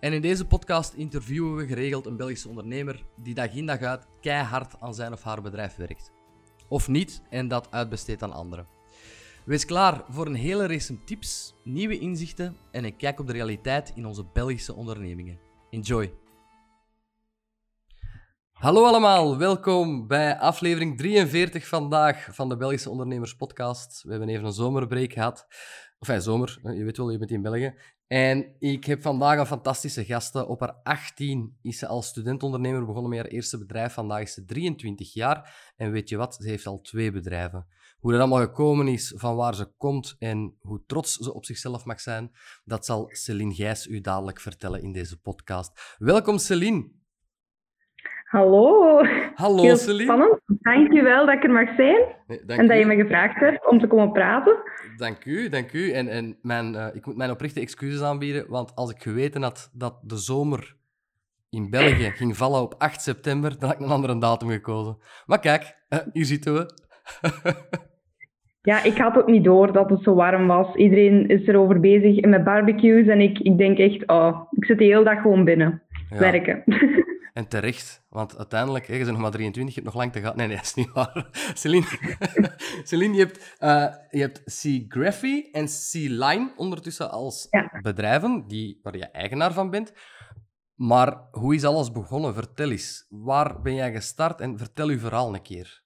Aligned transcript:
En 0.00 0.12
in 0.12 0.20
deze 0.20 0.46
podcast 0.46 0.92
interviewen 0.94 1.56
we 1.56 1.66
geregeld 1.66 2.06
een 2.06 2.16
Belgische 2.16 2.48
ondernemer 2.48 3.04
die 3.16 3.34
dag 3.34 3.54
in 3.54 3.66
dag 3.66 3.80
uit 3.80 4.06
keihard 4.20 4.80
aan 4.80 4.94
zijn 4.94 5.12
of 5.12 5.22
haar 5.22 5.42
bedrijf 5.42 5.76
werkt. 5.76 6.12
Of 6.68 6.88
niet 6.88 7.22
en 7.30 7.48
dat 7.48 7.70
uitbesteedt 7.70 8.22
aan 8.22 8.32
anderen. 8.32 8.66
Wees 9.44 9.64
klaar 9.64 10.04
voor 10.08 10.26
een 10.26 10.34
hele 10.34 10.66
race 10.66 11.04
tips, 11.04 11.54
nieuwe 11.64 11.98
inzichten 11.98 12.56
en 12.70 12.84
een 12.84 12.96
kijk 12.96 13.20
op 13.20 13.26
de 13.26 13.32
realiteit 13.32 13.92
in 13.94 14.06
onze 14.06 14.24
Belgische 14.32 14.74
ondernemingen. 14.74 15.38
Enjoy! 15.70 16.12
Hallo 18.52 18.84
allemaal, 18.84 19.38
welkom 19.38 20.06
bij 20.06 20.38
aflevering 20.38 20.98
43 20.98 21.66
vandaag 21.66 22.28
van 22.30 22.48
de 22.48 22.56
Belgische 22.56 22.90
Ondernemers 22.90 23.34
Podcast. 23.34 24.02
We 24.02 24.10
hebben 24.10 24.28
even 24.28 24.44
een 24.44 24.52
zomerbreak 24.52 25.12
gehad. 25.12 25.46
Of 25.98 26.08
ja, 26.08 26.20
zomer, 26.20 26.58
je 26.62 26.84
weet 26.84 26.96
wel, 26.96 27.10
je 27.10 27.18
bent 27.18 27.30
in 27.30 27.42
België. 27.42 27.74
En 28.12 28.54
ik 28.58 28.84
heb 28.84 29.02
vandaag 29.02 29.38
een 29.38 29.46
fantastische 29.46 30.04
gasten. 30.04 30.48
Op 30.48 30.60
haar 30.60 30.80
18 30.82 31.58
is 31.62 31.78
ze 31.78 31.86
als 31.86 32.06
studentondernemer 32.06 32.84
begonnen 32.86 33.10
met 33.10 33.18
haar 33.20 33.28
eerste 33.28 33.58
bedrijf. 33.58 33.92
Vandaag 33.92 34.22
is 34.22 34.34
ze 34.34 34.44
23 34.44 35.12
jaar. 35.12 35.72
En 35.76 35.90
weet 35.90 36.08
je 36.08 36.16
wat? 36.16 36.34
Ze 36.34 36.48
heeft 36.48 36.66
al 36.66 36.80
twee 36.80 37.12
bedrijven. 37.12 37.66
Hoe 37.98 38.12
dat 38.12 38.20
allemaal 38.20 38.40
gekomen 38.40 38.88
is, 38.88 39.12
van 39.16 39.36
waar 39.36 39.54
ze 39.54 39.72
komt 39.76 40.16
en 40.18 40.56
hoe 40.60 40.82
trots 40.86 41.16
ze 41.16 41.34
op 41.34 41.44
zichzelf 41.44 41.84
mag 41.84 42.00
zijn, 42.00 42.30
dat 42.64 42.84
zal 42.84 43.08
Celine 43.08 43.54
Gijs 43.54 43.86
u 43.86 44.00
dadelijk 44.00 44.40
vertellen 44.40 44.82
in 44.82 44.92
deze 44.92 45.20
podcast. 45.20 45.96
Welkom 45.98 46.38
Celine. 46.38 46.99
Hallo. 48.30 49.02
Hallo 49.34 49.62
Heel 49.62 49.76
Celine. 49.76 50.02
Spannend. 50.04 50.40
Dank 50.46 50.92
je 50.92 51.02
wel 51.02 51.26
dat 51.26 51.34
ik 51.34 51.44
er 51.44 51.50
mag 51.50 51.74
zijn 51.76 52.04
Nee, 52.26 52.40
en 52.46 52.66
dat 52.66 52.76
u. 52.76 52.78
je 52.78 52.86
me 52.86 52.94
gevraagd 52.94 53.40
hebt 53.40 53.66
om 53.70 53.78
te 53.80 53.86
komen 53.86 54.12
praten. 54.12 54.56
Dank 54.96 55.24
u, 55.24 55.48
dank 55.48 55.72
u. 55.72 55.90
En, 55.90 56.08
en 56.08 56.38
mijn, 56.42 56.74
eh, 56.74 56.86
ik 56.92 57.06
moet 57.06 57.16
mijn 57.16 57.30
oprechte 57.30 57.60
excuses 57.60 58.02
aanbieden, 58.02 58.44
want 58.48 58.74
als 58.74 58.90
ik 58.90 59.02
geweten 59.02 59.42
had 59.42 59.70
dat 59.72 60.00
de 60.02 60.16
zomer 60.16 60.76
in 61.50 61.70
België 61.70 62.10
ging 62.20 62.36
vallen 62.36 62.60
op 62.60 62.74
8 62.78 63.02
september, 63.02 63.58
dan 63.58 63.68
had 63.68 63.80
ik 63.80 63.86
een 63.86 63.92
andere 63.92 64.18
datum 64.18 64.48
gekozen. 64.48 64.98
Maar 65.26 65.40
kijk, 65.40 65.76
eh, 65.88 65.98
hier 66.12 66.24
zitten 66.24 66.54
we. 66.54 66.66
Ja, 68.62 68.82
ik 68.82 68.98
had 68.98 69.16
ook 69.16 69.26
niet 69.26 69.44
door 69.44 69.72
dat 69.72 69.90
het 69.90 70.02
zo 70.02 70.14
warm 70.14 70.46
was. 70.46 70.74
Iedereen 70.74 71.28
is 71.28 71.46
erover 71.46 71.80
bezig 71.80 72.24
met 72.24 72.44
barbecues 72.44 73.06
en 73.06 73.20
ik, 73.20 73.38
ik 73.38 73.58
denk 73.58 73.78
echt, 73.78 74.06
oh, 74.06 74.40
ik 74.50 74.64
zit 74.64 74.78
de 74.78 74.84
hele 74.84 75.04
dag 75.04 75.20
gewoon 75.20 75.44
binnen. 75.44 75.82
Ja, 76.10 76.18
Werken. 76.18 76.62
En 77.32 77.48
terecht, 77.48 78.06
want 78.08 78.38
uiteindelijk, 78.38 78.86
hè, 78.86 78.92
je 78.92 78.98
bent 78.98 79.10
nog 79.12 79.20
maar 79.20 79.30
23, 79.30 79.74
je 79.74 79.80
hebt 79.80 79.92
nog 79.92 80.02
lang 80.02 80.12
te 80.12 80.20
gaan. 80.20 80.36
Nee, 80.36 80.46
nee, 80.46 80.56
dat 80.56 80.64
is 80.64 80.74
niet 80.74 80.92
waar. 80.92 81.26
Celine, 81.54 81.86
Celine 82.88 83.14
je 83.14 83.20
hebt, 83.24 83.56
eh 83.58 83.86
je 84.10 84.20
hebt 84.20 84.42
Seagraphy 84.44 85.48
en 85.52 85.68
Sea-Line 85.68 86.52
ondertussen 86.56 87.10
als 87.10 87.46
Ja. 87.50 87.78
bedrijven 87.82 88.44
die, 88.46 88.80
waar 88.82 88.96
je 88.96 89.10
eigenaar 89.10 89.52
van 89.52 89.70
bent. 89.70 89.92
Maar 90.74 91.16
hoe 91.30 91.54
is 91.54 91.64
alles 91.64 91.92
begonnen? 91.92 92.34
Vertel 92.34 92.70
eens. 92.70 93.06
Waar 93.08 93.62
ben 93.62 93.74
jij 93.74 93.92
gestart 93.92 94.40
en 94.40 94.58
vertel 94.58 94.88
uw 94.88 94.98
verhaal 94.98 95.34
een 95.34 95.42
keer. 95.42 95.82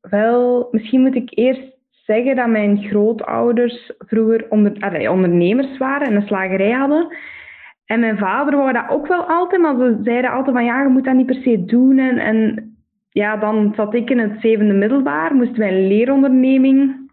Wel, 0.00 0.68
misschien 0.70 1.00
moet 1.00 1.14
ik 1.14 1.38
eerst 1.38 1.72
zeggen 1.90 2.36
dat 2.36 2.48
mijn 2.48 2.82
grootouders 2.82 3.92
vroeger 3.98 4.50
onder, 4.50 4.76
allee, 4.80 5.10
ondernemers 5.10 5.78
waren 5.78 6.06
en 6.06 6.14
een 6.16 6.26
slagerij 6.26 6.70
hadden. 6.70 7.16
En 7.86 8.00
mijn 8.00 8.18
vader 8.18 8.56
wou 8.56 8.72
dat 8.72 8.88
ook 8.88 9.06
wel 9.06 9.22
altijd, 9.24 9.62
maar 9.62 9.76
ze 9.76 9.98
zeiden 10.02 10.30
altijd 10.30 10.56
van 10.56 10.64
ja, 10.64 10.82
je 10.82 10.88
moet 10.88 11.04
dat 11.04 11.14
niet 11.14 11.26
per 11.26 11.42
se 11.42 11.64
doen. 11.64 11.98
En, 11.98 12.18
en 12.18 12.68
ja, 13.10 13.36
dan 13.36 13.72
zat 13.76 13.94
ik 13.94 14.10
in 14.10 14.18
het 14.18 14.40
zevende 14.40 14.74
middelbaar, 14.74 15.34
moesten 15.34 15.58
wij 15.58 15.68
een 15.68 15.86
leeronderneming 15.86 17.10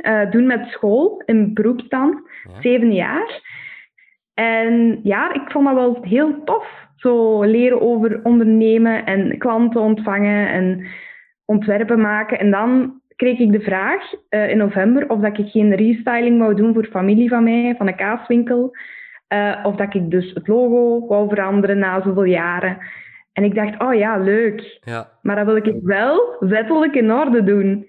eh, 0.00 0.30
doen 0.30 0.46
met 0.46 0.66
school, 0.66 1.22
in 1.26 1.54
dan, 1.88 2.22
Ja. 2.44 2.60
zeven 2.60 2.92
jaar. 2.92 3.40
En 4.34 5.00
ja, 5.02 5.32
ik 5.34 5.50
vond 5.50 5.66
dat 5.66 5.74
wel 5.74 5.98
heel 6.02 6.44
tof. 6.44 6.66
Zo 6.96 7.42
leren 7.42 7.80
over 7.80 8.20
ondernemen 8.22 9.06
en 9.06 9.38
klanten 9.38 9.80
ontvangen 9.80 10.48
en 10.48 10.86
ontwerpen 11.44 12.00
maken. 12.00 12.38
En 12.38 12.50
dan 12.50 13.00
kreeg 13.16 13.38
ik 13.38 13.52
de 13.52 13.60
vraag 13.60 14.12
eh, 14.28 14.50
in 14.50 14.56
november 14.56 15.08
of 15.10 15.20
dat 15.20 15.38
ik 15.38 15.48
geen 15.50 15.74
restyling 15.74 16.38
wou 16.38 16.54
doen 16.54 16.74
voor 16.74 16.84
familie 16.84 17.28
van 17.28 17.44
mij, 17.44 17.74
van 17.78 17.86
een 17.88 17.96
kaaswinkel. 17.96 18.76
Eh, 19.32 19.60
of 19.62 19.76
dat 19.76 19.94
ik 19.94 20.10
dus 20.10 20.32
het 20.34 20.48
logo 20.48 21.06
wou 21.06 21.28
veranderen 21.28 21.78
na 21.78 22.02
zoveel 22.02 22.24
jaren. 22.24 22.78
En 23.32 23.44
ik 23.44 23.54
dacht, 23.54 23.80
oh 23.82 23.94
ja, 23.94 24.16
leuk. 24.18 24.78
Ja, 24.84 25.08
Maar 25.22 25.36
dat 25.36 25.46
wil 25.46 25.56
ik 25.56 25.74
wel 25.82 26.36
wettelijk 26.40 26.94
in 26.94 27.12
orde 27.12 27.44
doen. 27.44 27.86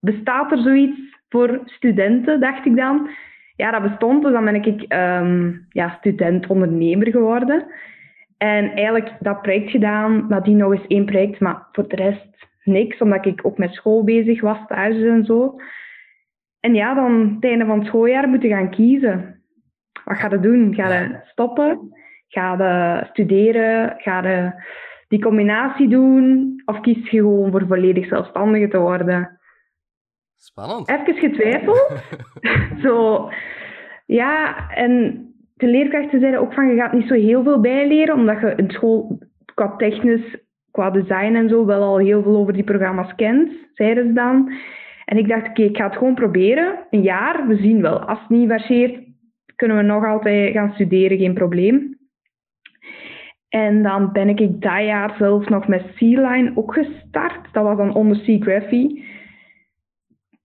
Bestaat 0.00 0.52
er 0.52 0.58
zoiets 0.58 0.98
voor 1.28 1.60
studenten, 1.64 2.40
dacht 2.40 2.66
ik 2.66 2.76
dan. 2.76 3.08
Ja, 3.56 3.70
dat 3.70 3.82
bestond, 3.82 4.22
dus 4.22 4.32
dan 4.32 4.44
ben 4.44 4.54
ik 4.54 4.82
ehm, 4.82 5.52
ja, 5.68 5.96
student-ondernemer 5.98 7.10
geworden. 7.10 7.66
En 8.36 8.70
eigenlijk 8.72 9.12
dat 9.20 9.42
project 9.42 9.70
gedaan, 9.70 10.26
nadien 10.28 10.56
nog 10.56 10.72
eens 10.72 10.86
één 10.86 11.04
project, 11.04 11.40
maar 11.40 11.68
voor 11.72 11.88
de 11.88 11.96
rest 11.96 12.48
niks, 12.64 12.98
omdat 12.98 13.26
ik 13.26 13.46
ook 13.46 13.58
met 13.58 13.74
school 13.74 14.04
bezig 14.04 14.40
was, 14.40 14.58
stages 14.64 15.02
en 15.02 15.24
zo. 15.24 15.56
En 16.60 16.74
ja, 16.74 16.94
dan 16.94 17.34
het 17.34 17.50
einde 17.50 17.64
van 17.64 17.78
het 17.78 17.86
schooljaar 17.86 18.28
moeten 18.28 18.48
gaan 18.48 18.70
kiezen. 18.70 19.43
Wat 20.04 20.16
ga 20.16 20.28
je 20.30 20.40
doen? 20.40 20.74
Ga 20.74 20.98
je 20.98 21.20
stoppen? 21.24 21.94
Ga 22.28 22.52
je 22.52 23.06
studeren? 23.10 23.94
Ga 23.96 24.28
je 24.28 24.52
die 25.08 25.22
combinatie 25.22 25.88
doen? 25.88 26.62
Of 26.64 26.80
kies 26.80 27.10
je 27.10 27.18
gewoon 27.18 27.50
voor 27.50 27.66
volledig 27.66 28.06
zelfstandige 28.06 28.68
te 28.68 28.78
worden? 28.78 29.38
spannend. 30.44 30.88
Even 30.88 31.14
getwijfeld. 31.14 32.02
zo, 32.84 33.28
ja, 34.06 34.68
en 34.70 35.24
de 35.54 35.66
leerkrachten 35.66 36.20
zeiden 36.20 36.40
ook 36.40 36.52
van, 36.52 36.68
je 36.68 36.76
gaat 36.76 36.92
niet 36.92 37.08
zo 37.08 37.14
heel 37.14 37.42
veel 37.42 37.60
bijleren, 37.60 38.14
omdat 38.14 38.40
je 38.40 38.54
in 38.56 38.70
school 38.70 39.18
qua 39.54 39.76
technisch, 39.76 40.36
qua 40.70 40.90
design 40.90 41.34
en 41.34 41.48
zo, 41.48 41.66
wel 41.66 41.82
al 41.82 41.98
heel 41.98 42.22
veel 42.22 42.36
over 42.36 42.52
die 42.52 42.64
programma's 42.64 43.14
kent, 43.14 43.52
zeiden 43.72 44.06
ze 44.06 44.12
dan. 44.12 44.52
En 45.04 45.18
ik 45.18 45.28
dacht, 45.28 45.48
oké, 45.48 45.62
ik 45.62 45.76
ga 45.76 45.84
het 45.84 45.96
gewoon 45.96 46.14
proberen. 46.14 46.78
Een 46.90 47.02
jaar, 47.02 47.46
we 47.46 47.56
zien 47.56 47.82
wel. 47.82 47.98
Als 47.98 48.20
het 48.20 48.28
niet 48.28 48.48
verseert, 48.48 49.03
kunnen 49.56 49.76
we 49.76 49.82
nog 49.82 50.04
altijd 50.04 50.52
gaan 50.52 50.72
studeren, 50.74 51.18
geen 51.18 51.34
probleem. 51.34 51.98
En 53.48 53.82
dan 53.82 54.12
ben 54.12 54.28
ik 54.28 54.38
dat 54.38 54.84
jaar 54.84 55.14
zelf 55.18 55.48
nog 55.48 55.68
met 55.68 55.84
Sea-Line 55.94 56.52
ook 56.54 56.72
gestart. 56.72 57.52
Dat 57.52 57.64
was 57.64 57.76
dan 57.76 57.94
onder 57.94 58.16
Seagraphy. 58.16 59.02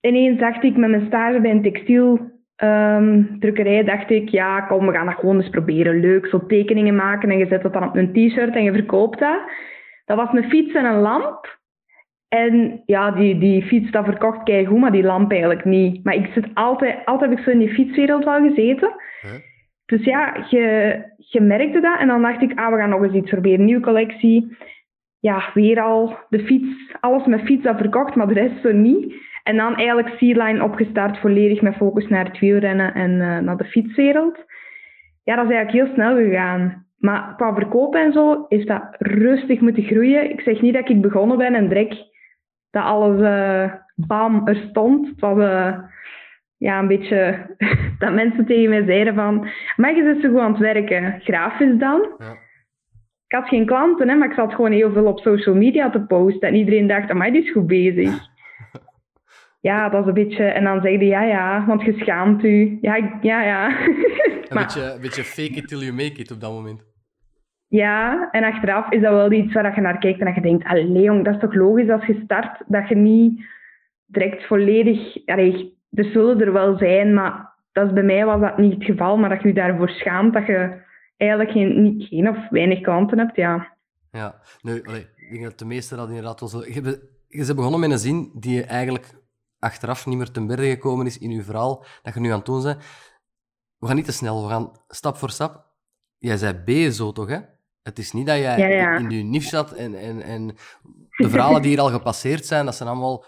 Ineens 0.02 0.40
dacht 0.40 0.64
ik 0.64 0.78
met 0.78 0.90
mijn 0.90 1.06
stage 1.06 1.42
bij 1.42 1.52
een 1.52 1.62
textieldrukkerij, 1.62 3.84
dacht 3.84 4.10
ik, 4.10 4.30
ja, 4.30 4.62
kom, 4.62 4.86
we 4.86 4.92
gaan 4.92 5.06
dat 5.06 5.16
gewoon 5.16 5.36
eens 5.36 5.50
proberen. 5.50 6.00
Leuk, 6.00 6.26
zo 6.26 6.46
tekeningen 6.46 6.96
maken 6.96 7.30
en 7.30 7.38
je 7.38 7.48
zet 7.48 7.62
dat 7.62 7.74
dan 7.74 7.88
op 7.88 7.96
een 7.96 8.14
t-shirt 8.14 8.56
en 8.56 8.64
je 8.64 8.72
verkoopt 8.72 9.20
dat. 9.20 9.42
Dat 10.06 10.18
was 10.18 10.30
een 10.32 10.50
fiets 10.50 10.74
en 10.74 10.86
een 10.86 11.00
lamp. 11.00 11.59
En 12.30 12.82
ja, 12.86 13.12
die, 13.12 13.38
die 13.38 13.64
fiets, 13.64 13.92
dat 13.92 14.06
verkocht 14.06 14.44
keigoed, 14.44 14.80
maar 14.80 14.92
die 14.92 15.04
lamp 15.04 15.32
eigenlijk 15.32 15.66
niet. 15.66 16.04
Maar 16.04 16.16
ik 16.16 16.32
zit 16.34 16.48
altijd, 16.54 17.06
altijd 17.06 17.30
heb 17.30 17.40
ik 17.40 17.46
zo 17.46 17.52
in 17.52 17.60
die 17.60 17.74
fietswereld 17.74 18.24
wel 18.24 18.42
gezeten. 18.42 18.94
Huh? 19.22 19.32
Dus 19.86 20.04
ja, 20.04 20.46
je, 20.50 20.98
je 21.18 21.42
merkte 21.42 21.80
dat. 21.80 22.00
En 22.00 22.08
dan 22.08 22.22
dacht 22.22 22.42
ik, 22.42 22.60
ah, 22.60 22.72
we 22.72 22.78
gaan 22.78 22.90
nog 22.90 23.04
eens 23.04 23.14
iets 23.14 23.30
proberen. 23.30 23.66
Nieuwe 23.66 23.82
collectie. 23.82 24.58
Ja, 25.20 25.50
weer 25.54 25.82
al 25.82 26.18
de 26.30 26.40
fiets. 26.40 26.96
Alles 27.00 27.26
met 27.26 27.42
fiets 27.42 27.64
dat 27.64 27.78
verkocht, 27.78 28.16
maar 28.16 28.28
de 28.28 28.34
rest 28.34 28.62
zo 28.62 28.72
niet. 28.72 29.14
En 29.44 29.58
dan 29.58 29.76
eigenlijk 29.76 30.18
Sea-Line 30.18 30.64
opgestart, 30.64 31.20
volledig 31.20 31.62
met 31.62 31.76
focus 31.76 32.08
naar 32.08 32.26
het 32.26 32.40
wielrennen 32.40 32.94
en 32.94 33.22
eh, 33.22 33.38
naar 33.38 33.58
de 33.58 33.66
fietswereld. 33.66 34.38
Ja, 35.24 35.36
dat 35.36 35.50
is 35.50 35.56
eigenlijk 35.56 35.86
heel 35.86 35.94
snel 35.94 36.16
gegaan. 36.16 36.86
Maar 36.98 37.34
qua 37.36 37.54
verkopen 37.54 38.02
en 38.02 38.12
zo 38.12 38.46
is 38.48 38.66
dat 38.66 38.84
rustig 38.98 39.60
moeten 39.60 39.84
groeien. 39.84 40.30
Ik 40.30 40.42
zeg 40.42 40.62
niet 40.62 40.74
dat 40.74 40.90
ik 40.90 41.02
begonnen 41.02 41.38
ben 41.38 41.56
en 41.56 41.68
direct 41.68 42.08
dat 42.72 42.84
alles 42.84 43.22
eh, 43.22 43.74
bam 43.96 44.48
er 44.48 44.56
stond. 44.70 45.08
Het 45.08 45.20
was 45.20 45.38
eh, 45.40 45.78
ja, 46.58 46.80
een 46.80 46.88
beetje 46.88 47.46
dat 48.00 48.14
mensen 48.14 48.46
tegen 48.46 48.70
mij 48.70 48.86
zeiden 48.86 49.14
van... 49.16 49.48
Maar 49.76 49.96
je 49.96 50.14
zit 50.14 50.22
zo 50.24 50.30
goed 50.30 50.40
aan 50.40 50.52
het 50.52 50.62
werken. 50.62 51.20
Grafisch 51.24 51.78
dan. 51.80 52.08
Ja. 52.18 52.32
Ik 53.28 53.36
had 53.36 53.48
geen 53.48 53.66
klanten, 53.66 54.10
hè, 54.10 54.16
maar 54.16 54.28
ik 54.30 54.36
zat 54.36 54.54
gewoon 54.54 54.72
heel 54.72 54.92
veel 54.92 55.06
op 55.06 55.20
social 55.20 55.56
media 55.56 55.90
te 55.90 56.02
posten. 56.02 56.48
En 56.48 56.56
iedereen 56.56 56.88
dacht, 56.88 57.10
amai, 57.10 57.32
die 57.32 57.44
is 57.44 57.52
goed 57.52 57.68
bezig. 57.68 58.20
Ja, 59.62 59.90
dat 59.90 60.02
is 60.02 60.08
een 60.08 60.14
beetje... 60.14 60.44
En 60.44 60.64
dan 60.64 60.82
zeiden 60.82 61.08
ja, 61.08 61.24
ja, 61.24 61.66
want 61.68 61.82
je 61.82 61.94
schaamt 62.00 62.44
u. 62.44 62.78
Ja, 62.82 62.96
ja, 63.22 63.44
ja. 63.44 63.68
Een 64.50 64.56
Maar- 64.56 64.64
beetje, 64.64 64.92
een 64.94 65.02
beetje 65.02 65.24
fake 65.24 65.54
it 65.60 65.68
till 65.68 65.80
you 65.80 65.94
make 65.94 66.20
it 66.22 66.32
op 66.32 66.42
dat 66.42 66.52
moment. 66.52 66.88
Ja, 67.70 68.30
en 68.32 68.44
achteraf 68.44 68.92
is 68.92 69.02
dat 69.02 69.14
wel 69.14 69.32
iets 69.32 69.54
waar 69.54 69.76
je 69.76 69.82
naar 69.82 69.98
kijkt 69.98 70.20
en 70.20 70.26
dat 70.26 70.36
je 70.36 70.42
denkt, 70.42 70.66
allee 70.66 70.92
jong, 70.92 71.26
dat 71.26 71.34
is 71.34 71.40
toch 71.40 71.54
logisch 71.54 71.90
als 71.90 72.06
je 72.06 72.22
start, 72.24 72.64
dat 72.68 72.90
je 72.90 72.96
niet 72.96 73.42
direct 74.06 74.48
volledig... 74.48 75.28
Er 75.90 76.04
zullen 76.04 76.42
er 76.42 76.54
wel 76.54 76.78
zijn, 76.78 77.14
maar 77.14 77.54
dat 77.72 77.88
is, 77.88 77.94
bij 77.94 78.04
mij 78.04 78.26
was 78.26 78.42
dat 78.42 78.58
niet 78.58 78.74
het 78.74 78.84
geval, 78.84 79.18
maar 79.18 79.30
dat 79.30 79.42
je 79.42 79.48
je 79.48 79.54
daarvoor 79.54 79.90
schaamt 79.90 80.34
dat 80.34 80.46
je 80.46 80.82
eigenlijk 81.18 81.52
geen, 81.52 81.96
geen 82.10 82.30
of 82.30 82.50
weinig 82.50 82.82
klanten 82.82 83.18
hebt, 83.18 83.36
ja. 83.36 83.78
Ja, 84.12 84.42
nu, 84.62 84.84
allee, 84.84 85.08
ik 85.16 85.32
denk 85.32 85.44
dat 85.44 85.60
de 85.60 85.66
meeste 85.66 85.96
dat 85.96 86.08
inderdaad 86.08 86.40
wel 86.40 86.50
zo... 86.50 86.60
Je, 86.60 86.72
hebt- 86.72 87.06
je 87.28 87.46
bent 87.46 87.56
begonnen 87.56 87.80
met 87.80 87.92
een 87.92 87.98
zin 87.98 88.32
die 88.36 88.64
eigenlijk 88.64 89.06
achteraf 89.60 90.06
niet 90.06 90.18
meer 90.18 90.32
ten 90.32 90.48
berde 90.48 90.70
gekomen 90.70 91.06
is 91.06 91.18
in 91.18 91.32
je 91.32 91.44
verhaal, 91.44 91.86
dat 92.02 92.14
je 92.14 92.20
nu 92.20 92.30
aan 92.30 92.38
het 92.38 92.46
doen 92.46 92.64
bent. 92.64 92.78
We 93.78 93.88
gaan 93.88 93.96
niet 93.96 94.06
te 94.06 94.12
snel, 94.12 94.44
we 94.44 94.50
gaan 94.50 94.72
stap 94.88 95.18
voor 95.18 95.30
stap. 95.30 95.66
Jij 96.18 96.38
zei 96.38 96.54
B 96.54 96.92
zo 96.92 97.12
toch, 97.12 97.30
hè? 97.30 97.38
Het 97.84 98.00
is 98.00 98.12
niet 98.12 98.26
dat 98.26 98.38
jij 98.38 98.58
Ja, 98.58 98.68
ja. 98.68 98.98
in 98.98 99.10
je 99.10 99.24
niche 99.24 99.48
zat 99.48 99.72
en, 99.72 100.00
en, 100.00 100.22
en 100.22 100.48
de 101.18 101.30
verhalen 101.30 101.62
die 101.62 101.72
hier 101.72 101.80
al 101.80 101.90
gepasseerd 101.90 102.46
zijn, 102.46 102.66
dat 102.66 102.76
zijn 102.76 102.90
allemaal 102.90 103.26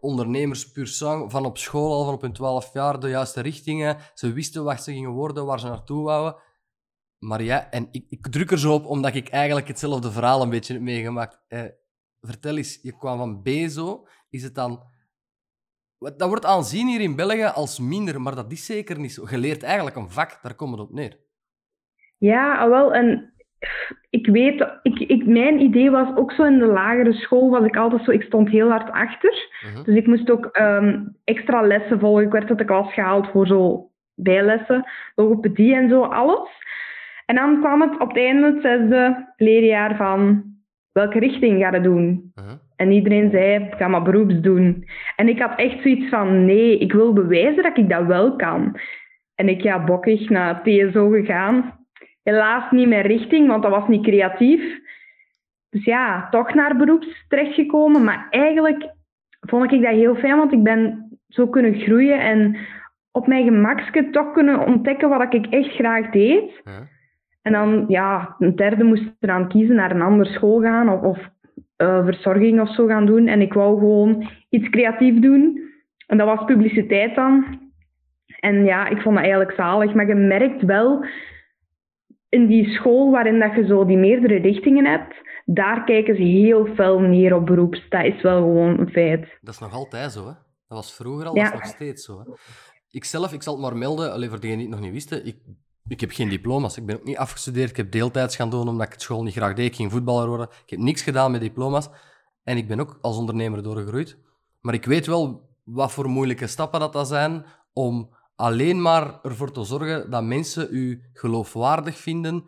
ondernemers 0.00 0.70
puur 0.72 0.86
sang, 0.86 1.30
van 1.30 1.44
op 1.44 1.58
school 1.58 1.92
al, 1.92 2.04
van 2.04 2.14
op 2.14 2.20
hun 2.20 2.32
12 2.32 2.72
jaar, 2.72 3.00
de 3.00 3.08
juiste 3.08 3.40
richtingen. 3.40 3.96
Ze 4.14 4.32
wisten 4.32 4.64
wat 4.64 4.82
ze 4.82 4.92
gingen 4.92 5.10
worden, 5.10 5.46
waar 5.46 5.60
ze 5.60 5.66
naartoe 5.66 6.02
wouden. 6.02 6.42
Maar 7.18 7.42
ja, 7.42 7.70
en 7.70 7.88
ik, 7.90 8.04
ik 8.08 8.26
druk 8.30 8.50
er 8.50 8.58
zo 8.58 8.74
op 8.74 8.86
omdat 8.86 9.14
ik 9.14 9.28
eigenlijk 9.28 9.68
hetzelfde 9.68 10.10
verhaal 10.10 10.42
een 10.42 10.50
beetje 10.50 10.72
heb 10.72 10.82
meegemaakt. 10.82 11.44
Eh, 11.48 11.64
vertel 12.20 12.56
eens, 12.56 12.78
je 12.82 12.96
kwam 12.96 13.18
van 13.18 13.42
Bezo, 13.42 14.06
is 14.30 14.42
het 14.42 14.54
dan... 14.54 14.90
Dat 15.98 16.28
wordt 16.28 16.44
aanzien 16.44 16.88
hier 16.88 17.00
in 17.00 17.16
België 17.16 17.44
als 17.44 17.78
minder, 17.78 18.20
maar 18.20 18.34
dat 18.34 18.52
is 18.52 18.64
zeker 18.64 18.98
niet 18.98 19.12
zo. 19.12 19.26
Je 19.30 19.38
leert 19.38 19.62
eigenlijk 19.62 19.96
een 19.96 20.10
vak, 20.10 20.38
daar 20.42 20.54
komt 20.54 20.70
het 20.70 20.80
op 20.80 20.92
neer. 20.92 21.20
Ja, 22.18 22.58
ah, 22.58 22.68
wel. 22.68 22.94
En 22.94 23.31
ik 24.10 24.26
weet, 24.26 24.66
ik, 24.82 24.98
ik, 24.98 25.26
mijn 25.26 25.60
idee 25.60 25.90
was 25.90 26.16
ook 26.16 26.32
zo 26.32 26.44
in 26.44 26.58
de 26.58 26.66
lagere 26.66 27.12
school, 27.12 27.50
was 27.50 27.64
ik 27.64 27.76
altijd 27.76 28.04
zo, 28.04 28.10
ik 28.10 28.22
stond 28.22 28.48
heel 28.48 28.68
hard 28.68 28.90
achter. 28.90 29.48
Mhm. 29.72 29.84
Dus 29.84 29.96
ik 29.96 30.06
moest 30.06 30.30
ook 30.30 30.46
ehm, 30.46 31.00
extra 31.24 31.60
lessen 31.60 31.98
volgen. 31.98 32.24
Ik 32.24 32.32
werd 32.32 32.48
uit 32.48 32.58
de 32.58 32.64
klas 32.64 32.92
gehaald 32.92 33.28
voor 33.28 33.46
zo 33.46 33.90
bijlessen, 34.14 34.84
logopedie 35.14 35.74
en 35.74 35.88
zo, 35.88 36.02
alles. 36.02 36.48
En 37.26 37.34
dan 37.34 37.60
kwam 37.60 37.80
het 37.80 38.00
op 38.00 38.08
het 38.08 38.16
einde, 38.16 38.46
het 38.46 38.62
zesde 38.62 39.32
leerjaar, 39.36 39.96
van 39.96 40.44
welke 40.92 41.18
richting 41.18 41.62
ga 41.62 41.74
je 41.74 41.80
doen? 41.80 42.32
Mhm. 42.34 42.56
En 42.76 42.90
iedereen 42.90 43.30
zei, 43.30 43.64
ik 43.64 43.74
ga 43.74 43.88
maar 43.88 44.02
beroeps 44.02 44.40
doen. 44.40 44.88
En 45.16 45.28
ik 45.28 45.38
had 45.38 45.58
echt 45.58 45.82
zoiets 45.82 46.08
van, 46.08 46.44
nee, 46.44 46.78
ik 46.78 46.92
wil 46.92 47.12
bewijzen 47.12 47.62
dat 47.62 47.78
ik 47.78 47.88
dat 47.88 48.06
wel 48.06 48.36
kan. 48.36 48.78
En 49.34 49.48
ik 49.48 49.60
ja, 49.60 49.84
bokkig 49.84 50.28
naar 50.28 50.62
TSO 50.62 51.08
gegaan. 51.08 51.80
Helaas 52.22 52.70
niet 52.70 52.88
mijn 52.88 53.06
richting, 53.06 53.48
want 53.48 53.62
dat 53.62 53.70
was 53.70 53.88
niet 53.88 54.02
creatief. 54.02 54.80
Dus 55.70 55.84
ja, 55.84 56.28
toch 56.30 56.54
naar 56.54 56.76
beroeps 56.76 57.24
terechtgekomen. 57.28 58.04
Maar 58.04 58.26
eigenlijk 58.30 58.90
vond 59.40 59.72
ik 59.72 59.82
dat 59.82 59.92
heel 59.92 60.14
fijn, 60.14 60.36
want 60.36 60.52
ik 60.52 60.62
ben 60.62 61.10
zo 61.28 61.46
kunnen 61.48 61.74
groeien 61.74 62.20
en 62.20 62.56
op 63.10 63.26
mijn 63.26 63.44
gemakske 63.44 64.10
toch 64.10 64.32
kunnen 64.32 64.66
ontdekken 64.66 65.08
wat 65.08 65.34
ik 65.34 65.46
echt 65.46 65.70
graag 65.70 66.10
deed. 66.10 66.60
Mhm. 66.64 66.82
En 67.42 67.52
dan, 67.52 67.84
ja, 67.88 68.36
een 68.38 68.56
derde 68.56 68.84
moest 68.84 69.04
er 69.20 69.30
aan 69.30 69.48
kiezen 69.48 69.74
naar 69.74 69.90
een 69.90 70.02
andere 70.02 70.30
school 70.30 70.60
gaan 70.60 70.88
of, 70.88 71.02
of 71.02 71.18
eh, 71.76 72.04
verzorging 72.04 72.60
of 72.60 72.74
zo 72.74 72.86
gaan 72.86 73.06
doen. 73.06 73.26
En 73.26 73.40
ik 73.40 73.52
wou 73.52 73.78
gewoon 73.78 74.28
iets 74.48 74.68
creatief 74.68 75.20
doen. 75.20 75.60
En 76.06 76.18
dat 76.18 76.26
was 76.26 76.44
publiciteit 76.44 77.14
dan. 77.14 77.60
En 78.40 78.64
ja, 78.64 78.88
ik 78.88 79.00
vond 79.00 79.14
dat 79.14 79.24
eigenlijk 79.24 79.54
zalig. 79.54 79.94
Maar 79.94 80.06
je 80.06 80.14
merkt 80.14 80.62
wel 80.62 81.04
in 82.32 82.46
die 82.46 82.70
school 82.70 83.10
waarin 83.10 83.38
dat 83.38 83.54
je 83.54 83.66
zo 83.66 83.84
die 83.84 83.96
meerdere 83.96 84.38
richtingen 84.38 84.86
hebt, 84.86 85.14
daar 85.44 85.84
kijken 85.84 86.16
ze 86.16 86.22
heel 86.22 86.66
fel 86.66 86.98
neer 86.98 87.34
op 87.34 87.46
beroeps. 87.46 87.86
Dat 87.88 88.04
is 88.04 88.22
wel 88.22 88.36
gewoon 88.40 88.78
een 88.78 88.88
feit. 88.90 89.38
Dat 89.40 89.54
is 89.54 89.60
nog 89.60 89.72
altijd 89.72 90.12
zo, 90.12 90.20
hè? 90.20 90.32
Dat 90.68 90.78
was 90.78 90.94
vroeger 90.94 91.26
al, 91.26 91.36
Ja. 91.36 91.42
dat 91.44 91.52
is 91.52 91.58
nog 91.58 91.68
steeds 91.68 92.04
zo. 92.04 92.18
Hè? 92.18 92.24
Ikzelf, 92.90 93.32
ik 93.32 93.42
zal 93.42 93.52
het 93.54 93.62
maar 93.62 93.76
melden, 93.76 94.12
alleen 94.12 94.28
voor 94.28 94.40
degenen 94.40 94.58
die 94.62 94.66
het 94.68 94.76
nog 94.76 94.84
niet 94.84 94.94
wisten, 94.94 95.26
ik, 95.26 95.36
ik 95.88 96.00
heb 96.00 96.10
geen 96.10 96.28
diploma's. 96.28 96.76
Ik 96.76 96.86
ben 96.86 96.96
ook 96.96 97.04
niet 97.04 97.16
afgestudeerd. 97.16 97.70
Ik 97.70 97.76
heb 97.76 97.90
deeltijds 97.90 98.36
gaan 98.36 98.50
doen 98.50 98.68
omdat 98.68 98.86
ik 98.86 98.92
het 98.92 99.02
school 99.02 99.22
niet 99.22 99.34
graag 99.34 99.54
deed. 99.54 99.66
Ik 99.66 99.74
ging 99.76 99.90
voetballer 99.90 100.28
worden. 100.28 100.48
Ik 100.64 100.70
heb 100.70 100.78
niks 100.78 101.02
gedaan 101.02 101.30
met 101.30 101.40
diploma's. 101.40 101.88
En 102.44 102.56
ik 102.56 102.68
ben 102.68 102.80
ook 102.80 102.98
als 103.00 103.16
ondernemer 103.18 103.62
doorgegroeid. 103.62 104.18
Maar 104.60 104.74
ik 104.74 104.84
weet 104.84 105.06
wel 105.06 105.48
wat 105.64 105.92
voor 105.92 106.08
moeilijke 106.08 106.46
stappen 106.46 106.80
dat, 106.80 106.92
dat 106.92 107.08
zijn 107.08 107.44
om 107.72 108.14
alleen 108.42 108.82
maar 108.82 109.20
ervoor 109.22 109.52
te 109.52 109.64
zorgen 109.64 110.10
dat 110.10 110.24
mensen 110.24 110.68
u 110.70 111.00
geloofwaardig 111.12 111.96
vinden. 111.96 112.44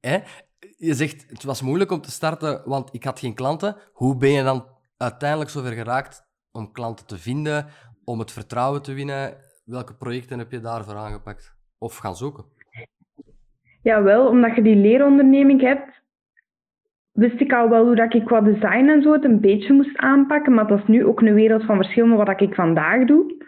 Hè? 0.00 0.18
Je 0.76 0.94
zegt, 0.94 1.26
het 1.28 1.44
was 1.44 1.62
moeilijk 1.62 1.90
om 1.90 2.00
te 2.00 2.10
starten, 2.10 2.62
want 2.64 2.94
ik 2.94 3.04
had 3.04 3.18
geen 3.18 3.34
klanten. 3.34 3.76
Hoe 3.92 4.16
ben 4.16 4.30
je 4.30 4.42
dan 4.42 4.64
uiteindelijk 4.96 5.50
zover 5.50 5.72
geraakt 5.72 6.22
om 6.52 6.72
klanten 6.72 7.06
te 7.06 7.16
vinden, 7.16 7.66
om 8.04 8.18
het 8.18 8.32
vertrouwen 8.32 8.82
te 8.82 8.94
winnen? 8.94 9.36
Welke 9.64 9.94
projecten 9.94 10.38
heb 10.38 10.50
je 10.50 10.60
daarvoor 10.60 10.96
aangepakt? 10.96 11.56
Of 11.78 11.96
gaan 11.96 12.16
zoeken? 12.16 12.44
Jawel, 13.82 14.26
omdat 14.28 14.54
je 14.54 14.62
die 14.62 14.76
leeronderneming 14.76 15.60
hebt, 15.60 16.02
wist 17.12 17.40
ik 17.40 17.52
al 17.52 17.68
wel 17.68 17.84
hoe 17.84 17.96
dat 17.96 18.14
ik 18.14 18.24
qua 18.24 18.40
design 18.40 18.88
en 18.88 19.02
zo 19.02 19.12
het 19.12 19.24
een 19.24 19.40
beetje 19.40 19.72
moest 19.72 19.96
aanpakken. 19.96 20.54
Maar 20.54 20.66
dat 20.66 20.78
is 20.78 20.86
nu 20.86 21.04
ook 21.04 21.20
een 21.20 21.34
wereld 21.34 21.64
van 21.64 21.76
verschil 21.76 22.06
met 22.06 22.26
wat 22.26 22.40
ik 22.40 22.54
vandaag 22.54 23.04
doe. 23.06 23.42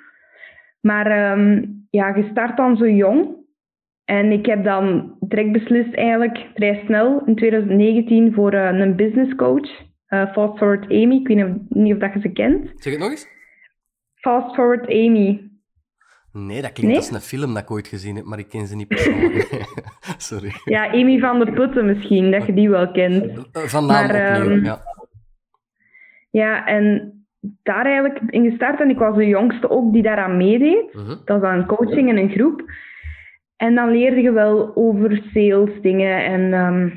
Maar 0.86 1.06
ehm, 1.06 1.64
ja, 1.90 2.16
je 2.16 2.28
start 2.30 2.56
dan 2.56 2.76
zo 2.76 2.88
jong. 2.88 3.34
En 4.04 4.32
ik 4.32 4.46
heb 4.46 4.64
dan 4.64 5.16
direct 5.20 5.52
beslist 5.52 5.94
eigenlijk 5.94 6.46
vrij 6.54 6.82
snel 6.84 7.22
in 7.24 7.34
2019 7.36 8.32
voor 8.32 8.52
eh, 8.52 8.78
een 8.78 8.96
business 8.96 9.34
coach. 9.34 9.68
eh 10.06 10.32
Fast 10.32 10.58
Forward 10.58 10.84
Amy. 10.84 11.14
Ik 11.14 11.28
weet 11.28 11.52
niet 11.68 11.92
of, 11.94 11.98
dat 12.00 12.12
je 12.12 12.20
ze 12.20 12.28
kent. 12.28 12.70
Zeg 12.74 12.92
het 12.92 13.02
nog 13.02 13.10
eens? 13.10 13.28
Fast 14.14 14.54
Forward 14.54 14.88
Amy. 14.88 15.50
Nee, 16.32 16.62
dat 16.62 16.72
klinkt 16.72 16.80
Nee? 16.82 16.96
als 16.96 17.10
een 17.10 17.20
film 17.20 17.54
dat 17.54 17.62
ik 17.62 17.70
ooit 17.70 17.88
gezien 17.88 18.16
heb, 18.16 18.24
maar 18.24 18.38
ik 18.38 18.48
ken 18.48 18.66
ze 18.66 18.76
niet 18.76 18.88
persoonlijk. 18.88 19.48
Sorry. 20.30 20.52
Ja, 20.64 20.86
Amy 20.92 21.18
van 21.18 21.38
der 21.38 21.52
Putten 21.52 21.86
misschien, 21.86 22.30
dat 22.30 22.46
je 22.46 22.54
die 22.54 22.68
wel 22.70 22.90
kent. 22.90 23.24
Eh, 23.52 23.62
Van 23.62 23.86
naam 23.86 24.06
Maar, 24.08 24.38
opnieuw, 24.38 24.56
ehm, 24.56 24.64
ja. 24.64 24.78
Ja, 26.30 26.66
en 26.66 27.12
daar 27.62 27.84
eigenlijk 27.84 28.20
in 28.26 28.50
gestart. 28.50 28.80
En 28.80 28.90
ik 28.90 28.98
was 28.98 29.16
de 29.16 29.26
jongste 29.26 29.70
ook 29.70 29.92
die 29.92 30.02
daaraan 30.02 30.36
meedeed. 30.36 30.94
Mhm. 30.94 31.08
Dat 31.08 31.24
was 31.24 31.40
dan 31.40 31.54
een 31.54 31.66
coaching 31.66 32.08
en 32.08 32.16
een 32.16 32.30
groep. 32.30 32.64
En 33.56 33.74
dan 33.74 33.90
leerde 33.90 34.22
je 34.22 34.32
wel 34.32 34.76
over 34.76 35.22
sales 35.32 35.80
dingen 35.80 36.24
en 36.24 36.52
ehm, 36.52 36.90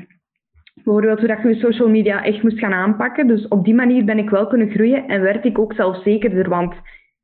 bijvoorbeeld 0.74 1.18
hoe 1.18 1.28
dat 1.28 1.42
je 1.42 1.48
je 1.48 1.54
social 1.54 1.88
media 1.88 2.24
echt 2.24 2.42
moest 2.42 2.58
gaan 2.58 2.72
aanpakken. 2.72 3.26
Dus 3.26 3.48
op 3.48 3.64
die 3.64 3.74
manier 3.74 4.04
ben 4.04 4.18
ik 4.18 4.30
wel 4.30 4.46
kunnen 4.46 4.70
groeien 4.70 5.08
en 5.08 5.20
werd 5.20 5.44
ik 5.44 5.58
ook 5.58 5.72
zelfzekerder. 5.72 6.48
Want 6.48 6.74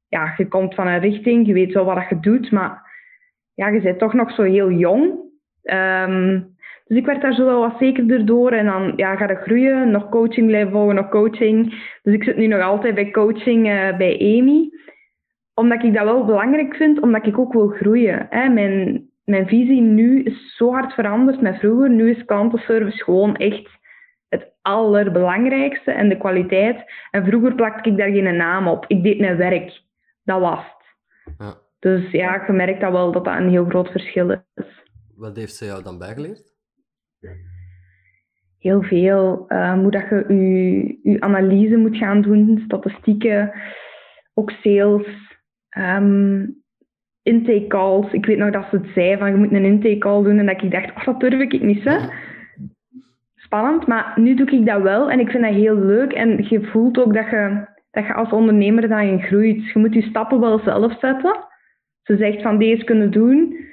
ja, 0.08 0.34
je 0.36 0.48
komt 0.48 0.74
van 0.74 0.86
een 0.86 1.00
richting, 1.00 1.46
je 1.46 1.52
weet 1.52 1.72
wel 1.72 1.84
wat 1.84 2.08
je 2.08 2.20
doet, 2.20 2.50
maar 2.50 2.84
ja, 3.54 3.68
je 3.68 3.80
bent 3.80 3.98
toch 3.98 4.14
nog 4.14 4.30
zo 4.30 4.42
heel 4.42 4.70
jong. 4.70 5.14
Ehm, 5.62 6.40
dus 6.86 6.96
ik 6.98 7.06
werd 7.06 7.20
daar 7.20 7.34
zo 7.34 7.44
wel 7.44 7.60
wat 7.60 7.78
zekerder 7.78 8.26
door. 8.26 8.52
En 8.52 8.64
dan 8.64 8.92
ja, 8.96 9.16
ga 9.16 9.28
je 9.28 9.34
groeien, 9.34 9.90
nog 9.90 10.08
coaching 10.08 10.46
blijven 10.46 10.72
volgen, 10.72 10.94
nog 10.94 11.08
coaching. 11.08 11.84
Dus 12.02 12.14
ik 12.14 12.24
zit 12.24 12.36
nu 12.36 12.46
nog 12.46 12.60
altijd 12.60 12.94
bij 12.94 13.10
coaching 13.10 13.68
eh, 13.68 13.96
bij 13.96 14.38
Amy. 14.38 14.70
Omdat 15.54 15.82
ik 15.82 15.94
dat 15.94 16.04
wel 16.04 16.24
belangrijk 16.24 16.74
vind, 16.74 17.00
omdat 17.00 17.26
ik 17.26 17.38
ook 17.38 17.52
wil 17.52 17.68
groeien. 17.68 18.26
Hè. 18.30 18.48
Mijn, 18.48 19.08
mijn 19.24 19.46
visie 19.46 19.80
nu 19.80 20.22
is 20.22 20.56
zo 20.56 20.70
hard 20.70 20.92
veranderd 20.92 21.40
met 21.40 21.58
vroeger. 21.58 21.90
Nu 21.90 22.10
is 22.10 22.24
klantenservice 22.24 23.04
gewoon 23.04 23.36
echt 23.36 23.70
het 24.28 24.52
allerbelangrijkste 24.62 25.90
en 25.90 26.08
de 26.08 26.18
kwaliteit. 26.18 26.84
En 27.10 27.24
vroeger 27.24 27.54
plakte 27.54 27.90
ik 27.90 27.96
daar 27.96 28.10
geen 28.10 28.36
naam 28.36 28.68
op. 28.68 28.84
Ik 28.88 29.02
deed 29.02 29.18
mijn 29.18 29.36
werk. 29.36 29.80
Dat 30.24 30.40
was 30.40 30.58
het. 30.58 31.34
Ja. 31.38 31.54
Dus 31.78 32.10
ja, 32.10 32.44
je 32.46 32.52
merkt 32.52 32.80
dat 32.80 32.92
wel 32.92 33.12
dat 33.12 33.24
dat 33.24 33.36
een 33.36 33.48
heel 33.48 33.64
groot 33.64 33.88
verschil 33.88 34.30
is. 34.30 34.84
Wat 35.16 35.36
heeft 35.36 35.54
ze 35.54 35.64
jou 35.64 35.82
dan 35.82 35.98
bijgeleerd? 35.98 36.55
Heel 38.58 38.82
veel. 38.82 39.44
eh, 39.48 39.72
hoe 39.72 39.90
dat 39.90 40.08
je 40.10 40.24
je, 40.28 41.10
je 41.10 41.20
analyse 41.20 41.76
moet 41.76 41.96
gaan 41.96 42.22
doen, 42.22 42.62
statistieken, 42.64 43.52
ook 44.34 44.50
sales, 44.50 45.06
ehm, 45.68 46.46
intake 47.22 47.66
calls. 47.66 48.12
Ik 48.12 48.26
weet 48.26 48.38
nog 48.38 48.50
dat 48.50 48.66
ze 48.70 48.76
het 48.76 48.86
zei 48.94 49.18
van 49.18 49.30
je 49.30 49.36
moet 49.36 49.52
een 49.52 49.64
intake 49.64 49.98
call 49.98 50.22
doen 50.22 50.38
en 50.38 50.46
dat 50.46 50.62
ik 50.62 50.70
dacht, 50.70 50.90
oh, 50.90 51.04
dat 51.04 51.20
durf 51.20 51.40
ik 51.40 51.62
niet 51.62 51.84
hè. 51.84 51.98
Spannend, 53.36 53.86
maar 53.86 54.12
nu 54.16 54.34
doe 54.34 54.50
ik 54.50 54.66
dat 54.66 54.82
wel 54.82 55.10
en 55.10 55.20
ik 55.20 55.30
vind 55.30 55.42
dat 55.44 55.54
heel 55.54 55.78
leuk 55.78 56.12
en 56.12 56.46
je 56.48 56.64
voelt 56.64 56.98
ook 56.98 57.14
dat 57.14 57.30
je, 57.30 57.66
dat 57.90 58.06
je 58.06 58.14
als 58.14 58.30
ondernemer 58.30 58.88
daarin 58.88 59.22
groeit. 59.22 59.66
Je 59.66 59.78
moet 59.78 59.94
je 59.94 60.02
stappen 60.02 60.40
wel 60.40 60.58
zelf 60.58 60.98
zetten. 60.98 61.36
Ze 62.02 62.16
zegt 62.16 62.42
van 62.42 62.58
deze 62.58 62.84
kunnen 62.84 63.10
doen, 63.10 63.65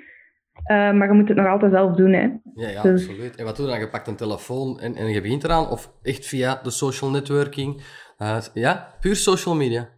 eh, 0.63 0.91
maar 0.91 1.07
je 1.07 1.13
moet 1.13 1.27
het 1.27 1.37
nog 1.37 1.47
altijd 1.47 1.71
zelf 1.71 1.95
doen. 1.95 2.11
Hè. 2.13 2.21
Ja, 2.55 2.69
ja, 2.69 2.81
Dus- 2.81 3.07
absoluut. 3.07 3.35
En 3.35 3.45
wat 3.45 3.55
doe 3.55 3.65
je 3.65 3.71
dan? 3.71 3.79
Je 3.81 3.89
pakt 3.89 4.07
een 4.07 4.15
telefoon 4.15 4.79
en, 4.79 4.95
en 4.95 5.07
je 5.07 5.21
begint 5.21 5.43
eraan? 5.43 5.69
Of 5.69 5.91
echt 6.01 6.25
via 6.27 6.59
de 6.63 6.71
social 6.71 7.11
networking? 7.11 7.81
Eh, 8.17 8.37
ja, 8.53 8.87
puur 8.99 9.15
social 9.15 9.55
media. 9.55 9.89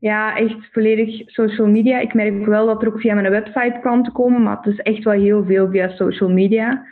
Ja, 0.00 0.36
echt 0.36 0.68
volledig 0.72 1.22
social 1.30 1.66
media. 1.66 1.98
Ik 1.98 2.14
merk 2.14 2.46
wel 2.46 2.66
dat 2.66 2.82
er 2.82 2.88
ook 2.88 3.00
via 3.00 3.14
mijn 3.14 3.30
website 3.30 3.78
klanten 3.82 4.12
komen, 4.12 4.42
maar 4.42 4.56
het 4.56 4.66
is 4.72 4.78
echt 4.80 5.04
wel 5.04 5.14
heel 5.20 5.44
veel 5.44 5.68
via 5.70 5.88
social 5.88 6.28
media. 6.30 6.84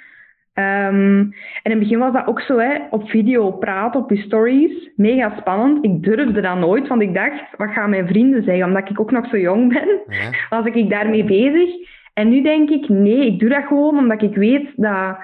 Ehm, 0.53 1.19
en 1.19 1.33
in 1.63 1.71
het 1.71 1.79
begin 1.79 1.99
was 1.99 2.13
dat 2.13 2.27
ook 2.27 2.41
zo, 2.41 2.59
hè, 2.59 2.79
op 2.91 3.09
video 3.11 3.51
praten, 3.53 4.01
op 4.01 4.11
je 4.11 4.17
stories. 4.17 4.91
Mega 4.97 5.35
spannend. 5.39 5.85
Ik 5.85 6.03
durfde 6.03 6.41
dat 6.41 6.59
nooit, 6.59 6.89
want 6.89 7.03
ik 7.03 7.15
dacht, 7.15 7.57
wat 7.57 7.71
gaan 7.71 7.91
mijn 7.91 8.07
vrienden 8.07 8.43
zeggen? 8.43 8.65
Omdat 8.67 8.91
ik 8.91 9.01
ook 9.01 9.11
nog 9.11 9.29
zo 9.29 9.39
jong 9.39 9.73
ben, 9.73 9.89
Ja. 10.09 10.31
was 10.51 10.67
ik 10.67 10.91
daarmee 10.91 11.25
bezig. 11.25 11.71
En 12.17 12.29
nu 12.29 12.43
denk 12.43 12.71
ik, 12.71 12.89
nee, 12.89 13.27
ik 13.27 13.39
doe 13.39 13.49
dat 13.49 13.67
gewoon 13.67 13.99
omdat 13.99 14.23
ik 14.23 14.35
weet 14.35 14.73
dat 14.77 15.17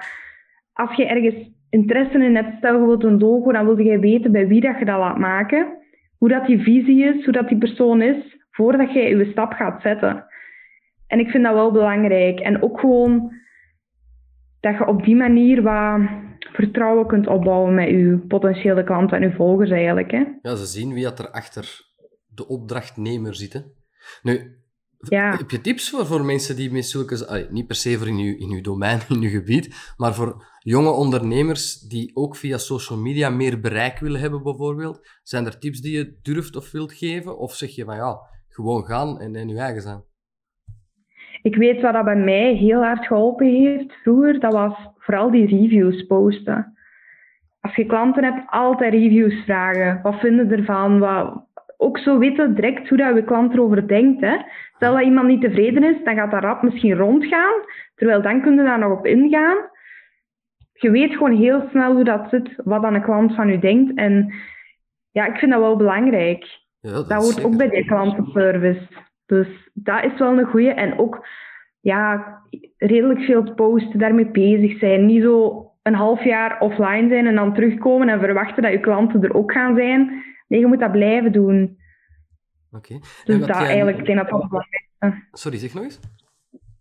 als 0.73 0.95
je 0.95 1.05
ergens 1.05 1.51
interesse 1.69 2.23
in 2.23 2.35
hebt, 2.35 2.57
stel 2.57 2.73
je 2.73 3.05
een 3.05 3.19
logo, 3.19 3.51
dan 3.51 3.65
wil 3.65 3.77
je 3.77 3.99
weten 3.99 4.31
bij 4.31 4.47
wie 4.47 4.61
dat 4.61 4.79
je 4.79 4.85
dat 4.85 4.97
laat 4.97 5.17
maken. 5.17 5.77
Hoe 6.17 6.29
dat 6.29 6.45
die 6.45 6.61
visie 6.61 7.03
is, 7.03 7.23
hoe 7.23 7.33
dat 7.33 7.47
die 7.47 7.57
persoon 7.57 8.01
is, 8.01 8.37
voordat 8.51 8.93
je 8.93 8.99
je 8.99 9.31
stap 9.31 9.53
gaat 9.53 9.81
zetten. 9.81 10.25
En 11.07 11.19
ik 11.19 11.29
vind 11.29 11.43
dat 11.43 11.53
wel 11.53 11.71
belangrijk. 11.71 12.39
En 12.39 12.61
ook 12.61 12.79
gewoon 12.79 13.31
dat 14.59 14.77
je 14.77 14.87
op 14.87 15.03
die 15.03 15.15
manier 15.15 15.61
wat 15.61 16.01
vertrouwen 16.39 17.07
kunt 17.07 17.27
opbouwen 17.27 17.73
met 17.73 17.89
je 17.89 18.23
potentiële 18.27 18.83
klanten 18.83 19.17
en 19.17 19.29
je 19.29 19.35
volgers 19.35 19.69
eigenlijk. 19.69 20.11
Hè. 20.11 20.23
Ja, 20.41 20.55
ze 20.55 20.65
zien 20.65 20.93
wie 20.93 21.03
dat 21.03 21.19
er 21.19 21.29
achter 21.29 21.81
de 22.27 22.47
opdrachtnemer 22.47 23.35
zit. 23.35 23.65
Nu, 24.23 24.57
Ja. 25.09 25.31
heb 25.37 25.49
je 25.49 25.61
tips 25.61 25.89
voor, 25.89 26.05
voor 26.05 26.25
mensen 26.25 26.55
die 26.55 26.71
met 26.71 26.85
zulke... 26.85 27.27
allee, 27.27 27.47
niet 27.49 27.67
per 27.67 27.75
se 27.75 27.97
voor 27.97 28.07
in 28.07 28.17
uw, 28.17 28.37
in 28.37 28.51
uw 28.51 28.61
domein, 28.61 28.99
in 29.09 29.21
uw 29.21 29.29
gebied, 29.29 29.93
maar 29.97 30.13
voor 30.13 30.45
jonge 30.59 30.91
ondernemers 30.91 31.79
die 31.79 32.11
ook 32.13 32.35
via 32.35 32.57
social 32.57 32.99
media 32.99 33.29
meer 33.29 33.59
bereik 33.59 33.99
willen 33.99 34.19
hebben 34.19 34.43
bijvoorbeeld. 34.43 35.19
Zijn 35.23 35.45
er 35.45 35.59
tips 35.59 35.81
die 35.81 35.97
je 35.97 36.19
durft 36.21 36.55
of 36.55 36.71
wilt 36.71 36.93
geven? 36.93 37.37
Of 37.37 37.53
zeg 37.53 37.75
je 37.75 37.85
van 37.85 37.95
ja, 37.95 38.17
gewoon 38.47 38.83
gaan 38.85 39.19
en, 39.19 39.35
en 39.35 39.47
je 39.47 39.59
eigen 39.59 39.81
zijn? 39.81 40.03
Ik 41.41 41.55
weet 41.55 41.81
wat 41.81 41.93
dat 41.93 42.03
bij 42.03 42.15
mij 42.15 42.53
heel 42.53 42.83
hard 42.83 43.07
geholpen 43.07 43.47
heeft 43.47 43.93
vroeger, 44.03 44.39
dat 44.39 44.53
was 44.53 44.73
vooral 44.97 45.31
die 45.31 45.47
reviews 45.47 46.05
posten. 46.05 46.73
Als 47.61 47.75
je 47.75 47.85
klanten 47.85 48.23
hebt, 48.23 48.49
altijd 48.49 48.93
reviews 48.93 49.43
vragen. 49.43 49.99
Wat 50.03 50.19
vinden 50.19 50.49
ze 50.49 50.55
ervan? 50.55 50.99
Wat... 50.99 51.45
Ook 51.77 51.97
zo 51.97 52.17
weten 52.17 52.55
direct 52.55 52.89
hoe 52.89 52.97
dat 52.97 53.15
je 53.15 53.23
klant 53.23 53.53
erover 53.53 53.87
denkt. 53.87 54.21
Hè. 54.21 54.35
Stel 54.75 54.93
dat 54.93 55.03
iemand 55.03 55.27
niet 55.27 55.41
tevreden 55.41 55.83
is, 55.83 56.03
dan 56.03 56.15
gaat 56.15 56.31
dat 56.31 56.43
rap 56.43 56.63
misschien 56.63 56.95
rondgaan. 56.95 57.53
Terwijl 57.95 58.21
dan 58.21 58.41
kun 58.41 58.55
je 58.55 58.63
daar 58.63 58.79
nog 58.79 58.97
op 58.97 59.05
ingaan. 59.05 59.57
Je 60.73 60.91
weet 60.91 61.11
gewoon 61.11 61.35
heel 61.35 61.67
snel 61.69 61.93
hoe 61.93 62.03
dat 62.03 62.27
zit, 62.29 62.53
wat 62.63 62.81
dan 62.81 62.93
een 62.93 63.01
klant 63.03 63.35
van 63.35 63.49
u 63.49 63.59
denkt. 63.59 63.95
En 63.95 64.33
ja, 65.11 65.25
ik 65.25 65.37
vind 65.37 65.51
dat 65.51 65.59
wel 65.59 65.75
belangrijk. 65.75 66.45
Ja, 66.79 66.91
Dat 66.91 67.11
hoort 67.11 67.43
ook 67.43 67.57
bij 67.57 67.69
die 67.69 67.85
klantenservice. 67.85 68.87
Dus 69.25 69.47
dat 69.73 70.03
is 70.03 70.19
wel 70.19 70.37
een 70.37 70.45
goeie. 70.45 70.69
En 70.69 70.99
ook 70.99 71.27
ja, 71.79 72.37
redelijk 72.77 73.19
veel 73.19 73.53
posten, 73.53 73.99
daarmee 73.99 74.31
bezig 74.31 74.77
zijn. 74.77 75.05
Niet 75.05 75.23
zo 75.23 75.65
een 75.81 75.93
half 75.93 76.23
jaar 76.23 76.59
offline 76.59 77.07
zijn 77.09 77.27
en 77.27 77.35
dan 77.35 77.53
terugkomen 77.53 78.09
en 78.09 78.19
verwachten 78.19 78.63
dat 78.63 78.71
je 78.71 78.79
klanten 78.79 79.23
er 79.23 79.33
ook 79.33 79.51
gaan 79.51 79.75
zijn. 79.75 80.23
Nee, 80.47 80.59
je 80.59 80.65
moet 80.65 80.79
dat 80.79 80.91
blijven 80.91 81.31
doen. 81.31 81.77
Oké. 82.75 82.99
Dus 83.23 83.39
dat 83.39 83.47
jij- 83.47 83.65
eigenlijk, 83.65 83.97
ik 83.97 84.05
denk 84.05 84.17
dat 84.17 84.29
dat 84.29 84.39
het 84.41 84.49
belangrijkste... 84.49 85.27
Sorry, 85.31 85.57
zeg 85.57 85.73
nog 85.73 85.83
eens. 85.83 85.99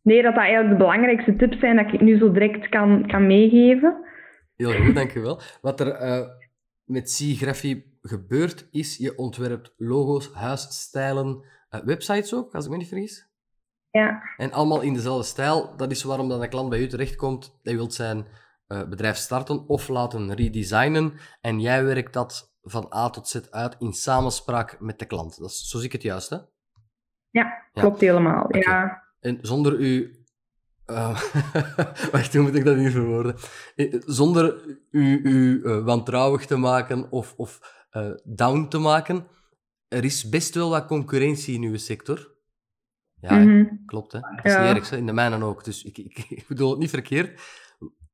Nee, 0.03 0.23
dat 0.23 0.35
dat 0.35 0.43
eigenlijk 0.43 0.71
de 0.79 0.85
belangrijkste 0.85 1.37
tips 1.37 1.59
zijn 1.59 1.77
dat 1.77 1.93
ik 1.93 2.01
nu 2.01 2.19
zo 2.19 2.33
direct 2.33 2.69
kan, 2.69 3.07
kan 3.07 3.27
meegeven. 3.27 4.05
Heel 4.57 4.73
goed, 4.73 4.95
dankjewel. 4.95 5.41
Wat 5.61 5.81
er 5.81 5.89
eh, 5.89 6.27
met 6.85 7.05
C-Graphie 7.19 7.99
gebeurt, 8.03 8.69
is 8.71 8.97
je 8.97 9.17
ontwerpt 9.17 9.75
logo's, 9.77 10.33
huisstijlen, 10.33 11.45
eh, 11.69 11.81
websites 11.81 12.35
ook, 12.35 12.55
als 12.55 12.65
ik 12.65 12.71
me 12.71 12.77
niet 12.77 12.89
vergis. 12.89 13.31
Ja, 13.91 14.23
En 14.37 14.53
allemaal 14.53 14.81
in 14.81 14.95
dezelfde 14.95 15.25
stijl. 15.27 15.77
Dat 15.77 15.91
is 15.91 16.03
waarom 16.03 16.29
dan 16.29 16.43
een 16.43 16.49
klant 16.49 16.69
bij 16.71 16.81
u 16.81 16.87
terechtkomt. 16.87 17.59
Hij 17.63 17.75
wil 17.75 17.91
zijn 17.91 18.27
eh, 18.67 18.89
bedrijf 18.89 19.17
starten 19.17 19.69
of 19.69 19.89
laten 19.89 20.35
redesignen. 20.35 21.13
En 21.41 21.61
jij 21.61 21.85
werkt 21.85 22.13
dat 22.13 22.52
van 22.63 22.93
A 22.95 23.11
tot 23.11 23.29
Z 23.29 23.41
uit 23.51 23.77
in 23.79 23.93
samenspraak 23.93 24.81
met 24.81 24.99
de 24.99 25.05
klant. 25.07 25.39
Dat 25.39 25.51
is, 25.51 25.69
zo 25.69 25.77
zie 25.79 25.87
ik 25.87 25.93
het 25.93 26.03
juist, 26.03 26.31
hè? 26.31 26.37
ja 26.37 26.45
Ja. 27.73 27.81
klopt 27.81 28.01
helemaal. 28.01 28.57
Ja. 28.57 29.03
En 29.21 29.39
zonder 29.43 29.79
u. 29.79 30.25
eh, 30.85 31.21
wacht, 32.13 32.35
hoe 32.35 32.43
moet 32.43 32.55
ik 32.55 32.65
dat 32.65 32.77
hier 32.77 32.91
verwoorden? 32.91 33.37
Eh, 33.77 34.01
Zonder 34.07 34.65
u, 34.91 35.21
u 35.23 35.65
eh, 35.65 35.85
wantrouwig 35.85 36.47
te 36.47 36.57
maken 36.57 37.11
of, 37.11 37.35
of 37.37 37.81
down 38.25 38.69
te 38.69 38.79
maken. 38.79 39.27
Er 39.89 40.05
is 40.05 40.29
best 40.29 40.55
wel 40.55 40.71
wat 40.71 40.87
concurrentie 40.87 41.55
in 41.55 41.63
uw 41.63 41.77
sector. 41.77 42.31
Ja? 43.21 43.35
Mhm. 43.39 43.65
klopt. 43.87 44.13
Hè? 44.13 44.21
Dat 44.21 44.45
is 44.45 44.53
Ja. 44.53 44.67
niet 44.69 44.77
erg, 44.77 44.91
hè? 44.91 44.97
in 44.97 45.07
de 45.07 45.13
mijne 45.13 45.45
ook. 45.45 45.65
Dus 45.65 45.85
ik, 45.85 45.99
ik, 45.99 46.19
ik 46.41 46.45
bedoel 46.49 46.71
het 46.71 46.79
niet 46.79 46.91
verkeerd. 46.91 47.41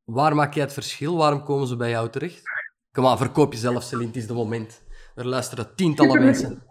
Waar 0.05 0.35
maak 0.35 0.55
jij 0.55 0.65
het 0.65 0.73
verschil? 0.73 1.17
Waarom 1.17 1.45
komen 1.45 1.67
ze 1.67 1.77
bij 1.77 1.91
jou 1.91 2.11
terecht? 2.11 2.43
Kom 2.99 3.07
aan, 3.07 3.19
verkoop 3.19 3.53
jezelf, 3.53 3.83
Celine. 3.83 4.07
Het 4.07 4.17
is 4.17 4.27
de 4.27 4.35
moment. 4.35 4.87
Er 5.17 5.27
luisteren 5.27 5.75
tientallen 5.77 6.25
mensen. 6.25 6.63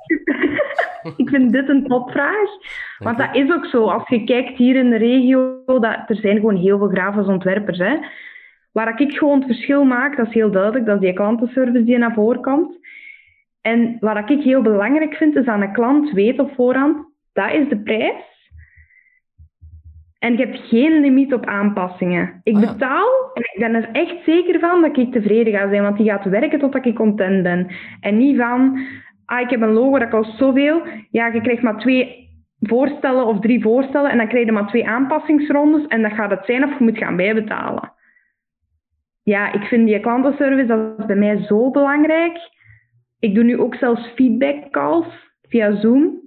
Ik 1.17 1.29
vind 1.29 1.51
dit 1.51 1.69
een 1.69 1.87
topvraag. 1.87 2.49
Want 2.97 3.17
dat 3.17 3.35
is 3.35 3.51
ook 3.51 3.65
zo. 3.65 3.89
Als 3.89 4.07
je 4.07 4.23
kijkt 4.23 4.57
hier 4.57 4.75
in 4.75 4.89
de 4.89 4.97
regio, 4.97 5.63
dat, 5.65 6.03
er 6.07 6.15
zijn 6.15 6.35
gewoon 6.35 6.55
heel 6.55 6.77
veel 6.77 6.87
grafisch 6.87 7.25
ontwerpers. 7.25 7.77
Hè. 7.77 7.97
Waar 8.71 9.01
ik 9.01 9.17
gewoon 9.17 9.37
het 9.37 9.47
verschil 9.47 9.83
maak, 9.83 10.17
dat 10.17 10.27
is 10.27 10.33
heel 10.33 10.51
duidelijk, 10.51 10.85
dat 10.85 10.95
is 10.95 11.01
die 11.01 11.13
klantenservice 11.13 11.83
die 11.83 11.97
naar 11.97 12.13
voren 12.13 12.41
komt. 12.41 12.77
En 13.61 13.97
wat 13.99 14.29
ik 14.29 14.43
heel 14.43 14.61
belangrijk 14.61 15.15
vind, 15.15 15.35
is 15.35 15.45
dat 15.45 15.61
een 15.61 15.73
klant 15.73 16.11
weet 16.11 16.39
op 16.39 16.51
voorhand, 16.55 16.97
dat 17.33 17.51
is 17.51 17.69
de 17.69 17.77
prijs. 17.77 18.36
En 20.27 20.37
je 20.37 20.45
hebt 20.45 20.67
geen 20.67 20.99
limiet 20.99 21.33
op 21.33 21.45
aanpassingen. 21.45 22.41
Ik 22.43 22.55
Ah, 22.55 22.61
ja. 22.61 22.71
betaal 22.71 23.31
en 23.33 23.41
ik 23.41 23.55
ben 23.59 23.75
er 23.75 23.89
echt 23.91 24.23
zeker 24.25 24.59
van 24.59 24.81
dat 24.81 24.97
ik 24.97 25.11
tevreden 25.11 25.53
ga 25.53 25.69
zijn, 25.69 25.81
want 25.81 25.97
die 25.97 26.09
gaat 26.09 26.25
werken 26.25 26.59
totdat 26.59 26.85
ik 26.85 26.95
content 26.95 27.43
ben. 27.43 27.67
En 27.99 28.17
niet 28.17 28.37
van, 28.37 28.79
ah, 29.25 29.39
ik 29.39 29.49
heb 29.49 29.61
een 29.61 29.73
logo 29.73 29.99
dat 29.99 30.09
kost 30.09 30.37
zoveel. 30.37 30.81
Ja, 31.11 31.27
je 31.27 31.41
krijgt 31.41 31.61
maar 31.61 31.77
twee 31.79 32.29
voorstellen 32.59 33.25
of 33.25 33.39
drie 33.39 33.61
voorstellen 33.61 34.11
en 34.11 34.17
dan 34.17 34.27
krijg 34.27 34.45
je 34.45 34.51
maar 34.51 34.67
twee 34.67 34.87
aanpassingsrondes 34.87 35.87
en 35.87 36.01
dat 36.01 36.13
gaat 36.13 36.29
het 36.31 36.45
zijn 36.45 36.63
of 36.63 36.77
je 36.77 36.83
moet 36.83 36.97
gaan 36.97 37.15
bijbetalen. 37.15 37.93
Ja, 39.23 39.53
ik 39.53 39.63
vind 39.63 39.87
die 39.87 39.99
klantenservice, 39.99 40.65
dat 40.65 40.99
is 40.99 41.05
bij 41.05 41.15
mij 41.15 41.37
zo 41.37 41.71
belangrijk. 41.71 42.37
Ik 43.19 43.35
doe 43.35 43.43
nu 43.43 43.59
ook 43.59 43.75
zelfs 43.75 44.07
feedback 44.15 44.71
calls 44.71 45.05
via 45.41 45.75
Zoom. 45.75 46.26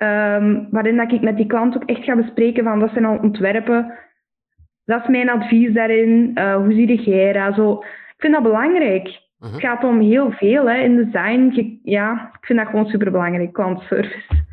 Ehm, 0.00 0.64
waarin 0.70 0.96
dat 0.96 1.12
ik 1.12 1.20
met 1.20 1.36
die 1.36 1.46
klant 1.46 1.74
ook 1.76 1.84
echt 1.84 2.04
ga 2.04 2.16
bespreken 2.16 2.64
van 2.64 2.78
dat 2.78 2.90
zijn 2.92 3.04
al 3.04 3.18
ontwerpen. 3.22 3.98
Dat 4.84 5.02
is 5.02 5.08
mijn 5.08 5.30
advies 5.30 5.72
daarin. 5.74 6.30
Eh, 6.34 6.54
hoe 6.54 6.72
zie 6.72 7.10
jij 7.10 7.32
dat? 7.32 7.54
Zo. 7.54 7.72
Ik 7.82 8.14
vind 8.18 8.32
dat 8.32 8.42
belangrijk. 8.42 9.20
Mhm. 9.38 9.52
Het 9.52 9.60
gaat 9.60 9.84
om 9.84 10.00
heel 10.00 10.30
veel 10.30 10.68
hè, 10.68 10.76
in 10.78 10.96
design. 10.96 11.50
Je- 11.54 11.80
ja, 11.82 12.30
ik 12.40 12.46
vind 12.46 12.58
dat 12.58 12.68
gewoon 12.68 12.86
superbelangrijk, 12.86 13.52
klantservice. 13.52 14.44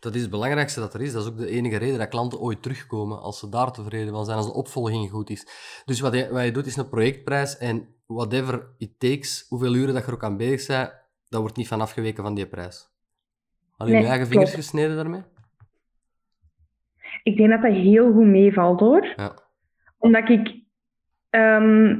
Dat 0.00 0.14
is 0.14 0.20
het 0.22 0.30
belangrijkste 0.30 0.80
dat 0.80 0.94
er 0.94 1.02
is. 1.02 1.12
Dat 1.12 1.22
is 1.22 1.28
ook 1.28 1.38
de 1.38 1.50
enige 1.50 1.76
reden 1.78 1.98
dat 1.98 2.08
klanten 2.08 2.40
ooit 2.40 2.62
terugkomen. 2.62 3.20
Als 3.20 3.38
ze 3.38 3.48
daar 3.48 3.72
tevreden 3.72 4.12
van 4.12 4.24
zijn, 4.24 4.36
als 4.36 4.46
de 4.46 4.54
opvolging 4.58 5.10
goed 5.10 5.30
is. 5.30 5.46
Dus 5.84 6.00
wat 6.00 6.14
je, 6.14 6.28
wat 6.32 6.44
je 6.44 6.50
doet, 6.52 6.66
is 6.66 6.76
een 6.76 6.88
projectprijs. 6.88 7.58
En 7.58 7.88
whatever 8.06 8.66
it 8.78 8.90
takes, 8.98 9.46
hoeveel 9.48 9.74
uren 9.74 9.94
dat 9.94 10.02
je 10.02 10.08
er 10.08 10.14
ook 10.14 10.24
aan 10.24 10.36
bezig 10.36 10.66
bent, 10.76 10.92
dat 11.28 11.40
wordt 11.40 11.56
niet 11.56 11.68
van 11.68 11.80
afgeweken 11.80 12.22
van 12.22 12.34
die 12.34 12.46
prijs. 12.46 12.87
Nee, 13.78 14.02
je 14.02 14.08
eigen 14.08 14.26
vingers 14.26 14.50
klopt. 14.50 14.64
gesneden 14.64 14.96
daarmee? 14.96 15.22
Ik 17.22 17.36
denk 17.36 17.50
dat 17.50 17.62
dat 17.62 17.72
heel 17.72 18.12
goed 18.12 18.26
meevalt 18.26 18.80
hoor. 18.80 19.12
Ja. 19.16 19.32
Omdat 19.98 20.28
ik 20.28 20.54
ehm, 21.30 21.96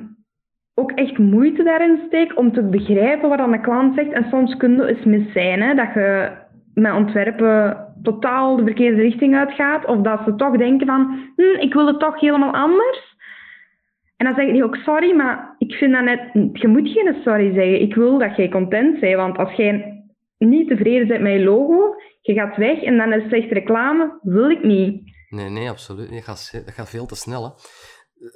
ook 0.74 0.90
echt 0.90 1.18
moeite 1.18 1.62
daarin 1.62 2.00
steek 2.06 2.38
om 2.38 2.52
te 2.52 2.62
begrijpen 2.62 3.28
wat 3.28 3.38
een 3.38 3.62
klant 3.62 3.94
zegt. 3.94 4.12
En 4.12 4.26
soms 4.30 4.56
kun 4.56 4.76
je 4.76 4.86
eens 4.86 5.04
mis 5.04 5.32
zijn, 5.32 5.62
hè, 5.62 5.74
dat 5.74 5.94
je 5.94 6.30
met 6.74 6.94
ontwerpen 6.94 7.86
totaal 8.02 8.56
de 8.56 8.64
verkeerde 8.64 9.02
richting 9.02 9.36
uitgaat. 9.36 9.84
Of 9.84 10.00
dat 10.00 10.20
ze 10.24 10.34
toch 10.34 10.56
denken 10.56 10.86
van, 10.86 11.32
hm, 11.36 11.60
ik 11.60 11.72
wil 11.72 11.86
het 11.86 12.00
toch 12.00 12.20
helemaal 12.20 12.54
anders. 12.54 13.16
En 14.16 14.26
dan 14.26 14.34
zeg 14.34 14.46
ik 14.46 14.64
ook 14.64 14.76
sorry, 14.76 15.14
maar 15.14 15.54
ik 15.58 15.72
vind 15.72 15.92
dat 15.92 16.04
net... 16.04 16.20
Je 16.52 16.68
moet 16.68 16.88
geen 16.88 17.16
sorry 17.24 17.52
zeggen. 17.52 17.80
Ik 17.80 17.94
wil 17.94 18.18
dat 18.18 18.36
jij 18.36 18.48
content 18.48 19.00
bent. 19.00 19.14
Want 19.14 19.38
als 19.38 19.52
jij 19.52 19.97
niet 20.38 20.68
tevreden 20.68 21.08
bent 21.08 21.22
met 21.22 21.32
je 21.32 21.44
logo, 21.44 21.94
je 22.20 22.32
gaat 22.32 22.56
weg 22.56 22.82
en 22.82 22.96
dan 22.96 23.12
is 23.12 23.22
het 23.22 23.30
slechte 23.30 23.54
reclame, 23.54 24.18
wil 24.22 24.50
ik 24.50 24.62
niet. 24.62 25.02
Nee, 25.28 25.48
nee, 25.48 25.68
absoluut. 25.68 26.10
Dat 26.10 26.22
gaat, 26.22 26.50
dat 26.64 26.74
gaat 26.74 26.88
veel 26.90 27.06
te 27.06 27.16
snel. 27.16 27.44
Hè. 27.44 27.50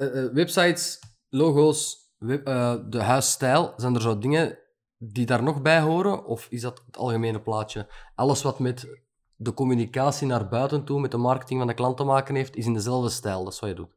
Eh, 0.07 0.25
eh, 0.25 0.33
websites, 0.33 0.99
logo's, 1.29 1.97
web- 2.19 2.47
eh, 2.47 2.75
de 2.89 3.03
huisstijl, 3.03 3.73
zijn 3.77 3.95
er 3.95 4.01
zo 4.01 4.19
dingen 4.19 4.59
die 4.99 5.27
daar 5.27 5.43
nog 5.43 5.63
bij 5.63 5.81
horen? 5.81 6.27
Of 6.27 6.47
is 6.51 6.61
dat 6.61 6.83
het 6.87 6.97
algemene 6.97 7.41
plaatje? 7.41 7.87
Alles 8.15 8.43
wat 8.43 8.59
met 8.59 9.03
de 9.37 9.55
communicatie 9.55 10.27
naar 10.27 10.49
buiten 10.49 10.85
toe, 10.85 11.01
met 11.01 11.11
de 11.11 11.17
marketing 11.17 11.59
van 11.59 11.69
de 11.69 11.75
klant 11.75 11.97
te 11.97 12.05
maken 12.05 12.35
heeft, 12.35 12.57
is 12.57 12.67
in 12.67 12.73
dezelfde 12.75 13.11
stijl. 13.11 13.45
Dat 13.45 13.53
is 13.53 13.61
wat 13.61 13.69
je 13.71 13.77
doet. 13.77 13.91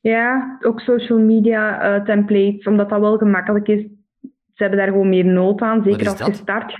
Ja, 0.00 0.58
ook 0.62 0.80
social 0.80 1.18
media 1.18 1.80
eh, 1.80 2.04
templates, 2.04 2.66
omdat 2.66 2.88
dat 2.88 3.00
wel 3.00 3.16
gemakkelijk 3.16 3.68
is. 3.68 3.86
Ze 4.56 4.62
hebben 4.62 4.78
daar 4.78 4.88
gewoon 4.88 5.08
meer 5.08 5.24
nood 5.24 5.60
aan, 5.60 5.78
is 5.78 5.92
zeker 5.92 6.08
als 6.08 6.26
je 6.26 6.32
start. 6.32 6.76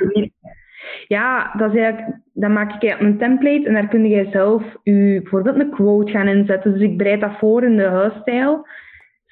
Ja, 1.07 1.53
dat 1.57 1.75
is 1.75 1.81
eigenlijk, 1.81 2.19
dan 2.33 2.53
maak 2.53 2.83
ik 2.83 3.01
een 3.01 3.19
template 3.19 3.67
en 3.67 3.75
daar 3.75 3.89
kun 3.89 4.09
je 4.09 4.29
zelf 4.31 4.63
je, 4.83 5.19
bijvoorbeeld 5.23 5.61
een 5.61 5.71
quote 5.71 6.11
gaan 6.13 6.29
inzetten. 6.29 6.73
Dus 6.73 6.83
ik 6.83 6.97
bereid 6.97 7.21
dat 7.21 7.39
voor 7.39 7.65
in 7.65 7.77
de 7.77 7.85
huisstijl. 7.85 8.67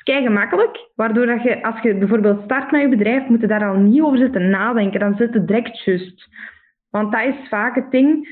kei 0.03 0.23
gemakkelijk, 0.23 0.91
waardoor 0.95 1.27
dat 1.27 1.43
je, 1.43 1.63
als 1.63 1.81
je 1.81 1.95
bijvoorbeeld 1.95 2.43
start 2.45 2.71
met 2.71 2.81
je 2.81 2.89
bedrijf, 2.89 3.29
moet 3.29 3.41
je 3.41 3.47
daar 3.47 3.69
al 3.69 3.77
niet 3.77 4.03
over 4.03 4.19
zitten 4.19 4.51
nadenken. 4.51 5.01
Dan 5.01 5.17
zit 5.17 5.35
het 5.35 5.47
direct 5.47 5.85
just. 5.85 6.29
Want 6.91 7.13
dat 7.13 7.25
is 7.25 7.49
vaak 7.49 7.75
het 7.75 7.91
ding. 7.91 8.29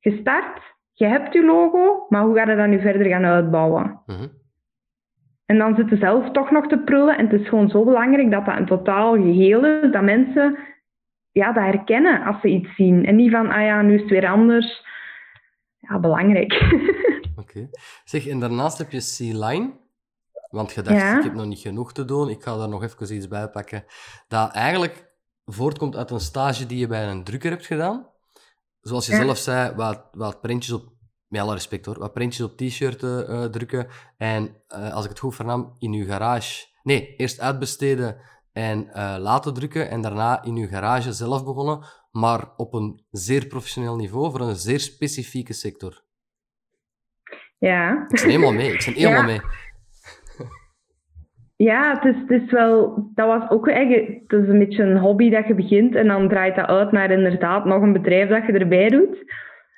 Je 0.00 0.16
start, 0.20 0.60
je 0.92 1.06
hebt 1.06 1.32
je 1.32 1.44
logo, 1.44 2.06
maar 2.08 2.22
hoe 2.22 2.36
ga 2.36 2.50
je 2.50 2.56
dat 2.56 2.68
nu 2.68 2.80
verder 2.80 3.06
gaan 3.06 3.24
uitbouwen? 3.24 4.00
Mhm. 4.06 4.26
En 5.46 5.58
dan 5.58 5.74
zit 5.74 5.88
je 5.88 5.96
zelf 5.96 6.30
toch 6.30 6.50
nog 6.50 6.66
te 6.66 6.78
prullen. 6.78 7.18
En 7.18 7.28
het 7.28 7.40
is 7.40 7.48
gewoon 7.48 7.68
zo 7.68 7.84
belangrijk 7.84 8.30
dat 8.30 8.44
dat 8.44 8.56
een 8.56 8.66
totaal 8.66 9.14
geheel 9.14 9.64
is, 9.66 9.92
dat 9.92 10.02
mensen 10.02 10.58
ja, 11.32 11.52
dat 11.52 11.64
herkennen 11.64 12.22
als 12.24 12.40
ze 12.40 12.48
iets 12.48 12.74
zien. 12.74 13.04
En 13.06 13.16
niet 13.16 13.30
van, 13.30 13.50
ah 13.50 13.62
ja, 13.62 13.82
nu 13.82 13.94
is 13.94 14.00
het 14.00 14.10
weer 14.10 14.26
anders. 14.28 14.84
Ja, 15.78 15.98
belangrijk. 15.98 16.52
Oké. 17.42 17.68
Zeg, 18.04 18.26
en 18.26 18.40
daarnaast 18.40 18.78
heb 18.78 18.90
je 18.90 18.98
C-Line. 19.16 19.70
Want 20.50 20.72
je 20.72 20.82
dacht, 20.82 20.96
Ja. 21.00 21.16
ik 21.18 21.22
heb 21.24 21.34
nog 21.34 21.46
niet 21.46 21.58
genoeg 21.58 21.92
te 21.92 22.04
doen, 22.04 22.28
ik 22.28 22.42
ga 22.42 22.56
daar 22.56 22.68
nog 22.68 22.82
even 22.82 23.14
iets 23.14 23.28
bij 23.28 23.48
pakken. 23.48 23.84
Dat 24.28 24.52
eigenlijk 24.52 25.06
voortkomt 25.44 25.96
uit 25.96 26.10
een 26.10 26.20
stage 26.20 26.66
die 26.66 26.78
je 26.78 26.86
bij 26.86 27.08
een 27.08 27.24
drukker 27.24 27.50
hebt 27.50 27.66
gedaan. 27.66 28.06
Zoals 28.80 29.06
je 29.06 29.12
Ja. 29.12 29.18
zelf 29.24 29.36
zei, 29.36 29.74
wat, 29.74 30.08
wat 30.12 30.40
printjes 30.40 30.72
op, 30.74 30.92
met 31.36 31.44
alle 31.44 31.54
respect 31.54 31.86
hoor, 31.86 31.98
wat 31.98 32.12
printjes 32.12 32.46
op 32.46 32.56
t-shirten 32.56 33.28
eh, 33.28 33.44
drukken. 33.44 33.86
En 34.18 34.48
eh, 34.68 34.92
als 34.94 35.04
ik 35.04 35.10
het 35.10 35.18
goed 35.18 35.34
vernam, 35.34 35.74
in 35.78 35.92
uw 35.92 36.06
garage. 36.06 36.66
Nee, 36.82 37.14
eerst 37.16 37.40
uitbesteden 37.40 38.16
en 38.52 38.88
eh, 38.92 39.16
laten 39.18 39.54
drukken. 39.54 39.90
En 39.90 40.00
daarna 40.00 40.42
in 40.44 40.56
uw 40.56 40.66
garage 40.68 41.12
zelf 41.12 41.44
begonnen. 41.44 41.84
Maar 42.10 42.48
op 42.56 42.74
een 42.74 43.00
zeer 43.10 43.46
professioneel 43.46 43.96
niveau 43.96 44.30
voor 44.30 44.40
een 44.40 44.54
zeer 44.54 44.80
specifieke 44.80 45.52
sector. 45.52 46.02
ja. 47.58 48.04
Ik 48.08 48.20
ben 48.20 48.30
helemaal 48.30 48.52
mee. 48.52 48.72
Ik 48.72 48.84
ben 48.84 48.94
helemaal 49.02 49.20
Ja. 49.20 49.26
mee. 49.26 49.40
Ja, 51.58 51.94
het 52.00 52.14
is, 52.14 52.20
het 52.20 52.42
is 52.42 52.50
wel... 52.50 53.08
Dat 53.14 53.26
was 53.26 53.50
ook 53.50 53.68
eigenlijk... 53.68 54.08
Het 54.26 54.42
is 54.42 54.48
een 54.48 54.58
beetje 54.58 54.82
een 54.82 54.98
hobby 54.98 55.30
dat 55.30 55.46
je 55.46 55.54
begint 55.54 55.94
en 55.94 56.06
dan 56.06 56.28
draait 56.28 56.56
dat 56.56 56.66
uit 56.66 56.92
naar 56.92 57.10
inderdaad 57.10 57.64
nog 57.64 57.82
een 57.82 57.92
bedrijf 57.92 58.28
dat 58.28 58.46
je 58.46 58.52
erbij 58.52 58.88
doet. 58.88 59.16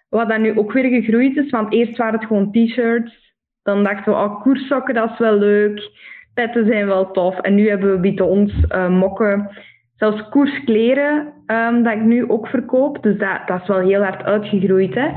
Wat 0.08 0.28
dan 0.28 0.40
nu 0.40 0.58
ook 0.58 0.72
weer 0.72 1.02
gegroeid 1.02 1.36
is, 1.36 1.50
want 1.50 1.72
eerst 1.72 1.96
waren 1.96 2.18
het 2.18 2.28
gewoon 2.28 2.52
t-shirts. 2.52 3.34
Dan 3.62 3.82
dachten 3.84 4.12
we, 4.12 4.18
oh, 4.18 4.42
koerssokken, 4.42 4.94
dat 4.94 5.10
is 5.10 5.18
wel 5.18 5.38
leuk. 5.38 5.90
Petten 6.34 6.66
zijn 6.66 6.86
wel 6.86 7.10
tof. 7.10 7.38
En 7.40 7.54
nu 7.54 7.68
hebben 7.68 7.90
we 7.90 8.00
bitons, 8.00 8.66
eh 8.68 8.88
mokken, 8.88 9.50
zelfs 9.96 10.28
koerskleren 10.28 11.32
ehm, 11.46 11.82
dat 11.82 11.92
ik 11.92 12.02
nu 12.02 12.28
ook 12.28 12.48
verkoop. 12.48 13.02
Dus 13.02 13.18
dat, 13.18 13.46
dat 13.46 13.60
is 13.60 13.68
wel 13.68 13.80
heel 13.80 14.02
hard 14.02 14.22
uitgegroeid, 14.22 14.94
hè. 14.94 15.08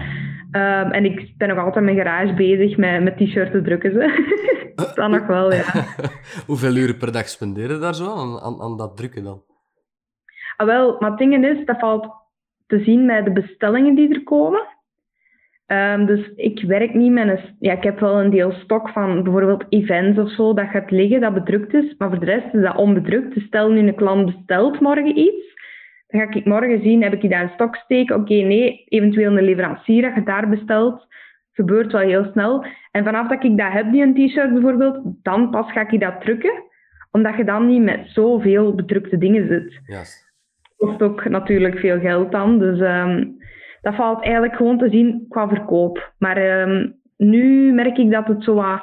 Ehm, 0.52 0.92
en 0.92 1.06
ik 1.06 1.34
ben 1.38 1.48
nog 1.48 1.58
altijd 1.58 1.76
in 1.76 1.84
mijn 1.84 1.98
garage 1.98 2.34
bezig 2.34 2.78
met, 2.78 3.04
met 3.04 3.18
t-shirts 3.18 3.52
te 3.52 3.62
drukken. 3.62 3.92
Ze. 3.92 4.40
dat 4.96 5.10
nog 5.10 5.28
wel, 5.28 5.54
ja. 5.54 5.64
Hoeveel 6.48 6.76
uren 6.76 6.98
per 6.98 7.12
dag 7.12 7.28
spenderen 7.28 7.82
daar 7.82 7.96
zo 7.96 8.16
aan, 8.16 8.40
aan, 8.40 8.62
aan 8.62 8.78
dat 8.78 8.98
drukken 8.98 9.24
dan? 9.24 9.44
Ah, 10.58 10.68
wel, 10.68 10.96
maar 11.00 11.10
het 11.10 11.20
ding 11.20 11.46
is, 11.46 11.66
dat 11.66 11.80
valt 11.80 12.08
te 12.68 12.84
zien 12.84 13.06
met 13.06 13.26
de 13.26 13.32
bestellingen 13.32 13.96
die 13.96 14.14
er 14.14 14.24
komen. 14.24 14.68
Ehm, 15.72 16.06
dus 16.06 16.32
ik 16.36 16.64
werk 16.64 16.94
niet 16.94 17.12
met 17.12 17.28
een... 17.28 17.40
Ja, 17.60 17.74
ik 17.74 17.84
heb 17.84 18.00
wel 18.00 18.20
een 18.20 18.30
deel 18.30 18.52
stok 18.52 18.90
van 18.90 19.24
bijvoorbeeld 19.24 19.66
events 19.70 20.20
of 20.20 20.32
zo, 20.32 20.54
dat 20.54 20.68
gaat 20.68 20.92
liggen, 20.92 21.22
dat 21.22 21.34
bedrukt 21.34 21.74
is. 21.74 21.96
Maar 21.98 22.10
voor 22.10 22.20
de 22.20 22.26
rest 22.26 22.54
is 22.54 22.62
dat 22.62 22.76
onbedrukt. 22.76 23.34
Dus 23.34 23.44
stel 23.44 23.72
nu 23.72 23.80
een 23.80 23.96
klant 23.96 24.26
bestelt 24.26 24.80
morgen 24.80 25.18
iets, 25.18 25.54
dan 26.08 26.22
ga 26.22 26.34
ik 26.34 26.46
morgen 26.46 26.82
zien, 26.82 27.04
heb 27.04 27.14
ik 27.14 27.22
die 27.22 27.30
daar 27.30 27.42
in 27.42 27.52
stok 27.54 27.76
steken? 27.76 28.16
Oké, 28.16 28.34
nee, 28.34 28.86
eventueel 28.88 29.38
een 29.38 29.44
leverancier 29.44 30.02
dat 30.02 30.16
je 30.16 30.24
daar 30.24 30.50
bestelt. 30.50 31.08
Gebeurt 31.52 31.92
wel 31.92 32.02
heel 32.02 32.30
snel. 32.32 32.66
En 32.92 33.04
vanaf 33.04 33.28
dat 33.28 33.44
ik 33.44 33.58
dat 33.58 33.72
heb, 33.72 33.92
die 33.92 34.02
een 34.02 34.14
t-shirt 34.14 34.54
bijvoorbeeld, 34.54 35.02
dan 35.22 35.50
pas 35.50 35.72
ga 35.72 35.90
ik 35.90 36.00
dat 36.00 36.22
drukken. 36.22 36.64
Omdat 37.12 37.36
je 37.36 37.44
dan 37.44 37.68
niet 37.68 37.84
met 37.84 38.02
zoveel 38.06 38.76
bedrukte 38.76 39.18
dingen 39.18 39.48
zit 39.48 39.80
Juist. 39.86 40.34
kost 40.78 41.02
ook 41.02 41.30
natuurlijk 41.30 41.80
veel 41.80 42.00
geld 42.00 42.32
dan. 42.32 42.60
Dus 42.60 42.80
ehm, 42.80 43.24
dat 43.82 43.96
valt 43.96 44.24
eigenlijk 44.24 44.56
gewoon 44.56 44.78
te 44.78 44.90
zien 44.90 45.26
qua 45.30 45.48
verkoop. 45.48 46.14
Maar 46.18 46.38
ehm, 46.38 46.90
nu 47.18 47.74
merk 47.74 47.98
ik 47.98 48.12
dat 48.12 48.28
het 48.28 48.44
zo 48.44 48.54
wat 48.54 48.82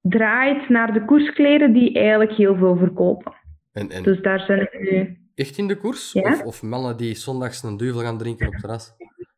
draait 0.00 0.68
naar 0.68 0.92
de 0.92 1.04
koerskleren 1.04 1.72
die 1.72 1.94
eigenlijk 1.94 2.32
heel 2.32 2.56
veel 2.56 2.76
verkopen. 2.76 3.32
En, 3.72 3.90
en 3.90 4.02
Dus 4.02 4.22
daar 4.22 4.40
zijn 4.40 4.68
nu... 4.72 5.18
echt 5.34 5.58
in 5.58 5.68
de 5.68 5.76
koers? 5.76 6.12
Ja. 6.12 6.32
Of, 6.32 6.42
of 6.42 6.62
mannen 6.62 6.96
die 6.96 7.14
zondags 7.14 7.62
een 7.62 7.76
duvel 7.76 8.00
gaan 8.00 8.18
drinken 8.18 8.46
op 8.46 8.52
het 8.52 8.60
terras? 8.60 8.92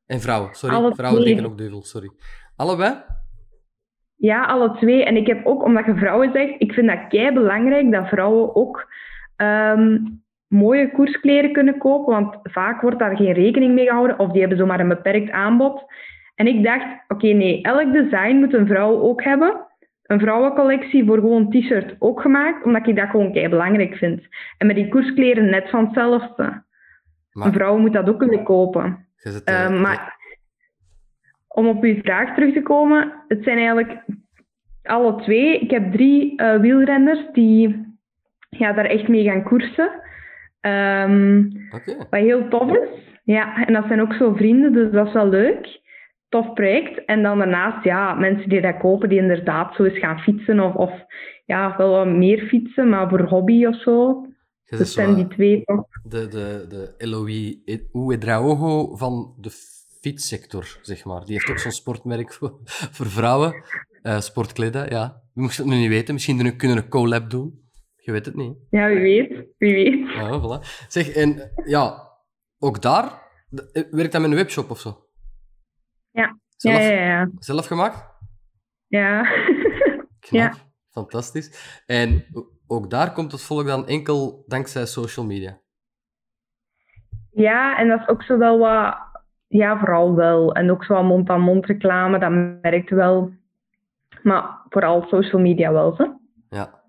En 0.07 0.21
vrouwen, 0.21 0.55
sorry. 0.55 0.77
Alle 0.77 0.95
vrouwen 0.95 1.23
drinken 1.23 1.47
ook 1.47 1.59
duvel, 1.59 1.83
sorry. 1.83 2.11
Allebei? 2.57 2.95
Ja, 4.17 4.45
alle 4.45 4.77
twee. 4.77 5.05
En 5.05 5.17
ik 5.17 5.27
heb 5.27 5.47
ook, 5.47 5.62
omdat 5.65 5.85
je 5.87 5.95
vrouwen 5.95 6.33
zegt, 6.33 6.55
ik 6.59 6.73
vind 6.73 6.87
dat 6.87 7.09
kei 7.09 7.33
belangrijk 7.33 7.91
dat 7.91 8.09
vrouwen 8.09 8.57
ook 8.57 8.88
ehm, 9.37 9.99
mooie 10.53 10.91
koerskleren 10.91 11.53
kunnen 11.53 11.79
kopen. 11.79 12.15
Want 12.15 12.37
vaak 12.43 12.81
wordt 12.81 12.99
daar 12.99 13.17
geen 13.17 13.33
rekening 13.33 13.75
mee 13.75 13.87
gehouden 13.87 14.19
of 14.19 14.31
die 14.31 14.41
hebben 14.41 14.59
zomaar 14.59 14.81
een 14.81 14.88
beperkt 14.88 15.31
aanbod. 15.31 15.85
En 16.35 16.47
ik 16.47 16.65
dacht, 16.65 16.87
oké, 17.09 17.27
nee, 17.27 17.62
elk 17.62 17.93
design 17.93 18.37
moet 18.37 18.55
een 18.55 18.67
vrouw 18.67 19.01
ook 19.01 19.23
hebben. 19.25 19.67
Een 20.03 20.21
vrouwencollectie 20.21 21.05
voor 21.05 21.19
gewoon 21.19 21.51
t-shirt 21.51 21.97
ook 21.99 22.21
gemaakt, 22.21 22.65
omdat 22.65 22.87
ik 22.87 22.97
dat 22.97 23.09
gewoon 23.09 23.33
kei 23.33 23.49
belangrijk 23.49 23.95
vind. 23.95 24.23
En 24.59 24.67
met 24.67 24.77
die 24.77 24.88
koerskleren 24.88 25.51
net 25.51 25.71
van 25.71 25.85
hetzelfde. 25.85 26.62
Een 27.33 27.53
vrouw 27.53 27.77
moet 27.79 27.93
dat 27.93 28.09
ook 28.09 28.19
kunnen 28.19 28.43
kopen. 28.45 29.07
eh, 29.45 29.65
Eh, 29.75 29.81
maar 29.81 30.17
om 31.49 31.69
op 31.69 31.83
uw 31.83 32.01
vraag 32.03 32.35
terug 32.35 32.55
te 32.55 32.62
komen, 32.62 33.12
het 33.29 33.45
zijn 33.45 33.57
eigenlijk 33.57 34.05
alle 34.83 35.17
twee. 35.23 35.59
Ik 35.59 35.71
heb 35.71 35.93
drie 35.93 36.37
eh, 36.37 36.61
wielrenners 36.61 37.21
die 37.33 37.87
ja, 38.49 38.73
daar 38.73 38.85
echt 38.85 39.09
mee 39.09 39.25
gaan 39.25 39.43
koersen. 39.43 39.91
Ehm, 40.62 41.51
wat 41.70 42.20
heel 42.20 42.48
tof 42.48 42.70
is. 42.70 42.88
Ja, 43.25 43.66
en 43.66 43.72
dat 43.72 43.85
zijn 43.87 44.01
ook 44.01 44.12
zo 44.12 44.35
vrienden, 44.35 44.72
dus 44.72 44.92
dat 44.92 45.07
is 45.07 45.12
wel 45.12 45.29
leuk. 45.29 45.81
Tof 46.29 46.53
project. 46.53 47.05
En 47.05 47.22
dan 47.22 47.38
daarnaast, 47.38 47.85
ja, 47.85 48.14
mensen 48.14 48.48
die 48.48 48.61
dat 48.61 48.79
kopen, 48.79 49.09
die 49.09 49.18
inderdaad 49.18 49.75
zo 49.75 49.85
eens 49.85 49.98
gaan 49.98 50.18
fietsen 50.18 50.61
of, 50.61 50.75
of 50.75 50.90
ja, 51.44 51.75
wel 51.77 51.90
wat 51.90 52.07
meer 52.07 52.38
fietsen, 52.38 52.88
maar 52.88 53.09
voor 53.09 53.22
hobby 53.22 53.66
of 53.66 53.81
zo. 53.81 54.27
Dus 54.64 54.79
zo 54.79 54.85
zijn 54.85 55.14
die 55.14 55.29
twee 55.29 55.62
toch. 55.64 55.85
de, 56.05 56.29
de, 56.29 56.66
de 56.68 56.94
Eloy 56.98 57.59
Uedraogo 57.92 58.96
van 58.96 59.35
de 59.40 59.51
fietssector, 60.01 60.79
zeg 60.83 61.05
maar. 61.05 61.25
Die 61.25 61.33
heeft 61.35 61.51
ook 61.51 61.59
zo'n 61.59 61.70
sportmerk 61.70 62.33
voor, 62.33 62.59
voor 62.64 63.07
vrouwen. 63.07 63.62
Sportkleden, 64.03 64.90
ja. 64.90 65.20
We 65.35 65.40
moesten 65.40 65.64
het 65.64 65.75
nu 65.75 65.81
niet 65.81 65.88
weten. 65.88 66.14
Misschien 66.14 66.57
kunnen 66.57 66.77
we 66.77 66.83
een 66.83 66.88
collab 66.88 67.31
doen. 67.31 67.62
Je 68.05 68.12
weet 68.12 68.27
het 68.27 68.35
niet. 68.35 68.57
Ja, 68.71 68.87
wie 68.88 68.99
weet. 69.01 69.47
Wie 69.59 69.73
weet. 69.75 70.12
Ja, 70.15 70.41
voilà. 70.41 70.67
Zeg, 70.88 71.09
en 71.09 71.53
ja, 71.65 72.09
ook 72.59 72.83
daar, 72.83 73.05
eh, 73.73 73.83
werkt 73.91 74.12
dat 74.12 74.21
met 74.21 74.31
een 74.31 74.37
webshop 74.37 74.71
of 74.71 74.79
zo? 74.79 75.07
Ja. 76.11 76.38
Zelf, 76.57 76.77
Ja, 76.77 76.83
ja, 76.88 77.05
ja. 77.05 77.31
zelf 77.38 77.67
gemaakt? 77.67 78.07
Ja. 78.87 79.23
Knap. 80.21 80.53
Ja. 80.53 80.53
Fantastisch. 80.91 81.83
En 81.87 82.25
ook 82.67 82.91
daar 82.91 83.12
komt 83.12 83.33
het 83.33 83.43
volk 83.43 83.67
dan 83.67 83.87
enkel 83.87 84.45
dankzij 84.47 84.87
social 84.87 85.27
media. 85.27 85.61
Ja, 87.31 87.79
en 87.79 87.88
dat 87.88 88.01
is 88.01 88.09
ook 88.09 88.23
zo 88.23 88.38
wel 88.38 88.59
wat... 88.59 88.97
Ja, 89.47 89.79
vooral 89.79 90.15
wel. 90.15 90.55
En 90.55 90.71
ook 90.71 90.85
zo 90.85 91.03
mond-aan-mond 91.03 91.67
reclame, 91.67 92.19
dat 92.19 92.31
merkt 92.62 92.91
wel. 92.91 93.33
Maar 94.23 94.61
vooral 94.69 95.03
social 95.03 95.43
media 95.43 95.73
wel, 95.73 95.97
hè. 95.97 96.07
Ja. 96.49 96.82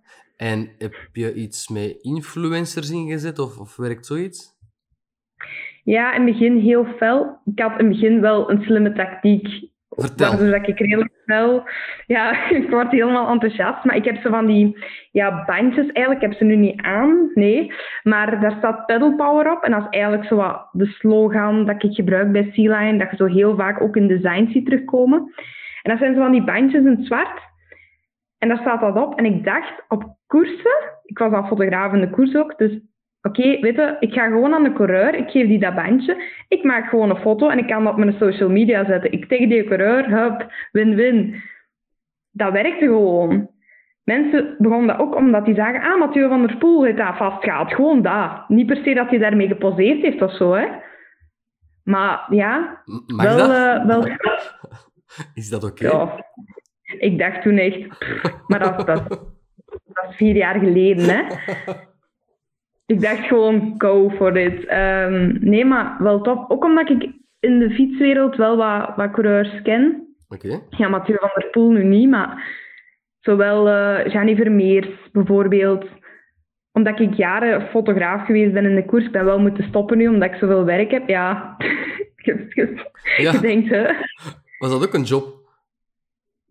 En 0.52 0.70
heb 0.78 0.94
je 1.14 1.34
iets 1.34 1.70
met 1.70 1.98
influencers 2.02 2.90
ingezet 2.92 3.40
of, 3.40 3.60
of 3.60 3.76
werkt 3.76 4.06
zoiets? 4.06 4.52
Ja, 5.84 6.14
in 6.14 6.22
het 6.22 6.32
begin 6.32 6.58
heel 6.58 6.86
fel. 6.86 7.42
Ik 7.46 7.60
had 7.60 7.80
in 7.80 7.86
het 7.86 7.88
begin 7.88 8.22
wel 8.22 8.52
een 8.52 8.62
slimme 8.62 8.94
tactiek. 8.94 9.48
Vertel. 9.90 10.30
Waardoor 10.30 10.60
dat 10.60 10.68
ik 10.68 10.80
redelijk 10.80 11.14
snel... 11.24 11.64
Ja, 12.08 12.50
ik 12.60 12.70
word 12.70 12.92
helemaal 12.92 13.30
enthousiast. 13.32 13.84
Maar 13.84 13.96
ik 13.96 14.06
heb 14.06 14.16
zo 14.22 14.30
van 14.30 14.46
die 14.46 14.78
ja, 15.12 15.46
bandjes. 15.46 15.92
Eigenlijk 15.92 16.22
heb 16.22 16.32
ik 16.32 16.38
ze 16.38 16.44
nu 16.44 16.56
niet 16.56 16.82
aan, 16.82 17.32
nee. 17.34 17.74
Maar 18.04 18.42
daar 18.42 18.56
staat 18.58 18.86
Pedal 18.86 19.16
Power 19.16 19.52
op. 19.52 19.64
En 19.64 19.72
dat 19.72 19.82
is 19.82 19.90
eigenlijk 19.90 20.26
zo 20.26 20.36
wat 20.36 20.70
de 20.72 20.86
slogan 20.86 21.66
dat 21.66 21.84
ik 21.84 21.94
gebruik 21.94 22.32
bij 22.32 22.50
Sea-Line. 22.54 22.98
Dat 22.98 23.10
je 23.10 23.16
zo 23.16 23.26
heel 23.26 23.56
vaak 23.56 23.82
ook 23.82 23.96
in 23.96 24.08
design 24.08 24.50
ziet 24.52 24.66
terugkomen. 24.66 25.34
En 25.82 25.92
dat 25.92 26.00
zijn 26.00 26.14
zo 26.14 26.20
van 26.20 26.32
die 26.32 26.44
bandjes 26.44 26.84
in 26.84 26.96
het 26.96 27.06
zwart. 27.06 27.52
En 28.44 28.50
daar 28.50 28.58
staat 28.58 28.82
dat 28.82 28.96
op. 28.98 29.18
En 29.18 29.26
ik 29.26 29.44
dacht, 29.44 29.84
op 29.88 30.16
koersen... 30.28 30.92
Ik 31.04 31.18
was 31.18 31.32
al 31.34 31.44
fotograaf 31.44 31.94
in 31.94 32.00
de 32.00 32.10
koers 32.10 32.36
ook. 32.36 32.58
Dus 32.58 32.80
oké, 33.22 33.60
weet 33.60 33.76
je, 33.76 33.96
ik 34.00 34.14
ga 34.14 34.28
gewoon 34.28 34.54
aan 34.54 34.64
de 34.64 34.74
coureur. 34.74 35.16
Ik 35.16 35.30
geef 35.30 35.48
die 35.48 35.60
dat 35.60 35.76
bandje. 35.76 36.24
Ik 36.48 36.64
maak 36.64 36.90
gewoon 36.90 37.10
een 37.10 37.22
foto 37.22 37.50
en 37.50 37.58
ik 37.58 37.68
kan 37.68 37.84
dat 37.84 37.94
op 37.94 38.00
mijn 38.00 38.16
social 38.20 38.50
media 38.50 38.86
zetten. 38.86 39.12
Ik 39.12 39.26
tag 39.28 39.38
die 39.38 39.64
coureur, 39.64 40.10
hup, 40.10 40.52
win-win. 40.72 41.42
Dat 42.32 42.52
werkte 42.52 42.86
gewoon. 42.86 43.50
Mensen 44.04 44.56
begonnen 44.58 44.88
dat 44.88 45.00
ook 45.00 45.16
omdat 45.16 45.46
die 45.46 45.56
zagen, 45.56 45.82
ah, 45.82 46.00
Mathieu 46.00 46.28
van 46.28 46.48
der 46.48 46.58
Poel 46.58 46.84
heeft 46.84 46.98
dat 46.98 47.18
vastgehaald. 47.18 47.74
Gewoon 47.74 48.02
dat. 48.02 48.50
Niet 48.50 48.68
per 48.68 48.78
se 48.84 48.94
dat 48.94 49.10
hij 49.10 49.18
daarmee 49.20 49.48
geposeerd 49.48 50.02
heeft 50.02 50.22
of 50.22 50.36
zo, 50.36 50.54
hè. 50.54 50.68
Maar 51.84 52.26
ja, 52.30 52.82
Mag 53.06 53.26
wel... 53.26 53.38
dat? 53.38 53.50
eh, 53.50 53.86
wel 53.86 54.08
Is 55.34 55.50
dat 55.50 55.64
oké? 55.64 55.88
ja. 55.88 56.26
Ik 57.00 57.20
dacht 57.20 57.42
toen 57.42 57.58
echt, 57.58 57.88
pff, 57.88 58.24
maar 58.48 58.60
dat, 58.60 58.88
dat, 58.88 59.10
dat 59.68 60.10
is 60.10 60.16
vier 60.16 60.36
jaar 60.36 60.60
geleden, 60.60 61.10
hè. 61.10 61.22
ik 62.86 63.02
dacht 63.02 63.28
gewoon, 63.28 63.76
go 63.78 64.10
for 64.10 64.38
it. 64.38 64.66
Ehm, 64.66 65.38
nee, 65.40 65.66
maar 65.66 65.96
wel 66.00 66.22
tof. 66.22 66.50
Ook 66.50 66.64
omdat 66.64 66.90
ik 66.90 67.12
in 67.40 67.60
de 67.60 67.70
fietswereld 67.70 68.36
wel 68.36 68.58
wat, 68.58 68.96
wat 68.96 69.12
coureurs 69.12 69.62
ken. 69.62 70.08
Oké. 70.30 70.60
Ja, 70.70 70.88
Mathieu 70.88 71.18
van 71.20 71.30
der 71.36 71.50
Poel 71.50 71.72
nu 71.72 71.84
niet, 71.84 72.10
maar 72.10 72.44
zowel 73.20 73.66
Gianni 74.10 74.36
Vermeers 74.36 74.88
bijvoorbeeld. 75.12 75.86
Omdat 76.72 77.00
ik 77.00 77.14
jaren 77.14 77.62
fotograaf 77.70 78.26
geweest 78.26 78.54
ben 78.54 78.66
in 78.66 78.76
de 78.76 78.86
koers, 78.86 79.10
ben 79.10 79.26
wel 79.26 79.40
moeten 79.40 79.64
stoppen 79.64 79.98
nu, 79.98 80.08
omdat 80.08 80.30
ik 80.32 80.38
zoveel 80.40 80.66
werk 80.66 80.92
heb. 80.92 81.08
Ja, 81.10 81.56
je, 82.16 82.82
Ja. 83.18 83.32
denkt, 83.32 83.70
hè. 83.70 83.84
Was 84.58 84.72
dat 84.72 84.88
ook 84.88 84.94
een 84.94 85.04
job? 85.04 85.43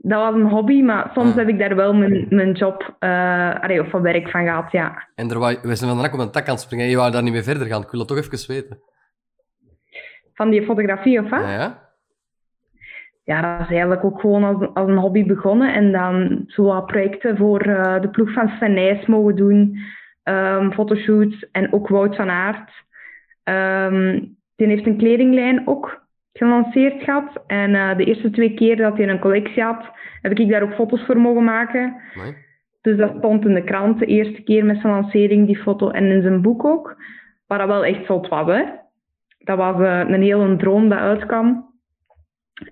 Dat 0.05 0.21
was 0.21 0.35
een 0.35 0.49
hobby, 0.49 0.83
maar 0.83 1.11
soms 1.15 1.31
Ah. 1.31 1.37
heb 1.37 1.49
ik 1.49 1.59
daar 1.59 1.77
wel 1.77 1.95
mijn, 1.95 2.27
mijn 2.31 2.53
job 2.53 2.97
allee, 3.61 3.81
of 3.81 3.91
van 3.91 4.03
werk 4.03 4.31
van 4.31 4.45
gehad, 4.45 4.73
ja. 4.73 5.09
En 5.15 5.31
er 5.31 5.39
wou, 5.39 5.59
we 5.63 5.75
zijn 5.75 5.91
vandaag 5.91 6.13
op 6.13 6.19
een 6.19 6.31
tak 6.31 6.47
aan 6.47 6.55
het 6.55 6.63
springen 6.63 6.85
en 6.85 6.91
je 6.91 6.97
wou 6.97 7.11
daar 7.13 7.23
niet 7.23 7.33
mee 7.33 7.43
verder 7.43 7.67
gaan. 7.67 7.83
Ik 7.83 7.91
wil 7.91 8.07
dat 8.07 8.09
toch 8.09 8.19
even 8.19 8.55
weten. 8.55 8.81
Van 10.35 10.51
die 10.51 10.63
fotografie 10.63 11.21
of 11.21 11.31
wat? 11.31 11.41
Ja, 11.41 11.53
ja? 11.53 11.91
ja, 13.25 13.41
dat 13.41 13.61
is 13.61 13.73
eigenlijk 13.73 14.05
ook 14.05 14.21
gewoon 14.21 14.45
als, 14.45 14.75
als 14.75 14.89
een 14.89 14.97
hobby 14.97 15.27
begonnen. 15.27 15.75
En 15.75 15.93
dan 15.93 16.45
zo 16.47 16.63
wat 16.65 16.87
projecten 16.87 17.37
voor 17.37 17.61
eh, 17.61 18.01
de 18.01 18.09
ploeg 18.09 18.33
van 18.33 18.49
Sven 18.49 19.01
mogen 19.07 19.37
doen. 19.37 19.79
ehm, 20.23 20.71
fotoshoots 20.71 21.51
en 21.51 21.73
ook 21.73 21.89
Wout 21.89 22.17
van 22.17 22.31
Aert. 22.31 22.71
Ehm, 23.43 24.21
die 24.57 24.67
heeft 24.67 24.87
een 24.87 24.97
kledinglijn 24.97 25.69
ook 25.69 26.02
gelanceerd 26.33 27.03
gehad. 27.03 27.43
En 27.47 27.75
eh, 27.75 27.97
de 27.97 28.05
eerste 28.05 28.31
twee 28.31 28.55
keer 28.55 28.77
dat 28.77 28.97
hij 28.97 29.09
een 29.09 29.19
collectie 29.19 29.63
had, 29.63 29.91
heb 30.23 30.39
ik 30.39 30.51
daar 30.51 30.63
ook 30.63 30.75
foto's 30.75 31.05
voor 31.05 31.19
mogen 31.19 31.45
maken. 31.45 31.97
Mooi. 32.15 32.35
Dus 32.83 32.97
dat 32.97 33.15
stond 33.19 33.45
in 33.45 33.55
de 33.55 33.65
krant 33.65 33.99
de 33.99 34.07
eerste 34.07 34.43
keer 34.43 34.65
met 34.65 34.81
zijn 34.81 34.93
lancering, 34.93 35.47
die 35.47 35.63
foto. 35.63 35.91
En 35.91 36.05
in 36.05 36.23
zijn 36.23 36.43
boek 36.43 36.65
ook. 36.65 36.97
Waar 37.47 37.59
dat 37.59 37.67
wel 37.67 37.85
echt 37.85 38.07
zot 38.07 38.29
was, 38.29 38.47
hè. 38.47 38.65
Dat 39.39 39.57
was 39.57 39.81
eh, 39.81 39.99
een 39.99 40.23
hele 40.23 40.57
droom 40.57 40.89
dat 40.89 40.99
uitkwam. 40.99 41.71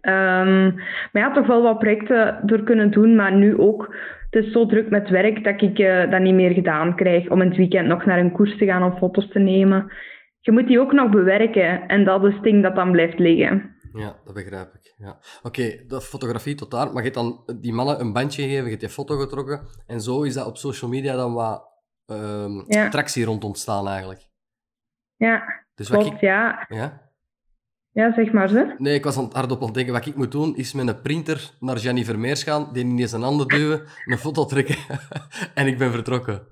Ehm, 0.01 0.75
maar 1.13 1.23
ja, 1.23 1.33
toch 1.33 1.47
wel 1.47 1.63
wat 1.63 1.79
projecten 1.79 2.41
door 2.43 2.63
kunnen 2.63 2.91
doen. 2.91 3.15
Maar 3.15 3.33
nu 3.33 3.59
ook, 3.59 3.97
het 4.31 4.45
is 4.45 4.53
zo 4.53 4.67
druk 4.67 4.91
met 4.91 5.09
werk 5.09 5.45
dat 5.45 5.63
ik 5.63 5.79
eh, 5.79 6.11
dat 6.11 6.21
niet 6.21 6.35
meer 6.35 6.51
gedaan 6.53 6.97
krijg. 6.97 7.29
Om 7.29 7.41
in 7.41 7.49
het 7.49 7.57
weekend 7.57 7.87
nog 7.87 8.05
naar 8.05 8.19
een 8.19 8.33
koers 8.33 8.57
te 8.57 8.65
gaan 8.67 8.83
om 8.83 8.99
foto's 8.99 9.29
te 9.29 9.39
nemen. 9.39 9.93
Je 10.41 10.53
moet 10.53 10.67
die 10.67 10.81
ook 10.81 10.93
nog 10.93 11.11
bewerken. 11.11 11.89
En 11.89 12.05
dat 12.05 12.25
is 12.25 12.35
het 12.35 12.43
ding 12.43 12.63
dat 12.63 12.75
dan 12.75 12.93
blijft 12.93 13.19
liggen. 13.19 13.75
Ja, 13.93 14.17
dat 14.25 14.35
begrijp 14.35 14.75
ik. 14.75 14.95
Ja. 14.97 15.19
Oké, 15.43 15.85
de 15.87 16.01
fotografie 16.01 16.55
tot 16.55 16.71
daar. 16.71 16.87
Maar 16.87 16.97
je 17.05 17.11
hebt 17.11 17.15
dan 17.15 17.59
die 17.61 17.73
mannen 17.73 18.01
een 18.01 18.13
bandje 18.13 18.43
gegeven, 18.43 18.65
je 18.65 18.69
hebt 18.71 18.81
die 18.81 18.89
foto 18.91 19.17
getrokken. 19.19 19.61
En 19.87 20.01
zo 20.01 20.23
is 20.23 20.35
dat 20.35 20.47
op 20.47 20.57
social 20.57 20.91
media 20.91 21.17
dan 21.17 21.33
wat 21.35 21.69
ehm 22.07 22.63
Ja. 22.67 22.89
tractie 22.89 23.25
rond 23.25 23.45
ontstaan 23.45 23.89
eigenlijk. 23.89 24.29
Ja, 25.17 25.65
Dus 25.75 25.89
wat 25.89 26.01
klopt. 26.01 26.15
ik... 26.15 26.21
Ja, 26.21 26.67
Ja? 26.69 27.11
ja 27.93 28.13
zeg 28.15 28.33
maar 28.33 28.49
ze. 28.49 28.75
Nee, 28.79 28.95
ik 28.95 29.05
was 29.05 29.19
aan 29.19 29.25
het 29.25 29.33
hardop 29.35 29.59
aan 29.61 29.65
het 29.65 29.75
denken, 29.75 29.93
wat 29.93 30.07
ik 30.07 30.17
moet 30.17 30.33
doen, 30.33 30.57
is 30.57 30.73
met 30.73 30.89
een 30.89 31.01
printer 31.01 31.51
naar 31.61 31.79
Gianni 31.79 32.05
Vermeers 32.05 32.43
gaan, 32.43 32.69
die 32.73 32.85
in 32.99 33.09
zijn 33.09 33.23
handen 33.23 33.49
duwen, 33.49 33.83
een 34.07 34.19
foto 34.19 34.45
trekken 34.45 34.77
en 35.55 35.67
ik 35.67 35.79
ben 35.79 35.93
vertrokken. 35.93 36.47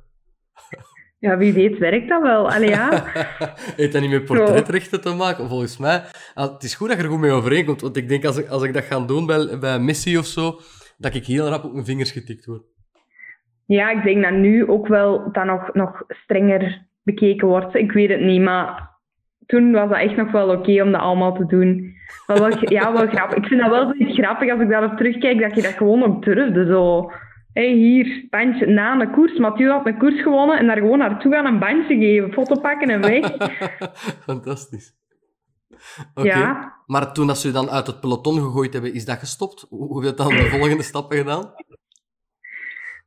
Ja, 1.18 1.36
wie 1.36 1.52
weet 1.52 1.78
werkt 1.78 2.08
dat 2.08 2.22
wel. 2.22 2.50
Allee, 2.50 2.68
ja. 2.68 3.04
Heeft 3.76 3.92
dat 3.92 4.02
niet 4.02 4.10
met 4.10 4.24
portretrechten 4.24 5.00
te 5.00 5.14
maken? 5.14 5.48
Volgens 5.48 5.78
mij, 5.78 6.02
ah, 6.34 6.52
het 6.52 6.62
is 6.62 6.74
goed 6.74 6.88
dat 6.88 6.96
je 6.96 7.02
er 7.02 7.10
goed 7.10 7.18
mee 7.18 7.30
overeenkomt, 7.30 7.80
want 7.80 7.96
ik 7.96 8.08
denk 8.08 8.24
als 8.24 8.38
ik, 8.38 8.48
als 8.48 8.62
ik 8.62 8.74
dat 8.74 8.84
ga 8.84 9.00
doen 9.00 9.26
bij, 9.26 9.58
bij 9.58 9.78
Messi 9.78 10.18
of 10.18 10.24
zo, 10.24 10.58
dat 10.98 11.14
ik 11.14 11.24
heel 11.24 11.48
rap 11.48 11.64
op 11.64 11.72
mijn 11.72 11.84
vingers 11.84 12.12
getikt 12.12 12.46
word. 12.46 12.62
Ja, 13.66 13.90
ik 13.90 14.02
denk 14.02 14.22
dat 14.22 14.32
nu 14.32 14.68
ook 14.68 14.86
wel 14.86 15.32
dat 15.32 15.44
nog, 15.44 15.74
nog 15.74 16.02
strenger 16.08 16.86
bekeken 17.02 17.48
wordt. 17.48 17.74
Ik 17.74 17.92
weet 17.92 18.10
het 18.10 18.20
niet, 18.20 18.40
maar 18.40 18.90
toen 19.46 19.72
was 19.72 19.88
dat 19.88 19.98
echt 19.98 20.16
nog 20.16 20.30
wel 20.30 20.48
oké 20.48 20.82
om 20.82 20.92
dat 20.92 21.00
allemaal 21.00 21.34
te 21.34 21.46
doen. 21.46 21.96
Maar 22.26 22.38
wel, 22.38 22.52
ja, 22.60 22.92
wel 22.92 23.06
grappig. 23.06 23.36
Ik 23.36 23.46
vind 23.46 23.60
dat 23.60 23.70
wel 23.70 23.94
grappig 23.98 24.50
als 24.50 24.60
ik 24.60 24.68
daarop 24.68 24.96
terugkijk, 24.96 25.40
dat 25.40 25.54
je 25.54 25.62
dat 25.62 25.72
gewoon 25.72 26.02
ook 26.04 26.24
durfde. 26.24 26.66
Zo, 26.66 27.10
hé, 27.58 27.74
hier, 27.74 28.26
bandje 28.30 28.66
na 28.66 29.00
een 29.00 29.10
koers. 29.10 29.38
Mathieu 29.38 29.70
had 29.70 29.86
een 29.86 29.98
koers 29.98 30.22
gewonnen 30.22 30.58
en 30.58 30.66
daar 30.66 30.76
gewoon 30.76 30.98
naartoe 30.98 31.32
gaan 31.32 31.46
een 31.46 31.58
bandje 31.58 31.96
geven, 31.96 32.32
foto 32.32 32.60
pakken 32.60 32.88
en 32.88 33.00
weg. 33.00 33.36
Fantastisch. 34.28 34.96
Oké. 36.14 36.28
Ja. 36.28 36.76
Maar 36.86 37.12
toen 37.12 37.26
dat 37.26 37.38
ze 37.38 37.50
dan 37.50 37.70
uit 37.70 37.86
het 37.86 38.00
peloton 38.00 38.34
gegooid 38.34 38.72
hebben, 38.72 38.94
is 38.94 39.04
dat 39.04 39.18
gestopt? 39.18 39.66
Hoe 39.68 40.04
heb 40.04 40.16
je 40.16 40.22
dan 40.22 40.36
de 40.36 40.48
volgende 40.58 40.82
stappen 40.82 41.16
gedaan? 41.16 41.54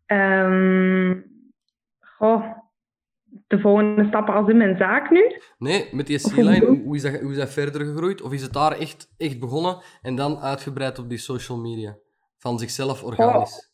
Ehm 0.06 1.30
goh, 2.02 2.44
de 3.48 3.60
volgende 3.60 4.08
stappen 4.08 4.34
als 4.34 4.50
in 4.50 4.58
mijn 4.58 4.78
zaak 4.78 5.10
nu. 5.10 5.40
Nee, 5.58 5.90
met 5.92 6.08
die 6.08 6.20
C-line, 6.20 6.66
hoe 6.66 6.96
is 6.96 7.02
dat, 7.02 7.20
hoe 7.20 7.32
is 7.32 7.38
dat 7.38 7.50
verder 7.50 7.86
gegroeid? 7.86 8.22
Of 8.22 8.32
is 8.32 8.42
het 8.42 8.54
daar 8.54 8.72
echt, 8.72 9.14
echt 9.18 9.40
begonnen 9.40 9.82
en 10.02 10.16
dan 10.16 10.38
uitgebreid 10.38 11.00
op 11.00 11.10
die 11.10 11.18
social 11.18 11.58
media? 11.58 11.98
Van 12.38 12.60
zichzelf 12.60 13.04
organisch? 13.04 13.70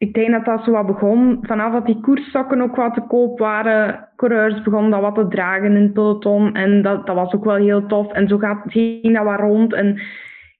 Ik 0.00 0.14
denk 0.14 0.30
dat 0.30 0.44
dat 0.44 0.64
zo 0.64 0.70
wat 0.70 0.86
begon. 0.86 1.38
Vanaf 1.42 1.72
dat 1.72 1.86
die 1.86 2.00
koerssokken 2.00 2.60
ook 2.60 2.76
wat 2.76 2.94
te 2.94 3.00
koop 3.00 3.38
waren, 3.38 4.08
coureurs 4.16 4.62
begonnen 4.62 4.90
dat 4.90 5.00
wat 5.00 5.14
te 5.14 5.28
dragen 5.28 5.76
in 5.76 5.82
het 5.82 5.92
peloton. 5.92 6.54
En 6.54 6.82
dat, 6.82 7.06
dat 7.06 7.14
was 7.14 7.32
ook 7.32 7.44
wel 7.44 7.56
heel 7.56 7.86
tof. 7.86 8.12
En 8.12 8.28
zo 8.28 8.38
gaat, 8.38 8.62
ging 8.66 9.14
dat 9.14 9.24
wat 9.24 9.38
rond. 9.38 9.72
En 9.72 10.00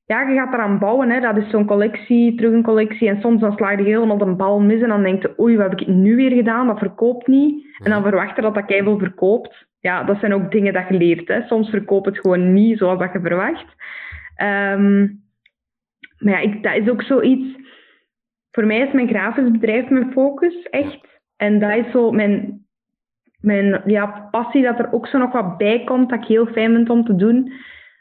ja, 0.07 0.20
je 0.22 0.35
gaat 0.35 0.53
eraan 0.53 0.79
bouwen. 0.79 1.11
Hè. 1.11 1.20
Dat 1.20 1.37
is 1.37 1.50
zo'n 1.50 1.66
collectie, 1.66 2.35
terug 2.35 2.53
een 2.53 2.62
collectie. 2.62 3.09
En 3.09 3.20
soms 3.20 3.40
dan 3.40 3.53
sla 3.57 3.70
je 3.70 3.83
helemaal 3.83 4.20
een 4.20 4.37
bal 4.37 4.61
mis. 4.61 4.83
En 4.83 4.88
dan 4.88 5.03
denk 5.03 5.22
je, 5.22 5.35
oei, 5.40 5.57
wat 5.57 5.70
heb 5.70 5.81
ik 5.81 5.87
nu 5.87 6.16
weer 6.16 6.33
gedaan? 6.33 6.66
Dat 6.66 6.79
verkoopt 6.79 7.26
niet. 7.26 7.79
En 7.85 7.90
dan 7.90 8.03
verwacht 8.03 8.37
je 8.37 8.42
dat 8.42 8.55
dat 8.55 8.66
keiveel 8.66 8.98
verkoopt. 8.98 9.66
Ja, 9.79 10.05
dat 10.05 10.18
zijn 10.18 10.35
ook 10.35 10.50
dingen 10.50 10.72
dat 10.72 10.88
je 10.88 10.94
leert. 10.94 11.29
Hè. 11.29 11.42
Soms 11.42 11.70
verkoopt 11.70 12.07
het 12.07 12.18
gewoon 12.18 12.53
niet 12.53 12.79
zoals 12.79 12.98
dat 12.98 13.12
je 13.12 13.20
verwacht. 13.20 13.74
Ehm, 14.35 15.00
maar 16.18 16.33
ja, 16.33 16.38
ik, 16.38 16.62
dat 16.62 16.76
is 16.76 16.88
ook 16.88 17.03
zoiets... 17.03 17.59
Voor 18.51 18.67
mij 18.67 18.79
is 18.79 18.93
mijn 18.93 19.09
grafisch 19.09 19.51
bedrijf 19.51 19.89
mijn 19.89 20.13
focus, 20.13 20.63
echt. 20.63 21.21
En 21.37 21.59
dat 21.59 21.75
is 21.75 21.91
zo 21.91 22.11
mijn, 22.11 22.67
mijn 23.41 23.83
ja, 23.85 24.29
passie, 24.31 24.63
dat 24.63 24.79
er 24.79 24.93
ook 24.93 25.07
zo 25.07 25.19
nog 25.19 25.33
wat 25.33 25.57
bij 25.57 25.85
komt, 25.85 26.11
dat 26.11 26.19
ik 26.19 26.27
heel 26.27 26.47
fijn 26.47 26.75
vind 26.75 26.91
om 26.91 27.05
te 27.05 27.17
doen. 27.17 27.53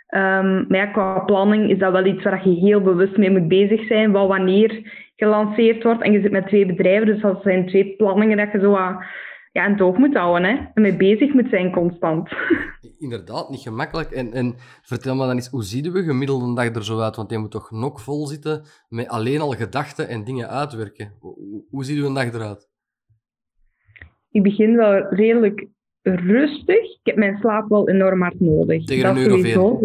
Ehm, 0.08 0.66
maar 0.68 0.78
ja, 0.78 0.86
qua 0.86 1.20
planning 1.20 1.70
is 1.70 1.78
dat 1.78 1.92
wel 1.92 2.06
iets 2.06 2.24
waar 2.24 2.48
je 2.48 2.56
heel 2.56 2.82
bewust 2.82 3.18
mee 3.18 3.32
moet 3.32 3.48
bezig 3.48 3.88
zijn, 3.88 4.12
wat 4.12 4.28
wanneer 4.28 4.82
gelanceerd 5.16 5.84
wordt. 5.84 6.02
En 6.02 6.12
je 6.12 6.22
zit 6.22 6.32
met 6.32 6.48
twee 6.48 6.66
bedrijven, 6.66 7.06
dus 7.06 7.22
dat 7.22 7.42
zijn 7.44 7.68
twee 7.68 7.96
planningen 7.96 8.38
dat 8.38 8.52
je 8.52 8.60
zo 8.60 8.72
ja, 9.52 9.66
in 9.66 9.72
het 9.72 9.82
oog 9.82 9.98
moet 9.98 10.18
houden. 10.18 10.50
Hè. 10.50 10.58
En 10.74 10.82
mee 10.82 10.96
bezig 10.96 11.34
moet 11.34 11.50
zijn 11.50 11.72
constant. 11.72 12.30
Inderdaad, 13.00 13.50
niet 13.50 13.62
gemakkelijk. 13.62 14.12
En, 14.12 14.34
en 14.34 14.56
vertel 14.82 15.16
me 15.16 15.26
dan 15.26 15.36
eens, 15.36 15.48
hoe 15.50 15.64
zien 15.64 15.92
we 15.92 16.04
gemiddeld 16.04 16.42
een 16.42 16.54
dag 16.54 16.76
er 16.76 16.86
zo 16.86 17.00
uit? 17.00 17.16
Want 17.16 17.32
je 17.32 17.38
moet 17.38 17.52
toch 17.52 17.72
nog 17.72 18.02
vol 18.02 18.28
zitten 18.28 18.64
met 18.90 19.08
alleen 19.08 19.42
al 19.42 19.52
gedachten 19.52 20.08
en 20.08 20.24
dingen 20.24 20.50
uitwerken. 20.50 21.14
Hoe, 21.20 21.64
hoe- 21.70 21.86
ziet 21.86 21.98
uw 21.98 22.14
dag 22.14 22.34
eruit? 22.34 22.68
ik 24.32 24.44
begin 24.44 24.76
wel 24.76 25.08
redelijk 25.08 25.68
rustig. 26.02 26.84
Ik 26.84 27.00
heb 27.04 27.16
mijn 27.16 27.38
slaap 27.38 27.70
wel 27.70 27.90
enorm 27.90 28.22
hard 28.22 28.40
nodig. 28.40 28.86
Tegen 28.86 29.10
een 29.10 29.18
uur 29.18 29.62
of. 29.62 29.82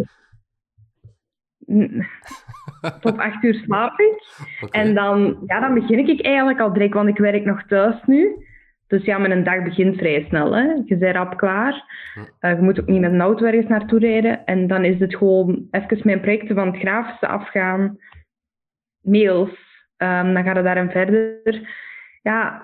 Mm. 1.59 2.07
Tot 3.01 3.19
acht 3.19 3.45
uur 3.45 3.55
slaap 3.55 3.99
ik. 3.99 4.23
En 4.71 4.95
dan, 4.95 5.43
ja, 5.47 5.61
dan 5.61 5.75
begin 5.75 6.09
ik 6.09 6.23
eigenlijk 6.23 6.61
al 6.61 6.73
direct, 6.73 6.95
want 6.95 7.09
ik 7.09 7.19
werk 7.19 7.45
nog 7.45 7.67
thuis 7.67 8.03
nu. 8.07 8.47
Dus 8.95 9.05
ja, 9.05 9.19
mijn 9.19 9.45
dag 9.45 9.63
begint 9.63 9.97
vrij 9.97 10.25
snel. 10.29 10.57
Hè. 10.57 10.63
Je 10.85 10.97
bent 10.97 11.17
rap 11.17 11.37
klaar. 11.37 11.85
Eh, 12.39 12.55
je 12.57 12.63
moet 12.63 12.81
ook 12.81 12.87
niet 12.87 13.01
met 13.01 13.13
een 13.13 13.21
auto 13.21 13.45
ergens 13.45 13.67
naartoe 13.67 13.99
rijden. 13.99 14.45
En 14.45 14.67
dan 14.67 14.85
is 14.85 14.99
het 14.99 15.17
gewoon 15.17 15.67
even 15.71 16.01
mijn 16.03 16.21
projecten 16.21 16.55
van 16.55 16.67
het 16.67 16.77
grafische 16.77 17.27
afgaan. 17.27 17.99
Mails. 19.01 19.51
Ehm, 19.97 20.35
dan 20.35 20.45
gaat 20.45 20.57
het 20.57 20.65
daarin 20.65 20.91
verder. 20.91 21.41
Ja, 22.23 22.63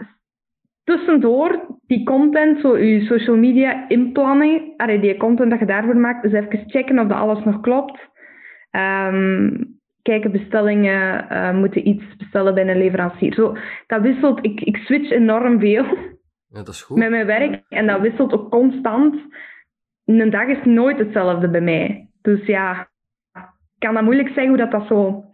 tussendoor 0.85 1.79
die 1.87 2.05
content, 2.05 2.61
zo 2.61 2.79
je 2.79 3.05
social 3.05 3.37
media 3.37 3.89
inplannen. 3.89 4.75
Allee, 4.77 5.01
die 5.01 5.17
content 5.17 5.51
dat 5.51 5.59
je 5.59 5.67
daarvoor 5.67 5.97
maakt. 5.97 6.23
Dus 6.23 6.33
even 6.33 6.65
checken 6.67 6.99
of 6.99 7.09
dat 7.09 7.19
alles 7.19 7.45
nog 7.45 7.61
klopt. 7.61 8.09
Ehm, 8.71 9.51
kijken 10.03 10.33
bestellingen, 10.33 11.29
eh, 11.29 11.55
moeten 11.55 11.89
iets 11.89 12.17
bestellen 12.17 12.55
bij 12.55 12.69
een 12.69 12.79
leverancier. 12.79 13.35
Zo, 13.35 13.57
dat 13.87 14.03
wisselt. 14.03 14.45
Ik, 14.45 14.61
ik 14.61 14.77
switch 14.77 15.11
enorm 15.11 15.61
veel 15.61 15.85
Ja, 16.53 16.59
dat 16.59 16.69
is 16.69 16.83
goed. 16.83 16.97
met 16.97 17.11
mijn 17.11 17.27
werk 17.27 17.63
en 17.69 17.87
dat 17.87 18.01
wisselt 18.01 18.33
ook 18.33 18.51
constant. 18.51 19.15
Een 20.05 20.31
dag 20.31 20.47
is 20.47 20.65
nooit 20.65 20.99
hetzelfde 20.99 21.49
bij 21.49 21.61
mij. 21.61 22.09
Dus 22.23 22.47
ja, 22.47 22.89
ik 23.35 23.79
kan 23.79 23.95
dat 23.95 24.03
moeilijk 24.03 24.29
zeggen 24.29 24.49
hoe 24.49 24.57
dat, 24.57 24.71
dat 24.71 24.87
zo 24.87 25.25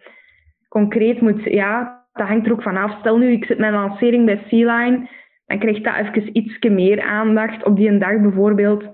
concreet 0.68 1.20
moet. 1.20 1.42
Ja, 1.42 2.04
dat 2.12 2.26
hangt 2.26 2.46
er 2.46 2.52
ook 2.52 2.62
vanaf. 2.62 2.98
Stel 2.98 3.18
nu, 3.18 3.32
ik 3.32 3.44
zit 3.44 3.58
met 3.58 3.68
een 3.68 3.74
lancering 3.74 4.24
bij 4.24 4.42
C-Line, 4.48 5.08
dan 5.46 5.58
krijgt 5.58 5.84
dat 5.84 5.94
even 5.94 6.36
iets 6.36 6.58
meer 6.58 7.02
aandacht. 7.02 7.64
Op 7.64 7.76
die 7.76 7.88
een 7.88 7.98
dag 7.98 8.20
bijvoorbeeld. 8.20 8.84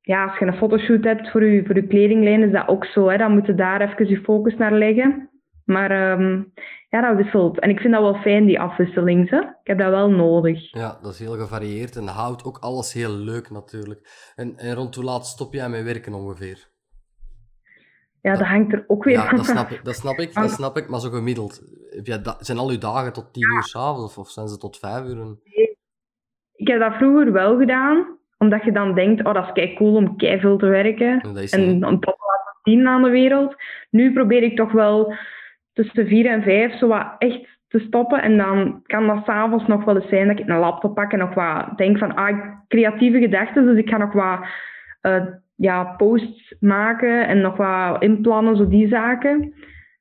Ja, 0.00 0.24
als 0.24 0.38
je 0.38 0.46
een 0.46 0.56
fotoshoot 0.56 1.04
hebt 1.04 1.30
voor 1.30 1.44
je, 1.44 1.64
voor 1.64 1.74
je 1.74 1.86
kledinglijn, 1.86 2.42
is 2.42 2.52
dat 2.52 2.68
ook 2.68 2.84
zo. 2.84 3.08
Hè? 3.08 3.16
Dan 3.16 3.32
moet 3.32 3.46
je 3.46 3.54
daar 3.54 3.80
even 3.80 4.08
je 4.08 4.20
focus 4.20 4.56
naar 4.56 4.72
leggen. 4.72 5.30
Maar 5.68 5.90
ehm, 5.90 6.42
ja, 6.88 7.00
dat 7.00 7.16
wisselt. 7.16 7.60
En 7.60 7.70
ik 7.70 7.80
vind 7.80 7.92
dat 7.92 8.02
wel 8.02 8.14
fijn, 8.20 8.46
die 8.46 8.60
afwisseling. 8.60 9.30
Hè? 9.30 9.38
Ik 9.38 9.46
heb 9.62 9.78
dat 9.78 9.90
wel 9.90 10.10
nodig. 10.10 10.72
Ja, 10.72 10.98
dat 11.02 11.12
is 11.12 11.18
heel 11.18 11.36
gevarieerd 11.36 11.96
en 11.96 12.06
houdt 12.06 12.44
ook 12.44 12.58
alles 12.58 12.92
heel 12.92 13.10
leuk 13.12 13.50
natuurlijk. 13.50 14.32
En, 14.36 14.56
en 14.56 14.74
rond 14.74 14.94
hoe 14.94 15.04
laat 15.04 15.26
stop 15.26 15.52
jij 15.54 15.68
met 15.68 15.84
werken 15.84 16.12
ongeveer? 16.14 16.68
Ja, 18.22 18.32
dat 18.34 18.46
hangt 18.46 18.72
er 18.72 18.84
ook 18.86 19.04
weer 19.04 19.14
Ja, 19.14 19.26
van 19.28 19.36
dat 19.36 19.46
snap 19.46 19.70
ik, 19.70 19.84
dat 19.84 19.94
snap 19.94 20.18
ik, 20.18 20.34
dat 20.34 20.50
snap 20.50 20.76
ik 20.76 20.88
maar 20.88 21.00
zo 21.00 21.10
gemiddeld. 21.10 21.60
Heb 21.90 22.06
jij 22.06 22.22
da- 22.22 22.36
zijn 22.38 22.58
al 22.58 22.70
uw 22.70 22.78
dagen 22.78 23.12
tot 23.12 23.32
tien 23.32 23.52
uur 23.54 23.62
s'avonds 23.62 24.04
of, 24.04 24.18
of 24.18 24.30
zijn 24.30 24.48
ze 24.48 24.56
tot 24.58 24.78
vijf 24.78 25.04
uur? 25.04 25.20
En- 25.20 25.40
Ik 26.54 26.68
heb 26.68 26.80
dat 26.80 26.94
vroeger 26.94 27.32
wel 27.32 27.58
gedaan, 27.58 28.18
omdat 28.38 28.64
je 28.64 28.72
dan 28.72 28.94
denkt, 28.94 29.24
oh, 29.26 29.34
dat 29.34 29.44
is 29.46 29.52
kei 29.52 29.74
cool 29.74 29.94
om 29.94 30.16
kei 30.16 30.40
veel 30.40 30.58
te 30.58 30.66
werken. 30.66 31.20
en 31.20 31.34
dat 31.34 31.42
is 31.42 31.52
En 31.52 31.60
niet. 31.60 31.84
om 31.84 31.90
dat 31.90 32.00
te 32.00 32.06
laten 32.06 32.58
zien 32.62 32.86
aan 32.86 33.02
de 33.02 33.10
wereld. 33.10 33.54
Nu 33.90 34.12
probeer 34.12 34.42
ik 34.42 34.56
toch 34.56 34.72
wel 34.72 35.14
tussen 35.84 36.06
vier 36.06 36.26
en 36.26 36.42
vijf 36.42 36.78
zo 36.78 36.88
wat 36.88 37.14
echt 37.18 37.58
te 37.68 37.78
stoppen. 37.78 38.22
En 38.22 38.36
dan 38.36 38.80
kan 38.86 39.06
dat 39.06 39.24
s'avonds 39.24 39.66
nog 39.66 39.84
wel 39.84 39.96
eens 39.96 40.08
zijn 40.08 40.28
dat 40.28 40.38
ik 40.38 40.48
een 40.48 40.58
laptop 40.58 40.94
pak 40.94 41.12
en 41.12 41.18
nog 41.18 41.34
wat 41.34 41.76
denk 41.76 41.98
van, 41.98 42.14
ah, 42.14 42.38
creatieve 42.68 43.18
gedachten. 43.18 43.66
Dus 43.66 43.76
ik 43.78 43.88
ga 43.88 43.96
nog 43.96 44.12
wat 44.12 44.38
eh, 45.00 45.24
ja, 45.56 45.84
posts 45.84 46.54
maken 46.60 47.26
en 47.28 47.40
nog 47.40 47.56
wat 47.56 48.02
inplannen, 48.02 48.56
zo 48.56 48.68
die 48.68 48.88
zaken. 48.88 49.54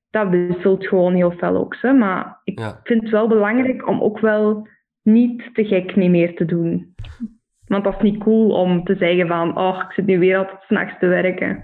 Dat 0.10 0.30
wisselt 0.30 0.88
gewoon 0.88 1.14
heel 1.14 1.32
fel 1.32 1.56
ook. 1.58 1.76
Hè. 1.82 1.94
Maar 1.94 2.40
ik 2.44 2.60
Ja. 2.60 2.80
vind 2.84 3.02
het 3.02 3.12
wel 3.12 3.28
belangrijk 3.28 3.88
om 3.88 4.02
ook 4.02 4.20
wel 4.20 4.68
niet 5.04 5.50
te 5.54 5.66
gek 5.66 5.96
niet 5.96 6.10
meer 6.10 6.36
te 6.36 6.46
doen. 6.46 6.96
Want 7.68 7.84
dat 7.84 7.94
is 7.96 8.02
niet 8.12 8.24
cool 8.24 8.50
om 8.50 8.84
te 8.84 8.96
zeggen 8.96 9.28
van, 9.28 9.58
oh, 9.58 9.84
ik 9.88 9.92
zit 9.94 10.06
nu 10.06 10.20
weer 10.20 10.38
altijd 10.38 10.62
s'nachts 10.62 11.00
te 11.00 11.08
werken. 11.08 11.64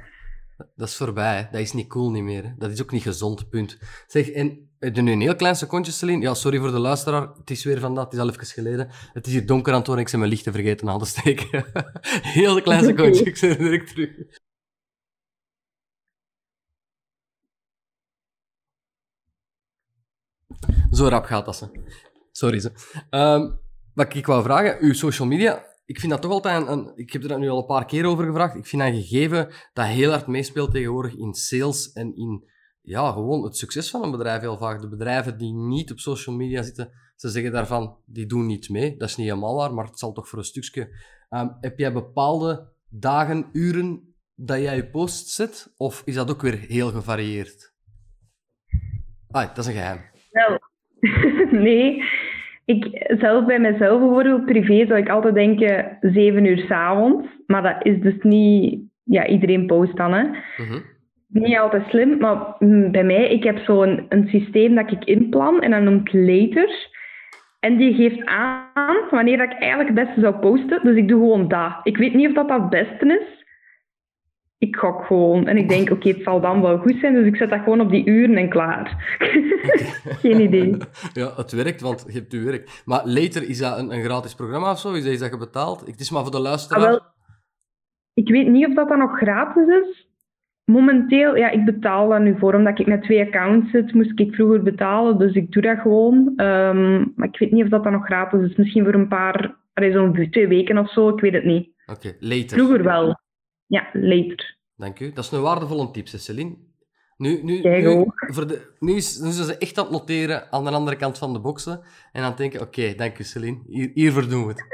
Dat 0.76 0.88
is 0.88 0.96
voorbij, 0.96 1.50
dat 1.52 1.62
is 1.62 1.74
niet 1.74 1.88
cool 1.88 2.12
niet 2.12 2.24
meer. 2.24 2.56
Dat 2.58 2.72
is 2.72 2.82
ook 2.82 2.92
niet 2.92 3.02
gezond, 3.02 3.50
punt. 3.50 3.78
Zeg, 4.08 4.30
en 4.30 4.70
heb 4.80 4.96
je 4.96 5.02
nu 5.02 5.12
een 5.12 5.22
heel 5.22 5.36
klein 5.36 5.56
secondje, 5.56 5.92
Celine? 5.92 6.22
Ja, 6.22 6.34
sorry 6.34 6.60
voor 6.60 6.72
de 6.72 6.80
luisteraar, 6.80 7.30
het 7.38 7.50
is 7.50 7.64
weer 7.64 7.80
vandaag, 7.80 8.04
het 8.04 8.14
is 8.14 8.20
al 8.20 8.30
even 8.30 8.46
geleden. 8.46 8.90
Het 9.14 9.28
is 9.28 9.34
hier 9.34 9.46
donker 9.46 9.72
aan 9.72 9.78
het 9.78 9.88
worden, 9.88 10.06
ik 10.06 10.12
ben 10.12 10.20
mijn 10.20 10.32
lichten 10.32 10.54
vergeten 10.54 10.90
aan 10.90 11.00
te 11.00 11.06
steken. 11.06 11.66
heel 12.40 12.62
klein 12.62 12.84
secondje, 12.84 13.24
ik 13.24 13.42
er 13.42 13.58
direct 13.58 13.88
terug. 13.88 14.10
Zo 20.92 21.08
rap 21.08 21.26
gaat 21.26 21.46
dat, 21.46 21.56
ze. 21.56 21.70
Sorry, 22.32 22.60
ze. 22.60 22.72
Ehm, 23.10 23.52
wat 23.94 24.14
ik 24.14 24.26
wou 24.26 24.44
vragen, 24.44 24.78
uw 24.80 24.94
social 24.94 25.28
media, 25.28 25.66
ik 25.86 26.00
vind 26.00 26.12
dat 26.12 26.22
toch 26.22 26.32
altijd 26.32 26.68
een, 26.68 26.92
Ik 26.96 27.14
heb 27.14 27.24
er 27.24 27.40
nu 27.40 27.50
al 27.50 27.60
een 27.60 27.66
paar 27.66 27.86
keer 27.86 28.06
over 28.06 28.26
gevraagd. 28.26 28.56
Ik 28.56 28.66
vind 28.66 28.82
dat 28.82 28.92
een 28.92 29.02
gegeven 29.02 29.54
dat 29.74 29.86
heel 29.86 30.10
hard 30.10 30.28
meespeelt 30.28 30.72
tegenwoordig 30.72 31.16
in 31.16 31.34
sales 31.34 31.92
en 31.92 32.16
in 32.16 32.52
ja, 32.82 33.12
gewoon 33.12 33.44
het 33.44 33.58
succes 33.58 33.90
van 33.90 34.04
een 34.04 34.12
bedrijf 34.12 34.42
heel 34.42 34.58
vaak. 34.58 34.82
De 34.82 34.90
bedrijven 34.90 35.38
die 35.38 35.54
niet 35.54 35.92
op 35.92 36.00
social 36.00 36.36
media 36.36 36.62
zitten, 36.62 36.92
ze 37.16 37.30
zeggen 37.30 37.52
daarvan, 37.52 37.98
die 38.06 38.26
doen 38.26 38.46
niet 38.46 38.70
mee. 38.70 38.98
Dat 38.98 39.10
is 39.10 39.16
niet 39.16 39.28
helemaal 39.28 39.56
waar, 39.56 39.74
maar 39.74 39.86
het 39.86 40.00
zal 40.00 40.12
toch 40.12 40.28
voor 40.28 40.40
een 40.40 40.46
stukje. 40.46 40.90
Ehm, 41.30 41.48
heb 41.60 41.80
jij 41.80 41.94
bepaalde 41.94 42.72
dagen, 42.90 43.50
uren 43.52 44.16
dat 44.36 44.60
jij 44.60 44.76
je 44.76 44.90
post 44.90 45.30
zet? 45.30 45.74
Of 45.78 46.02
is 46.06 46.16
dat 46.16 46.32
ook 46.32 46.42
weer 46.42 46.60
heel 46.60 46.92
gevarieerd? 46.92 47.74
Ah, 49.30 49.48
dat 49.48 49.58
is 49.58 49.66
een 49.66 49.74
geheim. 49.74 50.02
Nee. 51.64 52.04
Ik, 52.66 53.14
zelf 53.20 53.46
bij 53.46 53.60
mezelf 53.60 54.00
bijvoorbeeld, 54.00 54.46
privé, 54.46 54.86
zou 54.86 55.00
ik 55.00 55.10
altijd 55.10 55.34
denken 55.34 55.98
zeven 56.02 56.46
uur 56.46 56.58
s'avonds. 56.58 57.28
Maar 57.48 57.62
dat 57.62 57.86
is 57.86 58.02
dus 58.02 58.22
niet... 58.22 58.82
Ja, 59.06 59.28
iedereen 59.28 59.66
post 59.66 59.96
dan, 59.96 60.14
hè. 60.14 60.24
Mhm. 60.24 60.80
Niet 61.28 61.58
altijd 61.58 61.84
slim, 61.88 62.18
maar 62.18 62.56
mm, 62.60 62.92
bij 62.92 63.04
mij, 63.04 63.30
ik 63.30 63.44
heb 63.44 63.58
zo'n 63.58 64.06
een 64.10 64.28
systeem 64.28 64.76
dat 64.76 64.92
ik 64.92 65.04
inplan 65.04 65.62
en 65.62 65.72
dat 65.72 65.82
noemt 65.82 66.14
later. 66.14 66.92
En 67.60 67.78
die 67.78 67.94
geeft 67.94 68.26
aan 68.26 69.10
wanneer 69.10 69.38
dat 69.38 69.52
ik 69.52 69.60
eigenlijk 69.60 69.90
het 69.90 70.06
beste 70.06 70.22
zou 70.22 70.36
posten. 70.36 70.80
Dus 70.84 70.96
ik 70.96 71.08
doe 71.08 71.20
gewoon 71.20 71.48
dat. 71.48 71.80
Ik 71.84 71.98
weet 71.98 72.14
niet 72.14 72.28
of 72.28 72.34
dat 72.34 72.48
dat 72.48 72.60
het 72.62 72.70
beste 72.70 73.20
is. 73.20 73.43
Ik 74.64 74.76
gok 74.76 75.06
gewoon. 75.06 75.48
En 75.48 75.58
ik 75.58 75.70
denk, 75.70 75.92
oké, 75.92 76.10
het 76.10 76.24
zal 76.24 76.42
dan 76.42 76.62
wel 76.62 76.78
goed 76.78 76.96
zijn. 77.00 77.14
Dus 77.14 77.26
ik 77.26 77.36
zet 77.36 77.50
dat 77.50 77.60
gewoon 77.60 77.82
op 77.82 77.90
die 77.90 78.06
uren 78.06 78.38
en 78.38 78.50
klaar. 78.50 79.16
Geen 80.22 80.40
idee. 80.42 80.78
Ja, 81.20 81.34
het 81.36 81.52
werkt, 81.52 81.82
want 81.82 82.04
je 82.08 82.14
hebt 82.14 82.32
je 82.32 82.40
werk. 82.40 82.82
Maar 82.86 83.02
later, 83.06 83.50
is 83.50 83.58
dat 83.58 83.78
een, 83.78 83.94
een 83.94 84.04
gratis 84.04 84.36
programma 84.36 84.72
of 84.72 84.80
zo? 84.80 84.94
Is 84.94 85.04
dat 85.04 85.34
iets 85.34 85.52
dat? 85.52 85.84
Het 85.86 86.00
is 86.00 86.12
maar 86.12 86.22
voor 86.22 86.32
de 86.32 86.40
luisteraar. 86.40 86.84
Ah, 86.84 86.90
wel. 86.90 87.02
Ik 88.14 88.30
weet 88.30 88.48
niet 88.48 88.68
of 88.68 88.74
dat 88.74 88.88
dan 88.88 88.98
nog 88.98 89.18
gratis 89.18 89.68
is. 89.68 90.08
Momenteel, 90.66 91.36
ja, 91.36 91.50
ik 91.50 91.66
betaal 91.66 92.10
dat 92.10 92.20
nu 92.20 92.38
voor, 92.38 92.54
omdat 92.54 92.80
ik 92.80 92.88
met 92.88 93.04
twee 93.04 93.22
accounts 93.22 93.72
zit, 93.72 93.94
moest 93.94 94.20
ik 94.20 94.34
vroeger 94.34 94.64
betalen, 94.64 95.18
dus 95.18 95.34
ik 95.34 95.52
doe 95.52 95.62
dat 95.62 95.80
gewoon. 95.80 96.34
Ehm, 96.36 97.06
maar 97.16 97.28
ik 97.28 97.40
weet 97.40 97.52
niet 97.52 97.64
of 97.64 97.70
dat 97.70 97.84
dan 97.84 97.92
nog 97.92 98.06
gratis 98.06 98.50
is. 98.50 98.56
Misschien 98.56 98.84
voor 98.84 98.94
een 98.94 99.08
paar, 99.08 99.56
zo'n 99.74 100.28
twee 100.32 100.48
weken 100.48 100.78
of 100.78 100.92
zo, 100.92 101.10
ik 101.10 101.20
weet 101.20 101.34
het 101.34 101.44
niet. 101.44 101.70
Oké, 101.86 102.16
later. 102.20 102.58
Vroeger 102.58 102.84
wel. 102.84 103.22
Ja, 103.74 103.90
later. 103.94 104.58
Dank 104.76 105.00
u. 105.00 105.14
Dat 105.14 105.24
is 105.24 105.32
een 105.32 105.42
waardevolle 105.42 105.92
tip, 105.92 106.12
hè, 106.12 106.18
Celine. 106.18 106.58
Nu, 107.18 107.44
nu, 107.44 107.62
nu, 107.62 108.06
voor 108.16 108.48
de, 108.48 108.76
nu, 108.80 108.96
is, 108.96 109.18
nu 109.18 109.32
zijn 109.32 109.46
ze 109.46 109.58
echt 109.58 109.78
aan 109.78 109.84
het 109.84 109.94
noteren 109.94 110.52
aan 110.52 110.64
de 110.64 110.70
andere 110.70 110.98
kant 110.98 111.18
van 111.18 111.34
de 111.34 111.40
boksen. 111.40 111.82
En 112.12 112.22
aan 112.22 112.30
het 112.30 112.38
denken, 112.38 112.62
oké, 112.62 112.96
dank 112.96 113.20
u 113.20 113.24
Celine. 113.24 113.62
Hier, 113.68 113.92
hiervoor 113.94 114.28
doen 114.28 114.48
we 114.48 114.54
het. 114.54 114.66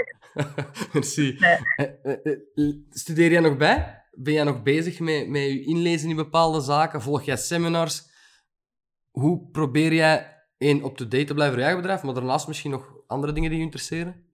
Merci. 0.94 1.38
Nee. 1.40 1.58
Eh, 1.76 1.86
eh, 2.04 2.38
eh, 2.56 2.76
studeer 2.90 3.32
jij 3.32 3.40
nog 3.42 3.58
bij? 3.58 4.04
Ben 4.12 4.34
jij 4.34 4.44
nog 4.44 4.64
bezig 4.64 5.00
met, 5.00 5.28
met 5.28 5.42
je 5.42 5.64
inlezen 5.64 6.10
in 6.10 6.16
bepaalde 6.16 6.62
zaken? 6.62 7.02
Volg 7.02 7.24
jij 7.24 7.38
seminars? 7.38 8.04
Hoe 9.10 9.50
probeer 9.52 9.94
jij 9.94 10.44
één 10.58 10.86
up-to-date 10.86 11.24
te 11.24 11.34
blijven 11.34 11.48
voor 11.48 11.64
je 11.64 11.64
eigen 11.64 11.82
bedrijf, 11.82 12.04
maar 12.04 12.14
daarnaast 12.14 12.48
misschien 12.48 12.72
nog 12.72 12.94
andere 13.08 13.34
dingen 13.34 13.50
die 13.50 13.60
je 13.60 13.66
interesseren? 13.66 14.29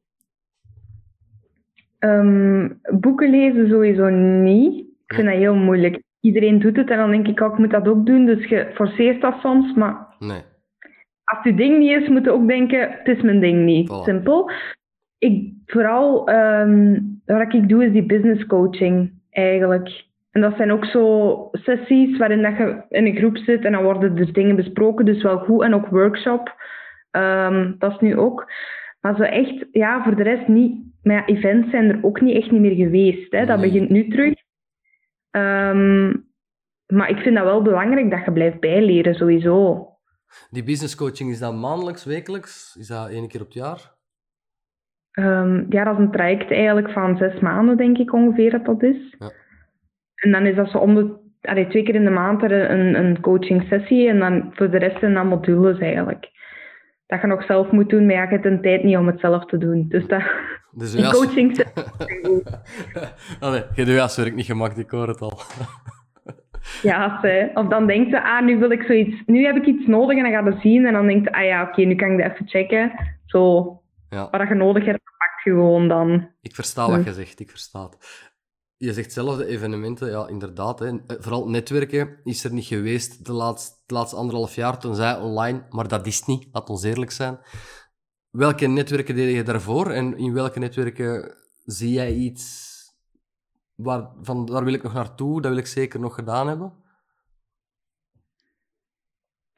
Ehm, 2.05 2.69
boeken 2.99 3.29
lezen 3.29 3.69
sowieso 3.69 4.09
niet. 4.09 4.73
Ik 5.07 5.15
vind 5.15 5.27
dat 5.27 5.37
heel 5.37 5.55
moeilijk. 5.55 6.01
Iedereen 6.19 6.59
doet 6.59 6.75
het 6.75 6.89
en 6.89 6.97
dan 6.97 7.11
denk 7.11 7.27
ik, 7.27 7.39
oh, 7.39 7.51
ik 7.51 7.57
moet 7.57 7.71
dat 7.71 7.87
ook 7.87 8.05
doen. 8.05 8.25
Dus 8.25 8.45
je 8.45 8.71
forceert 8.73 9.21
dat 9.21 9.35
soms, 9.39 9.73
maar 9.73 10.07
Nee. 10.19 10.41
als 11.23 11.37
het 11.37 11.43
je 11.43 11.55
ding 11.55 11.77
niet 11.77 12.01
is, 12.01 12.07
moet 12.07 12.23
je 12.23 12.31
ook 12.31 12.47
denken, 12.47 12.91
het 12.91 13.07
is 13.17 13.21
mijn 13.21 13.39
ding 13.39 13.63
niet. 13.65 13.89
Voilà. 13.89 14.03
Simpel. 14.03 14.51
Ik, 15.17 15.53
vooral, 15.65 16.27
ehm, 16.27 16.99
wat 17.25 17.53
ik 17.53 17.69
doe, 17.69 17.85
is 17.85 17.91
die 17.91 18.05
business 18.05 18.45
coaching, 18.45 19.11
eigenlijk. 19.29 20.03
En 20.31 20.41
dat 20.41 20.55
zijn 20.55 20.71
ook 20.71 20.85
zo 20.85 21.49
sessies 21.51 22.17
waarin 22.17 22.41
dat 22.41 22.57
je 22.57 22.83
in 22.89 23.05
een 23.05 23.15
groep 23.15 23.37
zit 23.37 23.65
en 23.65 23.71
dan 23.71 23.83
worden 23.83 24.17
er 24.17 24.33
dingen 24.33 24.55
besproken, 24.55 25.05
dus 25.05 25.23
wel 25.23 25.37
goed. 25.37 25.63
En 25.63 25.73
ook 25.73 25.87
workshop, 25.87 26.63
Ehm, 27.11 27.71
dat 27.77 27.91
is 27.91 27.99
nu 27.99 28.17
ook. 28.17 28.51
Maar 29.01 29.15
zo 29.15 29.23
echt, 29.23 29.65
ja, 29.71 30.03
voor 30.03 30.15
de 30.15 30.23
rest 30.23 30.47
niet. 30.47 30.77
Maar 31.05 31.15
ja, 31.15 31.25
events 31.25 31.69
zijn 31.69 31.89
er 31.89 31.99
ook 32.01 32.21
niet 32.21 32.35
echt 32.35 32.51
niet 32.51 32.61
meer 32.61 32.75
geweest. 32.75 33.31
Hè. 33.31 33.45
Dat 33.45 33.61
begint 33.61 33.89
nu 33.89 34.09
terug. 34.09 34.33
Ehm, 35.31 36.13
maar 36.85 37.09
ik 37.09 37.17
vind 37.17 37.35
dat 37.35 37.43
wel 37.43 37.61
belangrijk 37.61 38.11
dat 38.11 38.25
je 38.25 38.31
blijft 38.31 38.59
bijleren, 38.59 39.15
sowieso. 39.15 39.87
Die 40.49 40.63
business 40.63 40.95
coaching, 40.95 41.29
is 41.29 41.39
dat 41.39 41.55
maandelijks, 41.55 42.05
wekelijks? 42.05 42.75
Is 42.79 42.87
dat 42.87 43.09
één 43.09 43.27
keer 43.27 43.41
op 43.41 43.45
het 43.45 43.55
jaar? 43.55 43.93
Ehm, 45.11 45.65
ja, 45.69 45.83
dat 45.83 45.93
is 45.93 45.99
een 45.99 46.11
traject 46.11 46.51
eigenlijk 46.51 46.91
van 46.91 47.17
zes 47.17 47.39
maanden, 47.39 47.77
denk 47.77 47.97
ik 47.97 48.13
ongeveer 48.13 48.51
dat 48.51 48.65
dat 48.65 48.83
is. 48.83 49.15
Ja. 49.19 49.31
En 50.15 50.31
dan 50.31 50.45
is 50.45 50.55
dat 50.55 50.69
zo 50.69 50.77
om 50.77 50.95
de, 50.95 51.17
allee, 51.41 51.67
twee 51.67 51.83
keer 51.83 51.95
in 51.95 52.03
de 52.03 52.09
maand 52.09 52.43
er 52.43 52.69
een, 52.71 52.95
een 52.95 53.21
coaching 53.21 53.65
sessie 53.69 54.09
en 54.09 54.19
dan 54.19 54.51
voor 54.53 54.69
de 54.69 54.77
rest 54.77 54.99
zijn 54.99 55.13
dat 55.13 55.25
modules 55.25 55.79
eigenlijk. 55.79 56.29
Dat 57.07 57.21
je 57.21 57.27
nog 57.27 57.43
zelf 57.43 57.71
moet 57.71 57.89
doen, 57.89 58.05
maar 58.05 58.15
ja, 58.15 58.21
je 58.21 58.27
hebt 58.27 58.45
een 58.45 58.61
tijd 58.61 58.83
niet 58.83 58.97
om 58.97 59.07
het 59.07 59.19
zelf 59.19 59.45
te 59.45 59.57
doen. 59.57 59.85
Dus 59.89 60.07
dat, 60.07 60.23
Dus 60.71 60.91
die 60.95 61.09
coaching 61.09 61.63
Allee, 63.39 63.63
je 63.73 63.85
je 63.85 63.97
huiswerk 63.97 64.35
niet 64.35 64.45
gemaakt, 64.45 64.77
ik 64.77 64.89
hoor 64.89 65.07
het 65.07 65.21
al. 65.21 65.39
Ja, 66.81 67.19
of 67.53 67.67
dan 67.67 67.87
denkt 67.87 68.09
ze, 68.09 68.23
ah, 68.23 68.45
nu 68.45 68.57
wil 68.57 68.71
ik 68.71 68.81
zoiets, 68.83 69.23
nu 69.25 69.45
heb 69.45 69.55
ik 69.55 69.65
iets 69.65 69.87
nodig 69.87 70.17
en 70.17 70.23
dan 70.23 70.31
gaat 70.31 70.53
het 70.53 70.61
zien 70.61 70.85
en 70.85 70.93
dan 70.93 71.07
denkt 71.07 71.27
ze, 71.27 71.33
ah 71.33 71.45
ja, 71.45 71.61
oké, 71.61 71.81
nu 71.81 71.95
kan 71.95 72.11
ik 72.11 72.17
dat 72.17 72.31
even 72.31 72.47
checken. 72.47 72.91
Zo, 73.25 73.81
Ja, 74.09 74.27
wat 74.31 74.47
je 74.47 74.53
nodig 74.53 74.85
hebt, 74.85 75.03
pak 75.03 75.43
je 75.43 75.49
gewoon 75.51 75.87
dan. 75.87 76.29
ik 76.41 76.55
versta 76.55 76.89
wat 76.89 77.03
je 77.03 77.13
zegt, 77.13 77.39
ik 77.39 77.49
versta 77.49 77.83
het. 77.83 78.24
Je 78.85 78.93
zegt 78.93 79.13
zelf 79.13 79.37
de 79.37 79.45
evenementen, 79.45 80.09
ja, 80.09 80.27
inderdaad. 80.27 80.79
Hè. 80.79 80.87
Eh, 80.87 81.15
Vooral 81.19 81.49
netwerken 81.49 82.19
is 82.23 82.43
er 82.43 82.53
niet 82.53 82.65
geweest 82.65 83.25
de 83.25 83.33
laatste, 83.33 83.77
het 83.81 83.91
laatste 83.91 84.15
anderhalf 84.15 84.55
jaar, 84.55 84.79
tenzij 84.79 85.17
online, 85.19 85.65
maar 85.69 85.87
dat 85.87 86.05
is 86.05 86.25
niet, 86.25 86.47
laat 86.51 86.69
ons 86.69 86.83
eerlijk 86.83 87.11
zijn. 87.11 87.39
Welke 88.29 88.67
netwerken 88.67 89.15
deed 89.15 89.35
je 89.35 89.43
daarvoor 89.43 89.91
en 89.91 90.17
in 90.17 90.33
welke 90.33 90.59
netwerken 90.59 91.35
zie 91.65 91.91
jij 91.91 92.13
iets 92.13 92.73
waar, 93.75 94.11
van 94.21 94.45
daar 94.45 94.63
wil 94.63 94.73
ik 94.73 94.83
nog 94.83 94.93
naartoe, 94.93 95.41
dat 95.41 95.51
wil 95.51 95.59
ik 95.59 95.67
zeker 95.67 95.99
nog 95.99 96.15
gedaan 96.15 96.47
hebben? 96.47 96.73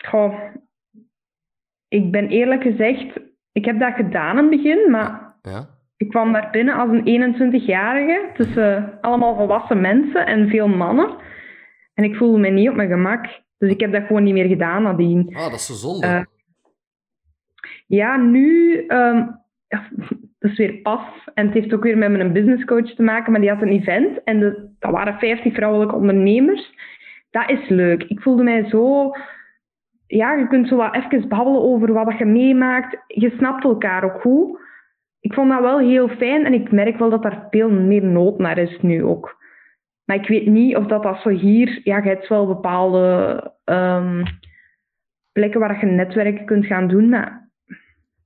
Goh, 0.05 0.55
ik 1.87 2.11
ben 2.11 2.29
eerlijk 2.29 2.61
gezegd, 2.61 3.19
ik 3.51 3.65
heb 3.65 3.79
dat 3.79 3.93
gedaan 3.93 4.37
in 4.37 4.43
het 4.43 4.49
begin, 4.49 4.91
maar 4.91 5.39
Ja? 5.41 5.76
Ik 5.97 6.09
kwam 6.09 6.33
daar 6.33 6.49
binnen 6.51 6.75
als 6.75 6.89
een 6.89 7.35
21-jarige 7.35 8.29
tussen 8.33 8.97
allemaal 9.01 9.35
volwassen 9.35 9.81
mensen 9.81 10.25
en 10.25 10.49
veel 10.49 10.67
mannen. 10.67 11.15
En 11.93 12.03
ik 12.03 12.15
voelde 12.15 12.39
me 12.39 12.49
niet 12.49 12.69
op 12.69 12.75
mijn 12.75 12.89
gemak. 12.89 13.25
Dus 13.57 13.71
ik 13.71 13.79
heb 13.79 13.91
dat 13.91 14.05
gewoon 14.05 14.23
niet 14.23 14.33
meer 14.33 14.47
gedaan 14.47 14.83
nadien. 14.83 15.35
Ah, 15.35 15.43
dat 15.43 15.53
is 15.53 15.65
zo 15.65 15.73
zonde. 15.73 16.07
Uh, 16.07 16.21
ja, 17.87 18.17
nu... 18.17 18.73
Um, 18.87 19.39
ja, 19.67 19.89
dat 20.39 20.51
is 20.51 20.57
weer 20.57 20.73
pas. 20.73 21.01
En 21.33 21.45
het 21.45 21.53
heeft 21.53 21.73
ook 21.73 21.83
weer 21.83 21.97
met 21.97 22.11
mijn 22.11 22.33
businesscoach 22.33 22.93
te 22.95 23.03
maken, 23.03 23.31
maar 23.31 23.41
die 23.41 23.49
had 23.49 23.61
een 23.61 23.79
event 23.79 24.23
en 24.23 24.39
de, 24.39 24.69
dat 24.79 24.91
waren 24.91 25.19
50 25.19 25.53
vrouwelijke 25.53 25.95
ondernemers. 25.95 26.73
Dat 27.29 27.49
is 27.49 27.69
leuk. 27.69 28.03
Ik 28.03 28.21
voelde 28.21 28.43
mij 28.43 28.69
zo... 28.69 29.11
Ja, 30.07 30.33
je 30.33 30.47
kunt 30.47 30.67
zo 30.67 30.75
wat 30.75 30.95
even 30.95 31.27
babbelen 31.27 31.61
over 31.61 31.93
wat 31.93 32.17
je 32.17 32.25
meemaakt. 32.25 32.97
Je 33.07 33.33
snapt 33.37 33.63
elkaar 33.63 34.03
ook 34.03 34.21
goed. 34.21 34.59
Ik 35.27 35.33
vond 35.33 35.49
dat 35.49 35.61
wel 35.61 35.79
heel 35.79 36.07
fijn 36.07 36.45
en 36.45 36.53
ik 36.53 36.71
merk 36.71 36.97
wel 36.97 37.09
dat 37.09 37.23
daar 37.23 37.47
veel 37.49 37.69
meer 37.69 38.03
nood 38.03 38.37
naar 38.37 38.57
is 38.57 38.77
nu 38.81 39.03
ook. 39.03 39.35
Maar 40.05 40.15
ik 40.15 40.27
weet 40.27 40.45
niet 40.45 40.75
of 40.75 40.85
dat, 40.85 41.03
dat 41.03 41.21
zo 41.21 41.29
hier... 41.29 41.81
Ja, 41.83 41.97
je 41.97 42.09
hebt 42.09 42.27
wel 42.27 42.47
bepaalde 42.47 43.43
um, 43.65 44.23
plekken 45.31 45.59
waar 45.59 45.85
je 45.85 45.91
netwerken 45.91 46.45
kunt 46.45 46.65
gaan 46.65 46.87
doen, 46.87 47.09
maar 47.09 47.49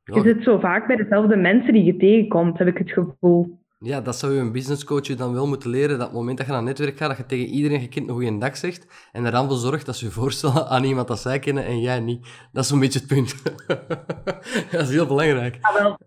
je 0.03 0.21
zit 0.21 0.43
zo 0.43 0.59
vaak 0.59 0.87
bij 0.87 0.95
dezelfde 0.95 1.35
mensen 1.35 1.73
die 1.73 1.83
je 1.83 1.97
tegenkomt, 1.97 2.57
heb 2.57 2.67
ik 2.67 2.77
het 2.77 2.91
gevoel. 2.91 3.59
Ja, 3.79 4.01
dat 4.01 4.15
zou 4.15 4.33
je 4.33 4.39
een 4.39 4.51
businesscoach 4.51 5.07
je 5.07 5.15
dan 5.15 5.33
wel 5.33 5.47
moeten 5.47 5.69
leren. 5.69 5.99
Dat 5.99 6.13
moment 6.13 6.37
dat 6.37 6.45
je 6.47 6.51
naar 6.53 6.63
netwerk 6.63 6.97
gaat, 6.97 7.07
dat 7.07 7.17
je 7.17 7.25
tegen 7.25 7.45
iedereen 7.45 7.81
je 7.81 7.87
kind 7.87 8.09
een 8.09 8.39
dag 8.39 8.57
zegt. 8.57 9.09
En 9.11 9.25
er 9.25 9.31
dan 9.31 9.47
voor 9.47 9.57
zorgt 9.57 9.85
dat 9.85 9.95
ze 9.95 10.05
je 10.05 10.11
voorstellen 10.11 10.67
aan 10.67 10.83
iemand 10.83 11.07
dat 11.07 11.19
zij 11.19 11.39
kennen 11.39 11.65
en 11.65 11.79
jij 11.79 11.99
niet. 11.99 12.27
Dat 12.51 12.63
is 12.63 12.69
zo'n 12.69 12.79
beetje 12.79 12.99
het 12.99 13.07
punt. 13.07 13.43
dat 14.71 14.81
is 14.81 14.89
heel 14.89 15.07
belangrijk. 15.07 15.57
Ja, 15.61 15.81
wel. 15.81 15.97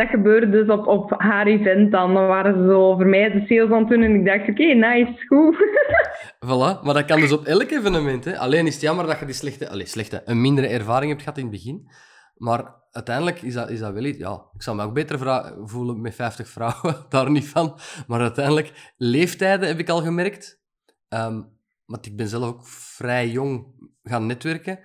Dat 0.00 0.08
gebeurde 0.08 0.50
dus 0.50 0.68
op, 0.68 0.86
op 0.86 1.14
haar 1.16 1.46
event 1.46 1.92
dan. 1.92 2.14
Dan 2.14 2.26
waren 2.26 2.54
ze 2.54 2.68
zo 2.68 2.96
voor 2.96 3.06
mij 3.06 3.30
de 3.30 3.44
sales 3.46 3.70
aan 3.70 3.86
doen 3.86 4.02
en 4.02 4.14
ik 4.14 4.24
dacht, 4.24 4.48
oké, 4.48 4.64
nice, 4.64 5.26
goed. 5.26 5.56
voilà, 6.46 6.82
maar 6.82 6.94
dat 6.94 7.04
kan 7.04 7.20
dus 7.20 7.32
op 7.32 7.44
elk 7.44 7.70
evenement. 7.70 8.24
Hè. 8.24 8.38
Alleen 8.38 8.66
is 8.66 8.72
het 8.72 8.82
jammer 8.82 9.06
dat 9.06 9.18
je 9.18 9.24
die 9.24 9.34
slechte, 9.34 9.68
allez, 9.68 9.90
slechte, 9.90 10.22
een 10.24 10.40
mindere 10.40 10.66
ervaring 10.66 11.10
hebt 11.10 11.22
gehad 11.22 11.38
in 11.38 11.44
het 11.44 11.52
begin. 11.52 11.90
Maar 12.36 12.74
uiteindelijk 12.90 13.42
is 13.42 13.54
dat, 13.54 13.70
is 13.70 13.78
dat 13.78 13.92
wel 13.92 14.04
iets... 14.04 14.18
Ja, 14.18 14.44
ik 14.54 14.62
zou 14.62 14.76
me 14.76 14.82
ook 14.82 14.94
beter 14.94 15.18
voelen 15.64 16.00
met 16.00 16.14
50 16.14 16.48
vrouwen, 16.48 16.96
daar 17.08 17.30
niet 17.30 17.48
van. 17.48 17.78
Maar 18.06 18.20
uiteindelijk, 18.20 18.92
leeftijden 18.96 19.68
heb 19.68 19.78
ik 19.78 19.88
al 19.88 20.02
gemerkt. 20.02 20.62
Um, 21.08 21.58
want 21.86 22.06
ik 22.06 22.16
ben 22.16 22.28
zelf 22.28 22.44
ook 22.44 22.66
vrij 22.66 23.28
jong 23.28 23.66
gaan 24.02 24.26
netwerken. 24.26 24.78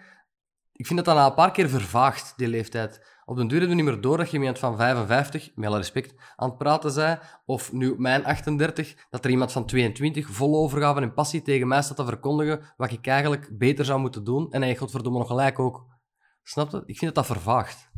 Ik 0.72 0.86
vind 0.86 1.06
dat 1.06 1.16
dan 1.16 1.24
al 1.24 1.30
een 1.30 1.36
paar 1.36 1.52
keer 1.52 1.70
vervaagd, 1.70 2.34
die 2.38 2.48
leeftijd. 2.48 3.15
Op 3.28 3.38
den 3.38 3.48
duur 3.48 3.60
hebben 3.60 3.78
we 3.78 3.84
niet 3.84 3.92
meer 3.92 4.02
door 4.02 4.18
dat 4.18 4.32
je 4.32 4.38
iemand 4.38 4.60
van 4.60 4.78
55, 4.78 5.52
met 5.56 5.68
alle 5.68 5.78
respect, 5.78 6.34
aan 6.36 6.50
het 6.50 6.58
praten 6.58 6.92
zei. 6.92 7.18
Of 7.46 7.74
nu 7.74 7.90
op 7.90 7.98
mijn 7.98 8.26
38, 8.26 9.08
dat 9.10 9.26
er 9.26 9.32
iemand 9.32 9.52
van 9.52 9.66
22 9.66 10.28
vol 10.28 10.64
overgave 10.64 11.02
en 11.02 11.14
passie 11.14 11.42
tegen 11.42 11.68
mij 11.68 11.82
staat 11.82 11.98
te 11.98 12.06
verkondigen 12.06 12.60
wat 12.78 12.92
ik 12.92 13.08
eigenlijk 13.08 13.50
beter 13.58 13.86
zou 13.86 14.00
moeten 14.00 14.24
doen. 14.24 14.52
En 14.52 14.62
hij 14.62 14.76
godverdomme 14.76 15.18
nog 15.18 15.28
gelijk 15.28 15.60
ook. 15.60 15.86
Snap 16.44 16.70
je? 16.70 16.78
Ik 16.86 16.98
vind 16.98 17.16
dat 17.16 17.28
dat 17.28 17.38
vervaagt. 17.38 17.92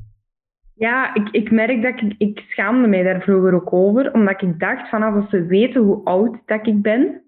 Ja, 0.76 1.14
ik, 1.14 1.30
ik 1.30 1.52
merk 1.52 1.82
dat 1.82 2.02
ik, 2.02 2.16
ik 2.18 2.40
schaamde 2.40 2.88
mij 2.88 3.04
daar 3.04 3.22
vroeger 3.22 3.54
ook 3.54 3.74
over, 3.74 4.14
omdat 4.14 4.42
ik 4.42 4.60
dacht 4.60 4.90
van 4.90 5.04
als 5.04 5.30
ze 5.30 5.46
weten 5.46 5.82
hoe 5.82 6.04
oud 6.04 6.38
dat 6.46 6.68
ik 6.68 6.82
ben, 6.82 7.22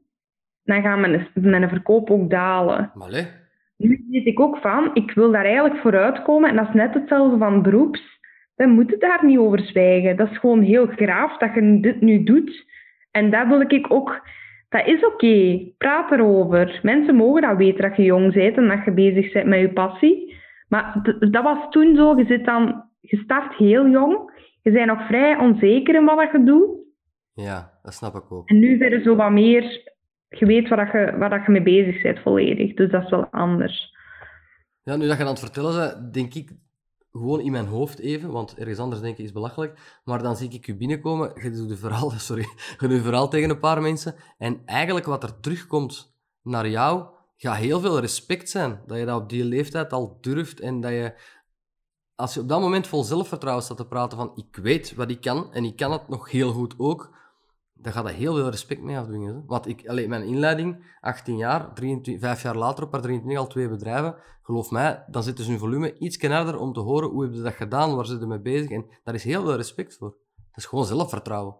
dan 0.63 0.81
gaat 0.81 0.99
mijn, 0.99 1.27
mijn 1.33 1.69
verkoop 1.69 2.09
ook 2.09 2.29
dalen. 2.29 2.91
Maar 2.93 3.38
Nu 3.79 4.05
weet 4.09 4.25
ik 4.25 4.39
ook 4.39 4.57
van, 4.57 4.89
ik 4.93 5.11
wil 5.11 5.31
daar 5.31 5.45
eigenlijk 5.45 5.77
vooruitkomen 5.77 6.49
en 6.49 6.55
dat 6.55 6.67
is 6.67 6.73
net 6.73 6.93
hetzelfde 6.93 7.37
van 7.37 7.61
beroeps. 7.61 8.19
We 8.55 8.65
moeten 8.65 8.99
daar 8.99 9.25
niet 9.25 9.37
over 9.37 9.59
zwijgen. 9.59 10.17
Dat 10.17 10.31
is 10.31 10.37
gewoon 10.37 10.61
heel 10.61 10.85
graaf 10.85 11.37
dat 11.37 11.53
je 11.53 11.79
dit 11.79 12.01
nu 12.01 12.23
doet. 12.23 12.65
En 13.11 13.31
dat 13.31 13.47
wil 13.47 13.61
ik 13.61 13.91
ook... 13.91 14.27
Dat 14.69 14.87
is 14.87 15.05
oké. 15.05 15.59
Praat 15.77 16.11
erover. 16.11 16.79
Mensen 16.83 17.15
mogen 17.15 17.41
dat 17.41 17.57
weten 17.57 17.81
dat 17.81 17.95
je 17.95 18.03
jong 18.03 18.33
bent 18.33 18.57
en 18.57 18.67
dat 18.67 18.85
je 18.85 18.91
bezig 18.91 19.31
bent 19.33 19.47
met 19.47 19.59
je 19.59 19.73
passie. 19.73 20.35
Maar 20.67 21.15
dat 21.31 21.43
was 21.43 21.69
toen 21.69 21.95
zo. 21.95 22.17
Je 22.17 22.25
zit 22.25 22.45
dan, 22.45 22.83
je 22.99 23.17
start 23.17 23.55
heel 23.55 23.89
jong. 23.89 24.31
Je 24.61 24.71
bent 24.71 24.85
nog 24.85 25.07
vrij 25.07 25.37
onzeker 25.37 25.95
in 25.95 26.05
wat 26.05 26.31
je 26.31 26.43
doet. 26.43 26.77
Ja, 27.33 27.71
dat 27.83 27.93
snap 27.93 28.15
ik 28.15 28.31
ook. 28.31 28.49
En 28.49 28.59
nu 28.59 28.77
ben 28.77 28.89
je 28.89 29.01
zo 29.01 29.15
wat 29.15 29.31
meer, 29.31 29.93
je 30.29 30.45
weet 30.45 30.69
waar, 30.69 30.97
je, 30.97 31.17
waar 31.17 31.43
je 31.45 31.51
mee 31.51 31.61
bezig 31.61 32.01
bent 32.01 32.19
volledig. 32.19 32.73
Dus 32.73 32.91
dat 32.91 33.03
is 33.03 33.09
wel 33.09 33.25
anders. 33.25 33.97
Ja, 34.83 34.95
nu 34.95 35.07
dat 35.07 35.17
je 35.17 35.23
aan 35.23 35.29
het 35.29 35.39
vertellen 35.39 35.99
bent, 35.99 36.13
denk 36.13 36.33
ik 36.33 36.51
gewoon 37.11 37.39
in 37.39 37.51
mijn 37.51 37.65
hoofd 37.65 37.99
even, 37.99 38.31
want 38.31 38.57
ergens 38.57 38.79
anders 38.79 39.01
denken 39.01 39.23
is 39.23 39.31
belachelijk. 39.31 39.99
Maar 40.03 40.23
dan 40.23 40.35
zie 40.35 40.49
ik 40.49 40.65
je 40.65 40.75
binnenkomen, 40.75 41.31
je 41.43 41.51
doet 41.51 41.69
een 41.69 41.77
verhaal, 41.77 42.09
sorry, 42.29 42.45
je 42.79 42.87
doet 42.87 43.01
verhaal 43.01 43.29
tegen 43.29 43.49
een 43.49 43.59
paar 43.59 43.81
mensen. 43.81 44.15
En 44.37 44.61
eigenlijk 44.65 45.05
wat 45.05 45.23
er 45.23 45.39
terugkomt 45.39 46.17
naar 46.43 46.67
jou, 46.67 47.05
ga 47.37 47.53
heel 47.53 47.79
veel 47.79 47.99
respect 47.99 48.49
zijn. 48.49 48.81
Dat 48.85 48.97
je 48.97 49.05
dat 49.05 49.21
op 49.21 49.29
die 49.29 49.43
leeftijd 49.43 49.93
al 49.93 50.17
durft 50.21 50.59
en 50.59 50.81
dat 50.81 50.91
je, 50.91 51.13
als 52.15 52.33
je 52.33 52.39
op 52.39 52.47
dat 52.49 52.61
moment 52.61 52.87
vol 52.87 53.03
zelfvertrouwen 53.03 53.63
staat 53.63 53.77
te 53.77 53.87
praten 53.87 54.17
van 54.17 54.31
ik 54.35 54.55
weet 54.55 54.95
wat 54.95 55.09
ik 55.09 55.21
kan 55.21 55.53
en 55.53 55.63
ik 55.63 55.75
kan 55.75 55.91
het 55.91 56.07
nog 56.07 56.31
heel 56.31 56.51
goed 56.51 56.75
ook, 56.77 57.17
dan 57.81 57.91
gaat 57.91 58.03
dat 58.05 58.13
heel 58.13 58.35
veel 58.35 58.49
respect 58.49 58.81
mee 58.81 58.97
afdwingen. 58.97 59.43
Want 59.45 59.67
ik, 59.67 59.87
alleen 59.87 60.09
mijn 60.09 60.23
inleiding, 60.23 60.97
18 61.01 61.37
jaar, 61.37 61.73
23, 61.73 62.27
5 62.27 62.41
jaar 62.41 62.55
later 62.55 62.83
op 62.83 62.91
haar 62.91 63.01
23 63.01 63.41
al 63.41 63.47
twee 63.47 63.69
bedrijven, 63.69 64.15
geloof 64.41 64.71
mij, 64.71 65.03
dan 65.07 65.23
zitten 65.23 65.43
ze 65.43 65.49
hun 65.49 65.59
volume 65.59 65.97
iets 65.97 66.27
harder 66.27 66.59
om 66.59 66.73
te 66.73 66.79
horen 66.79 67.09
hoe 67.09 67.21
hebben 67.21 67.37
ze 67.37 67.43
dat 67.43 67.53
gedaan, 67.53 67.95
waar 67.95 68.05
ze 68.05 68.27
mee 68.27 68.41
bezig 68.41 68.69
en 68.69 68.85
daar 69.03 69.13
is 69.13 69.23
heel 69.23 69.43
veel 69.43 69.55
respect 69.55 69.97
voor. 69.97 70.09
Dat 70.35 70.57
is 70.57 70.65
gewoon 70.65 70.85
zelfvertrouwen. 70.85 71.55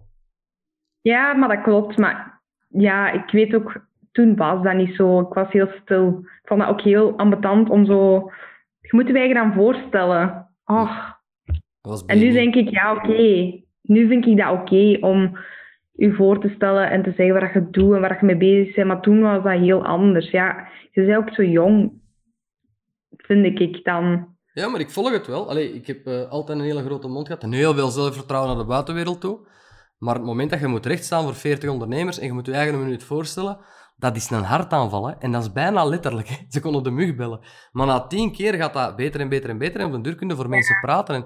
Ja, 1.02 1.34
maar 1.34 1.50
dat 1.50 1.64
klopt. 1.64 1.98
Maar 1.98 2.42
ja, 2.68 3.12
ik 3.12 3.32
weet 3.32 3.56
ook 3.56 3.88
toen 4.12 4.36
was 4.36 4.64
dat 4.64 4.74
niet 4.74 4.96
zo. 4.96 5.20
Ik 5.20 5.34
was 5.34 5.52
heel 5.52 5.70
stil. 5.82 6.20
Ik 6.20 6.42
vond 6.44 6.60
dat 6.60 6.70
ook 6.70 6.82
heel 6.82 7.18
ambetant 7.18 7.70
om 7.70 7.86
zo... 7.86 8.32
Je 8.80 8.90
moet 8.96 9.08
je 9.08 9.14
eigen 9.14 9.36
dan 9.36 9.54
voorstellen. 9.54 10.48
Ach. 10.64 11.18
En 12.06 12.20
nu 12.20 12.32
denk 12.32 12.56
ik, 12.56 12.70
ja, 12.70 12.94
oké. 12.96 13.62
Nu 13.82 14.08
vind 14.08 14.26
ik 14.26 14.38
dat 14.38 14.52
oké 14.52 14.98
om 15.02 15.38
je 16.00 16.14
voor 16.14 16.40
te 16.40 16.52
stellen 16.56 16.90
en 16.90 17.04
te 17.04 17.14
zeggen 17.16 17.40
wat 17.40 17.54
je 17.54 17.70
doet 17.70 17.96
en 17.96 18.02
waar 18.02 18.18
je 18.20 18.26
mee 18.26 18.38
bezig 18.38 18.76
bent. 18.76 18.88
Maar 18.88 19.02
toen 19.02 19.22
was 19.22 19.44
dat 19.44 19.60
heel 19.60 19.86
anders. 19.86 20.32
Ja, 20.32 20.68
je 20.92 21.06
bent 21.06 21.18
ook 21.18 21.34
zo 21.34 21.44
jong, 21.44 21.92
vind 23.10 23.60
ik 23.60 23.84
dan. 23.84 24.28
Ja, 24.54 24.70
maar 24.70 24.80
ik 24.80 24.90
volg 24.90 25.12
het 25.12 25.28
wel. 25.28 25.50
Allee, 25.50 25.74
ik 25.74 25.88
heb 25.88 26.08
uh, 26.08 26.30
altijd 26.30 26.58
een 26.58 26.66
hele 26.66 26.84
grote 26.84 27.08
mond 27.08 27.28
gehad 27.28 27.44
en 27.44 27.52
heel 27.52 27.74
veel 27.74 27.88
zelfvertrouwen 27.88 28.50
naar 28.50 28.64
de 28.64 28.70
buitenwereld 28.70 29.22
toe. 29.22 29.48
Maar 29.98 30.16
het 30.16 30.24
moment 30.24 30.50
dat 30.50 30.60
je 30.60 30.68
moet 30.68 30.86
rechtstaan 30.86 31.24
voor 31.24 31.36
40 31.36 31.70
ondernemers 31.70 32.20
en 32.20 32.26
je 32.26 32.34
moet 32.34 32.46
je 32.46 32.54
eigen 32.54 32.80
minuut 32.80 33.04
voorstellen, 33.04 33.58
dat 33.98 34.16
is 34.16 34.30
een 34.30 34.44
hartaanval. 34.44 35.08
Hè? 35.08 35.14
En 35.20 35.32
dat 35.32 35.42
is 35.42 35.52
bijna 35.52 35.86
letterlijk. 35.86 36.46
Ze 36.50 36.62
konden 36.62 36.84
de 36.84 36.92
mug 36.92 37.16
bellen. 37.16 37.40
Maar 37.72 37.88
na 37.88 38.08
tien 38.08 38.32
keer 38.32 38.54
gaat 38.54 38.74
dat 38.74 38.96
beter 38.96 39.20
en 39.20 39.30
beter 39.30 39.50
en 39.50 39.58
beter. 39.58 39.80
En 39.80 39.88
op 39.88 39.94
een 39.94 40.02
duur 40.02 40.36
voor 40.36 40.50
mensen 40.50 40.80
praten. 40.82 41.16
En 41.16 41.26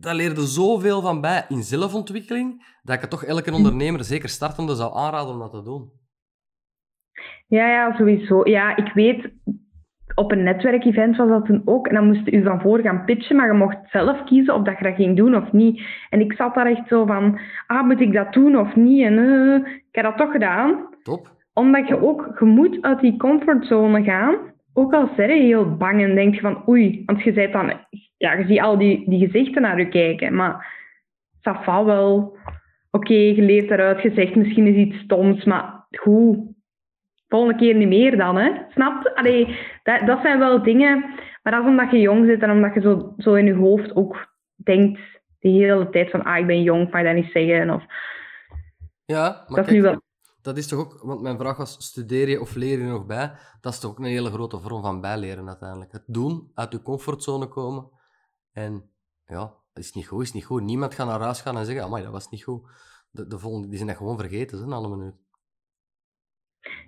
daar 0.00 0.14
leerde 0.14 0.46
zoveel 0.46 1.00
van 1.00 1.20
bij 1.20 1.44
in 1.48 1.62
zelfontwikkeling, 1.62 2.78
dat 2.82 2.94
ik 2.94 3.00
het 3.00 3.10
toch 3.10 3.24
elke 3.24 3.52
ondernemer, 3.52 4.04
zeker 4.04 4.28
startende, 4.28 4.74
zou 4.74 4.96
aanraden 4.96 5.32
om 5.32 5.38
dat 5.38 5.50
te 5.50 5.62
doen. 5.62 5.90
Ja, 7.46 7.68
ja, 7.68 7.94
sowieso. 7.96 8.48
Ja, 8.48 8.76
ik 8.76 8.92
weet, 8.92 9.32
op 10.14 10.32
een 10.32 10.42
netwerkevent 10.42 11.16
was 11.16 11.28
dat 11.28 11.44
toen 11.44 11.62
ook. 11.64 11.86
En 11.86 11.94
dan 11.94 12.06
moest 12.06 12.28
u 12.28 12.42
van 12.42 12.60
voor 12.60 12.80
gaan 12.80 13.04
pitchen, 13.04 13.36
maar 13.36 13.46
je 13.46 13.52
mocht 13.52 13.76
zelf 13.90 14.24
kiezen 14.24 14.54
of 14.54 14.62
dat 14.62 14.78
je 14.78 14.84
dat 14.84 14.94
ging 14.94 15.16
doen 15.16 15.36
of 15.36 15.52
niet. 15.52 15.82
En 16.10 16.20
ik 16.20 16.32
zat 16.32 16.54
daar 16.54 16.66
echt 16.66 16.88
zo 16.88 17.06
van, 17.06 17.38
ah, 17.66 17.86
moet 17.86 18.00
ik 18.00 18.12
dat 18.12 18.32
doen 18.32 18.58
of 18.58 18.76
niet? 18.76 19.04
En 19.04 19.12
uh, 19.12 19.54
ik 19.66 19.88
heb 19.90 20.04
dat 20.04 20.16
toch 20.16 20.30
gedaan. 20.30 20.88
Top 21.02 21.34
omdat 21.54 21.88
je 21.88 22.02
ook, 22.02 22.36
je 22.38 22.44
moet 22.44 22.78
uit 22.82 23.00
die 23.00 23.16
comfortzone 23.16 24.02
gaan. 24.02 24.36
Ook 24.72 24.92
al 24.92 25.08
ben 25.16 25.28
je 25.28 25.42
heel 25.42 25.76
bang 25.76 26.02
en 26.02 26.14
denk 26.14 26.34
je 26.34 26.40
van 26.40 26.68
oei, 26.68 27.02
want 27.06 27.22
je 27.22 27.32
zei 27.32 27.52
dan, 27.52 27.72
ja, 28.16 28.32
je 28.32 28.46
ziet 28.46 28.60
al 28.60 28.78
die, 28.78 29.10
die 29.10 29.26
gezichten 29.26 29.62
naar 29.62 29.78
je 29.78 29.88
kijken, 29.88 30.34
maar 30.34 30.82
valt 31.40 31.86
wel. 31.86 32.36
Oké, 32.90 33.14
je 33.14 33.42
leert 33.42 33.70
eruit, 33.70 34.02
je 34.02 34.12
zegt 34.14 34.34
misschien 34.34 34.66
is 34.66 34.86
iets 34.86 34.98
stoms, 34.98 35.44
maar 35.44 35.86
goed. 35.90 36.38
Volgende 37.28 37.58
keer 37.58 37.74
niet 37.74 37.88
meer 37.88 38.16
dan, 38.16 38.36
hè? 38.36 38.50
Snap 38.68 39.02
je? 39.02 39.16
Allee, 39.16 39.58
dat, 39.82 40.06
dat 40.06 40.20
zijn 40.22 40.38
wel 40.38 40.62
dingen, 40.62 41.04
maar 41.42 41.52
dat 41.52 41.62
is 41.62 41.68
omdat 41.68 41.90
je 41.90 42.00
jong 42.00 42.26
zit 42.26 42.42
en 42.42 42.50
omdat 42.50 42.74
je 42.74 42.80
zo, 42.80 43.14
zo 43.18 43.34
in 43.34 43.46
je 43.46 43.54
hoofd 43.54 43.96
ook 43.96 44.32
denkt 44.56 45.00
de 45.38 45.48
hele 45.48 45.90
tijd 45.90 46.10
van 46.10 46.22
ah, 46.22 46.38
ik 46.38 46.46
ben 46.46 46.62
jong, 46.62 46.90
mag 46.90 47.02
dat 47.02 47.14
niet 47.14 47.30
zeggen. 47.32 47.70
Of... 47.70 47.84
Ja, 49.04 49.44
maar 49.48 49.56
dat 49.56 49.66
is 49.66 49.72
nu 49.72 49.82
wel 49.82 50.02
dat 50.44 50.56
is 50.56 50.66
toch 50.66 50.78
ook, 50.78 51.00
want 51.02 51.20
mijn 51.20 51.38
vraag 51.38 51.56
was, 51.56 51.76
studeer 51.78 52.28
je 52.28 52.40
of 52.40 52.54
leer 52.54 52.78
je 52.78 52.84
nog 52.84 53.06
bij? 53.06 53.32
Dat 53.60 53.72
is 53.72 53.78
toch 53.78 53.90
ook 53.90 53.98
een 53.98 54.04
hele 54.04 54.30
grote 54.30 54.60
vorm 54.60 54.82
van 54.82 55.00
bijleren 55.00 55.48
uiteindelijk. 55.48 55.92
Het 55.92 56.02
doen, 56.06 56.50
uit 56.54 56.72
je 56.72 56.82
comfortzone 56.82 57.48
komen. 57.48 57.88
En 58.54 58.82
ja, 59.26 59.52
is 59.74 59.92
niet 59.92 60.06
goed, 60.06 60.22
is 60.22 60.32
niet 60.32 60.44
goed. 60.44 60.62
Niemand 60.62 60.94
gaat 60.94 61.06
naar 61.06 61.20
huis 61.20 61.40
gaan 61.40 61.56
en 61.56 61.64
zeggen, 61.64 61.84
amai, 61.84 62.02
dat 62.02 62.12
was 62.12 62.30
niet 62.30 62.42
goed. 62.42 62.62
De, 63.10 63.26
de 63.26 63.38
volgende, 63.38 63.68
die 63.68 63.76
zijn 63.76 63.88
dat 63.88 63.98
gewoon 63.98 64.18
vergeten, 64.18 64.58
zijn 64.58 64.72
alle 64.72 64.88
minuten. 64.88 65.18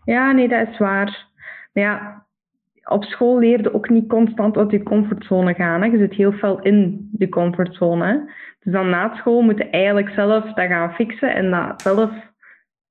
Ja, 0.04 0.32
nee, 0.32 0.48
dat 0.48 0.68
is 0.68 0.78
waar. 0.78 1.28
Maar 1.72 1.82
ja, 1.82 2.26
op 2.84 3.04
school 3.04 3.38
leerde 3.38 3.74
ook 3.74 3.88
niet 3.88 4.08
constant 4.08 4.56
uit 4.56 4.70
je 4.70 4.82
comfortzone 4.82 5.54
gaan. 5.54 5.82
Hè. 5.82 5.86
Je 5.86 5.98
zit 5.98 6.12
heel 6.12 6.32
veel 6.32 6.60
in 6.60 7.08
de 7.12 7.28
comfortzone. 7.28 8.32
Dus 8.60 8.72
dan 8.72 8.88
na 8.88 9.16
school 9.16 9.40
moet 9.40 9.58
je 9.58 9.70
eigenlijk 9.70 10.08
zelf 10.08 10.44
dat 10.44 10.66
gaan 10.66 10.94
fixen 10.94 11.34
en 11.34 11.50
dat 11.50 11.82
zelf 11.82 12.10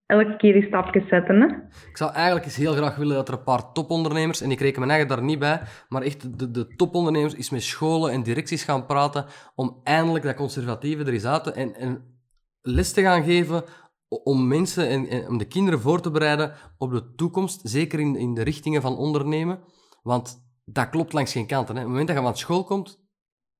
elke 0.05 0.35
keer 0.37 0.53
die 0.53 0.67
stapjes 0.67 1.07
zetten. 1.07 1.69
Ik 1.89 1.97
zou 1.97 2.13
eigenlijk 2.13 2.45
eens 2.45 2.55
heel 2.55 2.73
graag 2.73 2.95
willen 2.95 3.15
dat 3.15 3.27
er 3.27 3.33
een 3.33 3.43
paar 3.43 3.71
topondernemers, 3.71 4.41
en 4.41 4.51
ik 4.51 4.59
reken 4.59 4.79
mijn 4.79 4.91
eigen 4.91 5.09
daar 5.09 5.23
niet 5.23 5.39
bij, 5.39 5.61
maar 5.89 6.01
echt 6.01 6.39
de, 6.39 6.51
de 6.51 6.67
topondernemers 6.75 7.35
eens 7.35 7.49
met 7.49 7.63
scholen 7.63 8.11
en 8.11 8.23
directies 8.23 8.63
gaan 8.63 8.85
praten 8.85 9.25
om 9.55 9.79
eindelijk 9.83 10.25
dat 10.25 10.35
conservatieve 10.35 11.03
er 11.03 11.13
eens 11.13 11.25
uit 11.25 11.43
te, 11.43 11.51
en, 11.51 11.75
en 11.75 12.19
les 12.61 12.93
te 12.93 13.01
gaan 13.01 13.23
geven 13.23 13.63
om 14.07 14.47
mensen 14.47 14.89
en, 14.89 15.07
en, 15.07 15.27
om 15.27 15.37
de 15.37 15.47
kinderen 15.47 15.79
voor 15.79 16.01
te 16.01 16.11
bereiden 16.11 16.53
op 16.77 16.91
de 16.91 17.13
toekomst, 17.15 17.59
zeker 17.63 17.99
in, 17.99 18.15
in 18.15 18.33
de 18.33 18.43
richtingen 18.43 18.81
van 18.81 18.97
ondernemen. 18.97 19.59
Want 20.03 20.43
dat 20.65 20.89
klopt 20.89 21.13
langs 21.13 21.31
geen 21.31 21.47
kanten. 21.47 21.75
Hè. 21.75 21.81
Op 21.81 21.87
het 21.87 21.97
moment 21.97 22.07
dat 22.07 22.17
je 22.17 22.23
van 22.23 22.37
school 22.37 22.63
komt, 22.63 23.04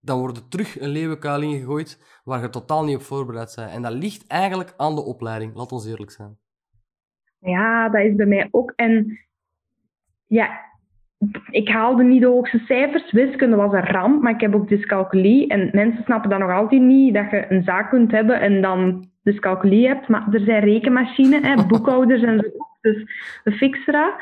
dan 0.06 0.20
wordt 0.20 0.38
er 0.38 0.48
terug 0.48 0.80
een 0.80 0.90
leeuwenkuil 0.90 1.42
ingegooid 1.42 2.22
waar 2.24 2.42
je 2.42 2.50
totaal 2.50 2.84
niet 2.84 2.96
op 2.96 3.02
voorbereid 3.02 3.54
bent. 3.56 3.72
En 3.72 3.82
dat 3.82 3.94
ligt 3.94 4.28
eigenlijk 4.28 4.74
aan 4.78 4.96
de 4.96 5.04
opleiding, 5.04 5.56
laat 5.56 5.72
ons 5.72 5.88
eerlijk 5.88 6.12
zijn. 6.12 6.38
Ja, 7.40 7.90
dat 7.90 8.02
is 8.02 8.16
bij 8.16 8.26
mij 8.26 8.48
ook. 8.52 8.74
En 8.76 9.20
ja, 10.28 10.60
ik 11.50 11.70
haalde 11.70 12.04
niet 12.04 12.22
de 12.22 12.28
hoogste 12.28 12.60
cijfers. 12.66 13.12
Wiskunde 13.12 13.56
was 13.56 13.74
een 13.74 13.86
ramp, 13.86 14.22
maar 14.22 14.34
ik 14.34 14.42
heb 14.42 14.56
ook 14.56 14.70
dyscalculie. 14.70 15.48
En 15.48 15.70
mensen 15.72 16.04
snappen 16.04 16.30
dat 16.30 16.40
nog 16.40 16.52
altijd 16.52 16.82
niet, 16.82 17.14
dat 17.14 17.30
je 17.32 17.46
een 17.50 17.64
zaak 17.64 17.90
kunt 17.90 18.12
hebben 18.12 18.40
en 18.40 18.62
dan 18.62 19.06
dyscalculie 19.24 19.88
hebt. 19.88 20.08
Maar 20.08 20.28
er 20.32 20.40
zijn 20.40 20.64
rekenmachines, 20.64 21.42
hè, 21.42 21.66
boekhouders 21.68 22.22
en 22.22 22.40
zo. 22.40 22.66
Dus 22.82 23.04
de 23.44 23.52
fixera. 23.52 24.22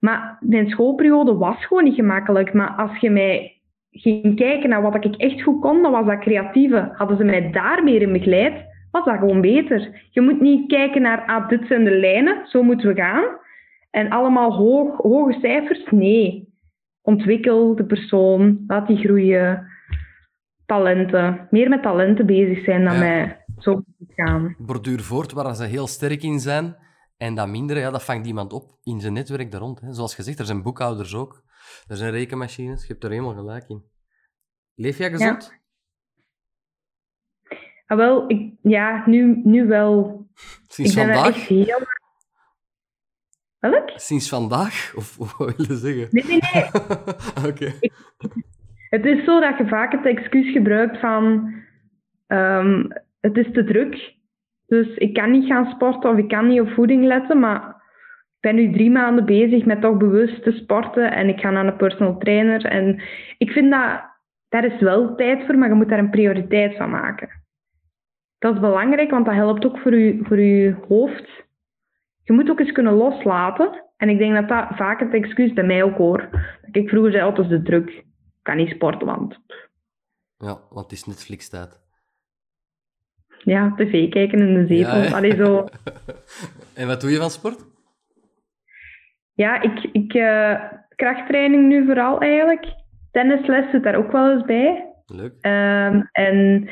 Maar 0.00 0.38
mijn 0.40 0.68
schoolperiode 0.68 1.36
was 1.36 1.66
gewoon 1.66 1.84
niet 1.84 1.94
gemakkelijk. 1.94 2.52
Maar 2.52 2.70
als 2.70 2.98
je 2.98 3.10
mij 3.10 3.57
ging 3.90 4.36
kijken 4.36 4.68
naar 4.68 4.82
wat 4.82 5.04
ik 5.04 5.16
echt 5.16 5.42
goed 5.42 5.60
kon, 5.60 5.82
dan 5.82 5.92
was 5.92 6.06
dat 6.06 6.18
creatieve. 6.18 6.90
Hadden 6.92 7.16
ze 7.16 7.24
mij 7.24 7.50
daar 7.50 7.84
meer 7.84 8.02
in 8.02 8.12
begeleid, 8.12 8.66
was 8.90 9.04
dat 9.04 9.18
gewoon 9.18 9.40
beter. 9.40 10.08
Je 10.10 10.20
moet 10.20 10.40
niet 10.40 10.68
kijken 10.68 11.02
naar, 11.02 11.24
ah, 11.26 11.48
dit 11.48 11.66
zijn 11.66 11.84
de 11.84 11.98
lijnen, 11.98 12.46
zo 12.46 12.62
moeten 12.62 12.88
we 12.88 12.94
gaan. 12.94 13.24
En 13.90 14.10
allemaal 14.10 14.52
hoog, 14.52 14.96
hoge 14.96 15.38
cijfers. 15.40 15.90
Nee. 15.90 16.48
Ontwikkel 17.02 17.76
de 17.76 17.84
persoon, 17.84 18.64
laat 18.66 18.86
die 18.86 18.96
groeien. 18.96 19.66
Talenten. 20.66 21.46
Meer 21.50 21.68
met 21.68 21.82
talenten 21.82 22.26
bezig 22.26 22.64
zijn 22.64 22.84
dan 22.84 22.94
ja. 22.94 23.00
met 23.00 23.36
zo 23.58 23.82
gaan. 24.08 24.54
Borduur 24.58 25.00
voort 25.00 25.32
waar 25.32 25.54
ze 25.54 25.64
heel 25.64 25.86
sterk 25.86 26.22
in 26.22 26.38
zijn. 26.38 26.76
En 27.16 27.34
dat 27.34 27.48
mindere, 27.48 27.80
ja, 27.80 27.90
dat 27.90 28.04
vangt 28.04 28.26
iemand 28.26 28.52
op 28.52 28.78
in 28.82 29.00
zijn 29.00 29.12
netwerk 29.12 29.50
daar 29.50 29.60
rond. 29.60 29.80
Hè. 29.80 29.92
Zoals 29.92 30.14
gezegd, 30.14 30.38
er 30.38 30.44
zijn 30.44 30.62
boekhouders 30.62 31.14
ook. 31.14 31.42
Er 31.86 31.96
zijn 31.96 32.10
rekenmachines. 32.10 32.80
Je 32.82 32.92
hebt 32.92 33.04
er 33.04 33.10
helemaal 33.10 33.34
gelijk 33.34 33.68
in. 33.68 33.84
Leef 34.74 34.98
jij 34.98 35.10
gezond? 35.10 35.50
Ja. 35.50 35.56
Ah, 37.86 37.96
wel, 37.96 38.30
ik, 38.30 38.52
ja, 38.62 39.02
nu, 39.06 39.40
nu 39.44 39.66
wel. 39.66 40.26
Sinds 40.66 40.96
ik 40.96 40.98
vandaag? 40.98 41.26
echt 41.26 41.46
heel... 41.46 41.86
Welk? 43.58 43.90
Sinds 43.94 44.28
vandaag? 44.28 44.92
Of 44.96 45.16
wat 45.16 45.36
wil 45.36 45.52
je 45.56 45.76
zeggen? 45.76 46.08
Nee, 46.10 46.24
nee, 46.24 46.38
nee. 46.52 46.64
Oké. 47.50 47.72
Het 48.88 49.04
is 49.04 49.24
zo 49.24 49.40
dat 49.40 49.58
je 49.58 49.66
vaak 49.68 49.92
het 49.92 50.06
excuus 50.06 50.52
gebruikt 50.52 51.00
van... 51.00 51.54
Um, 52.26 52.92
het 53.20 53.36
is 53.36 53.52
te 53.52 53.64
druk. 53.64 54.16
Dus 54.66 54.96
ik 54.96 55.14
kan 55.14 55.30
niet 55.30 55.46
gaan 55.46 55.70
sporten 55.70 56.10
of 56.10 56.16
ik 56.16 56.28
kan 56.28 56.48
niet 56.48 56.60
op 56.60 56.68
voeding 56.68 57.04
letten, 57.04 57.38
maar 57.38 57.77
ben 58.40 58.54
nu 58.54 58.72
drie 58.72 58.90
maanden 58.90 59.24
bezig 59.24 59.64
met 59.64 59.80
toch 59.80 59.96
bewust 59.96 60.42
te 60.42 60.52
sporten 60.52 61.12
en 61.12 61.28
ik 61.28 61.40
ga 61.40 61.50
naar 61.50 61.66
een 61.66 61.76
personal 61.76 62.18
trainer. 62.18 62.64
En 62.64 63.02
ik 63.38 63.50
vind 63.50 63.70
dat, 63.70 64.00
daar 64.48 64.64
is 64.64 64.80
wel 64.80 65.14
tijd 65.14 65.46
voor, 65.46 65.58
maar 65.58 65.68
je 65.68 65.74
moet 65.74 65.88
daar 65.88 65.98
een 65.98 66.10
prioriteit 66.10 66.76
van 66.76 66.90
maken. 66.90 67.28
Dat 68.38 68.54
is 68.54 68.60
belangrijk, 68.60 69.10
want 69.10 69.26
dat 69.26 69.34
helpt 69.34 69.64
ook 69.64 69.78
voor 69.78 69.94
je, 69.94 70.18
voor 70.22 70.38
je 70.38 70.76
hoofd. 70.88 71.46
Je 72.22 72.32
moet 72.32 72.50
ook 72.50 72.60
eens 72.60 72.72
kunnen 72.72 72.92
loslaten. 72.92 73.84
En 73.96 74.08
ik 74.08 74.18
denk 74.18 74.34
dat 74.34 74.48
dat 74.48 74.76
vaak 74.76 75.00
het 75.00 75.14
excuus 75.14 75.52
bij 75.52 75.64
mij 75.64 75.82
ook 75.82 75.96
hoor. 75.96 76.28
Dat 76.62 76.76
ik 76.82 76.88
vroeger 76.88 77.12
zei, 77.12 77.24
altijd 77.24 77.48
de 77.48 77.62
druk. 77.62 77.88
Ik 77.88 78.04
kan 78.42 78.56
niet 78.56 78.70
sporten, 78.70 79.06
want... 79.06 79.38
Ja, 80.36 80.58
want 80.70 80.90
het 80.90 80.92
is 80.92 81.04
Netflix-tijd. 81.04 81.80
Ja, 83.44 83.74
tv 83.76 84.08
kijken 84.08 84.38
in 84.38 84.54
de 84.54 84.74
zetel. 84.74 85.02
Ja, 85.02 85.16
Allee, 85.16 85.36
zo. 85.36 85.68
en 86.74 86.86
wat 86.86 87.00
doe 87.00 87.10
je 87.10 87.16
van 87.16 87.30
sport? 87.30 87.64
Ja, 89.38 89.62
ik, 89.62 89.88
ik 89.92 90.14
uh, 90.14 90.54
krachttraining 90.94 91.68
nu 91.68 91.84
vooral 91.84 92.20
eigenlijk. 92.20 92.66
Tennisles 93.10 93.70
zit 93.70 93.82
daar 93.82 93.94
ook 93.94 94.12
wel 94.12 94.30
eens 94.30 94.44
bij. 94.44 94.94
Leuk. 95.06 95.32
Um, 95.32 96.08
en 96.12 96.68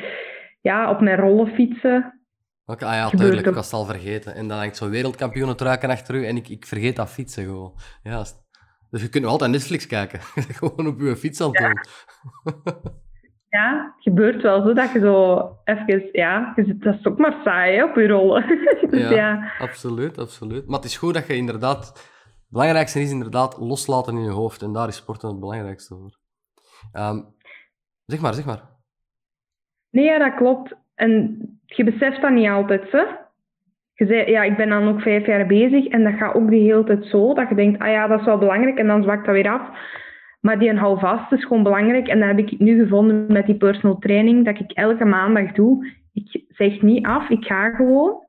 ja, 0.61 0.89
op 0.89 1.01
mijn 1.01 1.17
rollen 1.17 1.47
fietsen. 1.47 2.21
Oké, 2.65 2.83
okay, 2.83 2.89
ah 2.89 3.11
ja, 3.11 3.17
tuurlijk, 3.17 3.47
ik 3.47 3.53
was 3.53 3.65
het 3.65 3.73
al 3.73 3.85
vergeten. 3.85 4.35
En 4.35 4.47
dan 4.47 4.57
hangt 4.57 4.77
zo'n 4.77 4.89
wereldkampioenentruiken 4.89 5.89
achter 5.89 6.15
u 6.15 6.25
en 6.25 6.35
ik, 6.35 6.49
ik 6.49 6.65
vergeet 6.65 6.95
dat 6.95 7.09
fietsen 7.09 7.43
gewoon. 7.43 7.73
Ja, 8.03 8.23
dus 8.89 9.01
je 9.01 9.09
kunt 9.09 9.23
nog 9.23 9.31
altijd 9.31 9.51
Netflix 9.51 9.87
kijken. 9.87 10.19
gewoon 10.59 10.87
op 10.87 10.99
je 10.99 11.15
fiets 11.15 11.41
aan 11.41 11.49
het 11.51 11.59
ja. 11.59 11.73
ja, 13.49 13.93
het 13.95 14.03
gebeurt 14.03 14.41
wel 14.41 14.61
zo 14.61 14.73
dat 14.73 14.91
je 14.91 14.99
zo 14.99 15.39
even... 15.63 16.09
Ja, 16.11 16.53
je 16.55 16.65
zit, 16.65 16.81
dat 16.81 16.95
is 16.99 17.05
ook 17.05 17.17
maar 17.17 17.35
saai 17.43 17.75
hè, 17.75 17.83
op 17.83 17.95
je 17.95 18.07
rollen. 18.07 18.47
dus 18.89 19.01
ja, 19.01 19.15
ja, 19.15 19.51
absoluut, 19.59 20.17
absoluut. 20.17 20.67
Maar 20.67 20.75
het 20.75 20.85
is 20.85 20.97
goed 20.97 21.13
dat 21.13 21.27
je 21.27 21.35
inderdaad... 21.35 22.15
Het 22.47 22.55
belangrijkste 22.55 23.01
is 23.01 23.11
inderdaad 23.11 23.57
loslaten 23.57 24.15
in 24.15 24.23
je 24.23 24.29
hoofd. 24.29 24.61
En 24.61 24.73
daar 24.73 24.87
is 24.87 24.95
sporten 24.95 25.29
het 25.29 25.39
belangrijkste 25.39 25.95
voor. 25.95 26.17
Um, 27.01 27.25
zeg 28.05 28.21
maar, 28.21 28.33
zeg 28.33 28.45
maar. 28.45 28.61
Nee, 29.89 30.05
ja, 30.05 30.17
dat 30.17 30.35
klopt. 30.35 30.75
En 30.95 31.39
je 31.65 31.83
beseft 31.83 32.21
dat 32.21 32.31
niet 32.31 32.49
altijd, 32.49 32.91
hè? 32.91 33.03
Je 33.93 34.05
zei, 34.05 34.31
ja, 34.31 34.43
ik 34.43 34.57
ben 34.57 34.69
dan 34.69 34.87
ook 34.87 35.01
vijf 35.01 35.25
jaar 35.25 35.47
bezig 35.47 35.87
en 35.87 36.03
dat 36.03 36.13
gaat 36.13 36.35
ook 36.35 36.49
de 36.49 36.55
hele 36.55 36.83
tijd 36.83 37.05
zo, 37.05 37.33
dat 37.33 37.49
je 37.49 37.55
denkt, 37.55 37.81
ah 37.81 37.87
ja, 37.87 38.07
dat 38.07 38.19
is 38.19 38.25
wel 38.25 38.37
belangrijk 38.37 38.77
en 38.77 38.87
dan 38.87 39.03
zwakt 39.03 39.25
dat 39.25 39.35
weer 39.35 39.49
af. 39.49 39.69
Maar 40.41 40.59
die 40.59 40.69
een 40.69 40.77
half 40.77 40.99
vast 40.99 41.31
is 41.31 41.45
gewoon 41.45 41.63
belangrijk 41.63 42.07
en 42.07 42.19
dat 42.19 42.27
heb 42.27 42.37
ik 42.37 42.59
nu 42.59 42.83
gevonden 42.83 43.31
met 43.33 43.45
die 43.45 43.57
personal 43.57 43.97
training, 43.97 44.45
dat 44.45 44.59
ik 44.59 44.71
elke 44.71 45.05
maandag 45.05 45.51
doe. 45.51 45.93
Ik 46.13 46.43
zeg 46.47 46.81
niet 46.81 47.05
af, 47.05 47.29
ik 47.29 47.45
ga 47.45 47.69
gewoon. 47.69 48.25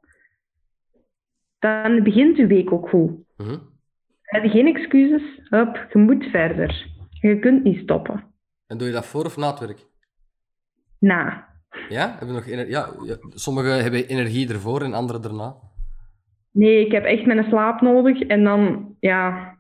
Dan 1.58 2.02
begint 2.02 2.36
je 2.36 2.46
week 2.46 2.72
ook 2.72 2.88
goed. 2.88 3.10
Mm 3.10 3.46
-hmm. 3.46 3.77
Heb 4.28 4.42
je 4.42 4.48
geen 4.48 4.76
excuses? 4.76 5.22
Hup, 5.48 5.86
je 5.92 5.98
moet 5.98 6.24
verder. 6.24 6.86
Je 7.10 7.38
kunt 7.38 7.64
niet 7.64 7.78
stoppen. 7.82 8.24
En 8.66 8.78
doe 8.78 8.86
je 8.86 8.92
dat 8.92 9.06
voor 9.06 9.24
of 9.24 9.36
na 9.36 9.50
het 9.50 9.58
werk? 9.58 9.86
Na. 10.98 11.48
Ja? 11.88 12.14
Hebben 12.18 12.34
nog 12.34 12.46
ja, 12.46 12.88
ja, 13.02 13.16
sommigen 13.28 13.82
hebben 13.82 14.06
energie 14.06 14.52
ervoor 14.52 14.82
en 14.82 14.94
anderen 14.94 15.22
erna. 15.22 15.56
Nee, 16.50 16.86
ik 16.86 16.92
heb 16.92 17.04
echt 17.04 17.26
mijn 17.26 17.44
slaap 17.44 17.80
nodig. 17.80 18.20
En 18.20 18.44
dan, 18.44 18.94
ja... 19.00 19.56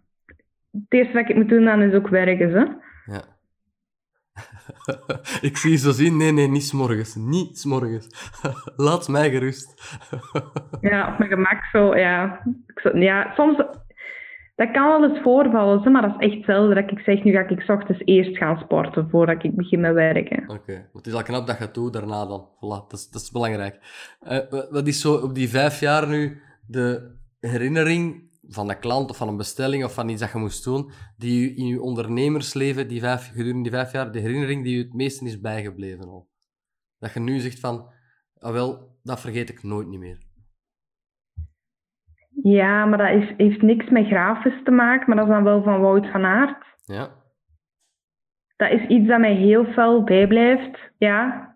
Het 0.72 0.82
eerste 0.88 1.12
wat 1.12 1.28
ik 1.28 1.36
moet 1.36 1.48
doen, 1.48 1.64
dan 1.64 1.82
is 1.82 1.94
ook 1.94 2.08
werken, 2.08 2.50
hè. 2.50 2.64
Ja. 3.12 3.22
ik 5.48 5.56
zie 5.56 5.70
je 5.70 5.76
zo 5.76 5.90
zien. 5.90 6.16
Nee, 6.16 6.32
nee, 6.32 6.48
niet 6.48 6.64
s'morgens. 6.64 7.14
Niet 7.14 7.58
s'morgens. 7.58 8.32
Laat 8.76 9.08
mij 9.08 9.30
gerust. 9.30 9.98
ja, 10.80 11.12
op 11.12 11.18
mijn 11.18 11.30
gemak 11.30 11.64
zo, 11.64 11.96
ja. 11.96 12.42
ja. 12.94 13.32
Soms 13.34 13.62
dat 14.58 14.70
kan 14.70 14.88
wel 14.88 15.10
eens 15.10 15.22
voorvallen, 15.22 15.92
maar 15.92 16.02
dat 16.02 16.14
is 16.18 16.30
echt 16.30 16.44
zelden 16.44 16.74
dat 16.74 16.90
ik 16.90 16.98
zeg, 16.98 17.24
nu 17.24 17.32
ga 17.32 17.48
ik 17.48 17.68
ochtends 17.68 18.02
eerst 18.04 18.36
gaan 18.36 18.58
sporten 18.58 19.08
voordat 19.10 19.44
ik 19.44 19.56
begin 19.56 19.80
met 19.80 19.92
werken. 19.92 20.42
Oké, 20.42 20.52
okay. 20.52 20.88
het 20.92 21.06
is 21.06 21.12
al 21.12 21.22
knap 21.22 21.46
dat 21.46 21.58
je 21.58 21.64
het 21.64 21.74
doet 21.74 21.92
daarna 21.92 22.26
dan. 22.26 22.48
Voilà, 22.56 22.88
dat 22.88 22.92
is, 22.92 23.10
dat 23.10 23.22
is 23.22 23.30
belangrijk. 23.30 23.78
Uh, 24.22 24.38
wat 24.70 24.86
is 24.86 25.00
zo 25.00 25.14
op 25.14 25.34
die 25.34 25.48
vijf 25.48 25.80
jaar 25.80 26.08
nu 26.08 26.40
de 26.66 27.16
herinnering 27.40 28.30
van 28.48 28.70
een 28.70 28.78
klant 28.78 29.10
of 29.10 29.16
van 29.16 29.28
een 29.28 29.36
bestelling 29.36 29.84
of 29.84 29.94
van 29.94 30.08
iets 30.08 30.20
dat 30.20 30.32
je 30.32 30.38
moest 30.38 30.64
doen, 30.64 30.90
die 31.16 31.40
je 31.40 31.54
in 31.54 31.66
je 31.66 31.82
ondernemersleven 31.82 32.88
die 32.88 33.00
vijf, 33.00 33.30
gedurende 33.32 33.62
die 33.62 33.78
vijf 33.78 33.92
jaar, 33.92 34.12
de 34.12 34.20
herinnering 34.20 34.64
die 34.64 34.76
je 34.76 34.82
het 34.82 34.94
meeste 34.94 35.24
is 35.24 35.40
bijgebleven 35.40 36.08
al? 36.08 36.28
Dat 36.98 37.12
je 37.12 37.20
nu 37.20 37.38
zegt 37.38 37.60
van, 37.60 37.92
ah 38.38 38.52
wel, 38.52 38.98
dat 39.02 39.20
vergeet 39.20 39.48
ik 39.48 39.62
nooit 39.62 39.88
niet 39.88 40.00
meer. 40.00 40.27
Ja, 42.42 42.84
maar 42.84 42.98
dat 42.98 43.22
is, 43.22 43.34
heeft 43.36 43.62
niks 43.62 43.88
met 43.88 44.06
grafisch 44.06 44.62
te 44.64 44.70
maken, 44.70 45.04
maar 45.06 45.16
dat 45.16 45.26
is 45.26 45.32
dan 45.32 45.44
wel 45.44 45.62
van 45.62 45.80
Wout 45.80 46.06
van 46.10 46.24
Aert. 46.24 46.64
Ja. 46.84 47.08
Dat 48.56 48.70
is 48.70 48.86
iets 48.86 49.08
dat 49.08 49.18
mij 49.18 49.34
heel 49.34 49.64
fel 49.64 50.04
bijblijft, 50.04 50.78
ja. 50.98 51.46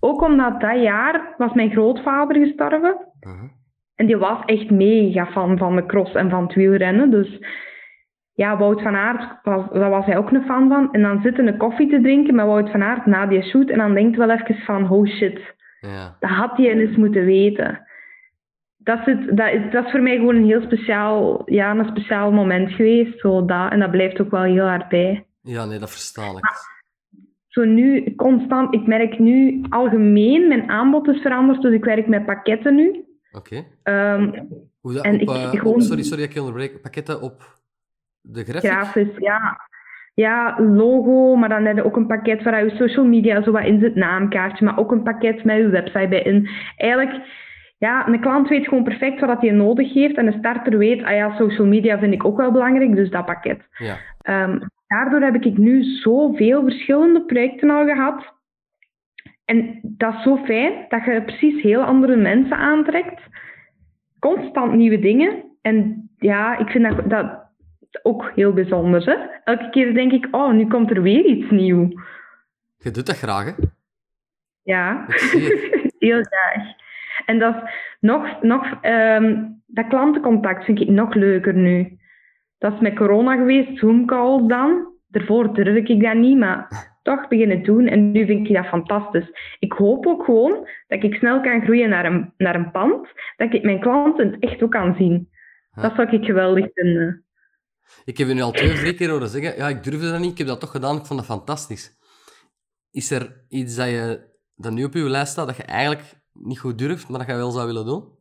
Ook 0.00 0.22
omdat 0.22 0.60
dat 0.60 0.82
jaar 0.82 1.34
was 1.36 1.52
mijn 1.52 1.70
grootvader 1.70 2.36
gestorven. 2.36 2.96
Uh 3.20 3.32
-huh. 3.32 3.50
En 3.94 4.06
die 4.06 4.16
was 4.16 4.44
echt 4.44 4.70
mega 4.70 5.26
fan 5.26 5.58
van 5.58 5.76
de 5.76 5.86
cross 5.86 6.14
en 6.14 6.30
van 6.30 6.42
het 6.42 6.54
wielrennen. 6.54 7.10
Dus 7.10 7.38
ja, 8.32 8.58
Wout 8.58 8.82
van 8.82 8.94
Aert, 8.94 9.38
was, 9.42 9.64
daar 9.72 9.90
was 9.90 10.06
hij 10.06 10.16
ook 10.16 10.30
een 10.30 10.44
fan 10.44 10.68
van. 10.68 10.92
En 10.92 11.02
dan 11.02 11.20
zitten 11.22 11.46
een 11.46 11.56
koffie 11.56 11.88
te 11.88 12.00
drinken 12.00 12.34
met 12.34 12.46
Wout 12.46 12.70
van 12.70 12.82
Aert 12.82 13.06
na 13.06 13.26
die 13.26 13.42
shoot. 13.42 13.70
En 13.70 13.78
dan 13.78 13.94
denkt 13.94 14.16
wel 14.16 14.30
even 14.30 14.54
van, 14.54 14.90
oh 14.90 15.06
shit, 15.06 15.54
ja. 15.80 16.16
dat 16.20 16.30
had 16.30 16.56
hij 16.56 16.66
eens 16.66 16.96
moeten 16.96 17.24
weten 17.24 17.86
dat, 18.84 19.06
is 19.06 19.16
dat, 19.30 19.52
is, 19.52 19.70
dat 19.70 19.84
is 19.84 19.90
voor 19.90 20.00
mij 20.02 20.16
gewoon 20.16 20.36
een 20.36 20.44
heel 20.44 20.62
speciaal, 20.62 21.42
ja, 21.44 21.70
een 21.76 21.86
speciaal 21.86 22.32
moment 22.32 22.70
geweest. 22.72 23.20
Zo 23.20 23.44
dat, 23.44 23.70
en 23.72 23.78
dat 23.80 23.90
blijft 23.90 24.20
ook 24.20 24.30
wel 24.30 24.42
heel 24.42 24.66
hard 24.66 24.88
bij. 24.88 25.24
Ja, 25.42 25.64
nee, 25.64 25.78
dat 25.78 25.90
versta 25.90 26.22
ik. 26.22 26.32
Maar, 26.42 26.70
zo 27.46 27.64
nu, 27.64 28.14
constant, 28.14 28.74
ik 28.74 28.86
merk 28.86 29.18
nu 29.18 29.62
algemeen, 29.68 30.48
mijn 30.48 30.70
aanbod 30.70 31.08
is 31.08 31.20
veranderd, 31.20 31.62
dus 31.62 31.72
ik 31.74 31.84
werk 31.84 32.06
met 32.06 32.26
pakketten 32.26 32.74
nu. 32.74 33.04
Oké. 33.32 33.62
Okay. 33.82 34.14
Um, 34.14 34.48
Hoe 34.80 34.92
dat, 34.92 35.04
En 35.04 35.14
op, 35.14 35.20
ik- 35.20 35.28
eh, 35.28 35.50
gewoon- 35.50 35.74
op- 35.74 35.80
sorry, 35.80 36.02
sorry, 36.02 36.22
ik 36.22 36.36
onderbreek. 36.38 36.80
Pakketten 36.82 37.20
op 37.22 37.42
de 38.20 38.44
graphic? 38.44 38.70
Grafisch, 38.70 39.16
ja. 39.18 39.60
Ja, 40.14 40.60
logo, 40.60 41.36
maar 41.36 41.48
dan 41.48 41.64
heb 41.64 41.76
je 41.76 41.84
ook 41.84 41.96
een 41.96 42.06
pakket 42.06 42.42
waar 42.42 42.64
je 42.64 42.70
social 42.76 43.04
media 43.04 43.42
zo 43.42 43.50
wat 43.50 43.64
in 43.64 43.80
zit, 43.80 43.94
naamkaartje, 43.94 44.64
maar 44.64 44.78
ook 44.78 44.92
een 44.92 45.02
pakket 45.02 45.44
met 45.44 45.56
je 45.56 45.68
website 45.68 46.08
bij 46.08 46.22
in. 46.22 46.48
Eigenlijk, 46.76 47.26
ja, 47.82 48.08
een 48.08 48.20
klant 48.20 48.48
weet 48.48 48.68
gewoon 48.68 48.84
perfect 48.84 49.20
wat 49.20 49.40
hij 49.40 49.50
nodig 49.50 49.92
heeft 49.92 50.16
en 50.16 50.26
de 50.26 50.38
starter 50.38 50.78
weet, 50.78 51.02
ah 51.02 51.14
ja, 51.14 51.36
social 51.36 51.66
media 51.66 51.98
vind 51.98 52.12
ik 52.12 52.24
ook 52.24 52.36
wel 52.36 52.52
belangrijk, 52.52 52.94
dus 52.94 53.10
dat 53.10 53.24
pakket. 53.24 53.60
Ja. 53.78 53.96
Ehm, 54.20 54.60
daardoor 54.86 55.20
heb 55.20 55.44
ik 55.44 55.58
nu 55.58 55.82
zoveel 55.82 56.62
verschillende 56.62 57.24
projecten 57.24 57.70
al 57.70 57.84
gehad. 57.84 58.34
En 59.44 59.80
dat 59.82 60.14
is 60.14 60.22
zo 60.22 60.36
fijn 60.36 60.84
dat 60.88 61.04
je 61.04 61.22
precies 61.22 61.62
heel 61.62 61.82
andere 61.82 62.16
mensen 62.16 62.56
aantrekt. 62.56 63.20
Constant 64.18 64.72
nieuwe 64.72 64.98
dingen. 64.98 65.44
En 65.60 66.08
ja, 66.18 66.58
ik 66.58 66.68
vind 66.68 66.84
dat, 66.84 67.10
dat 67.10 67.50
ook 68.02 68.32
heel 68.34 68.52
bijzonder. 68.52 69.04
Hè? 69.04 69.16
Elke 69.44 69.70
keer 69.70 69.94
denk 69.94 70.12
ik, 70.12 70.28
oh, 70.30 70.52
nu 70.52 70.66
komt 70.66 70.90
er 70.90 71.02
weer 71.02 71.24
iets 71.24 71.50
nieuws. 71.50 71.94
Je 72.78 72.90
doet 72.90 73.06
dat 73.06 73.18
graag, 73.18 73.44
hè? 73.44 73.52
Ja, 74.62 75.06
heel 76.06 76.22
graag. 76.22 76.81
En 77.26 77.38
dat 77.38 77.54
is 77.54 77.70
nog, 78.00 78.42
nog 78.42 78.78
ehm, 78.80 79.44
dat 79.66 79.86
klantencontact 79.88 80.64
vind 80.64 80.80
ik 80.80 80.88
nog 80.88 81.14
leuker 81.14 81.54
nu. 81.54 81.98
Dat 82.58 82.72
is 82.72 82.80
met 82.80 82.94
corona 82.94 83.36
geweest, 83.36 83.78
Zoom-calls 83.78 84.48
dan. 84.48 84.90
Daarvoor 85.08 85.54
durfde 85.54 85.92
ik 85.92 86.02
dat 86.02 86.14
niet, 86.14 86.38
maar 86.38 86.90
toch 87.02 87.28
beginnen 87.28 87.62
doen. 87.62 87.86
En 87.86 88.10
nu 88.10 88.26
vind 88.26 88.48
ik 88.48 88.54
dat 88.54 88.66
fantastisch. 88.66 89.56
Ik 89.58 89.72
hoop 89.72 90.06
ook 90.06 90.24
gewoon 90.24 90.68
dat 90.86 91.02
ik 91.02 91.14
snel 91.14 91.40
kan 91.40 91.62
groeien 91.62 91.88
naar 91.88 92.04
een, 92.04 92.32
naar 92.36 92.54
een 92.54 92.70
pand, 92.70 93.08
dat 93.36 93.54
ik 93.54 93.62
mijn 93.62 93.80
klanten 93.80 94.30
het 94.30 94.42
echt 94.42 94.62
ook 94.62 94.70
kan 94.70 94.94
zien. 94.98 95.28
Ja. 95.74 95.82
Dat 95.82 95.94
zou 95.94 96.16
ik 96.16 96.24
geweldig 96.24 96.68
vinden. 96.74 97.24
Ik 98.04 98.18
heb 98.18 98.28
je 98.28 98.34
nu 98.34 98.40
al 98.40 98.52
twee 98.52 98.70
of 98.70 98.78
drie 98.78 98.94
keer 98.94 99.10
horen 99.10 99.28
zeggen, 99.28 99.56
ja, 99.56 99.68
ik 99.68 99.82
durfde 99.82 100.10
dat 100.10 100.20
niet, 100.20 100.30
ik 100.30 100.38
heb 100.38 100.46
dat 100.46 100.60
toch 100.60 100.70
gedaan, 100.70 100.96
ik 100.96 101.06
vond 101.06 101.18
dat 101.18 101.28
fantastisch. 101.28 101.98
Is 102.90 103.10
er 103.10 103.44
iets 103.48 103.76
dat, 103.76 103.88
je, 103.88 104.20
dat 104.54 104.72
nu 104.72 104.84
op 104.84 104.92
je 104.92 105.00
lijst 105.00 105.32
staat, 105.32 105.46
dat 105.46 105.56
je 105.56 105.62
eigenlijk 105.62 106.21
niet 106.32 106.58
goed 106.58 106.78
durft, 106.78 107.08
maar 107.08 107.18
dat 107.18 107.28
je 107.28 107.34
wel 107.34 107.50
zou 107.50 107.66
willen 107.66 107.86
doen? 107.86 108.20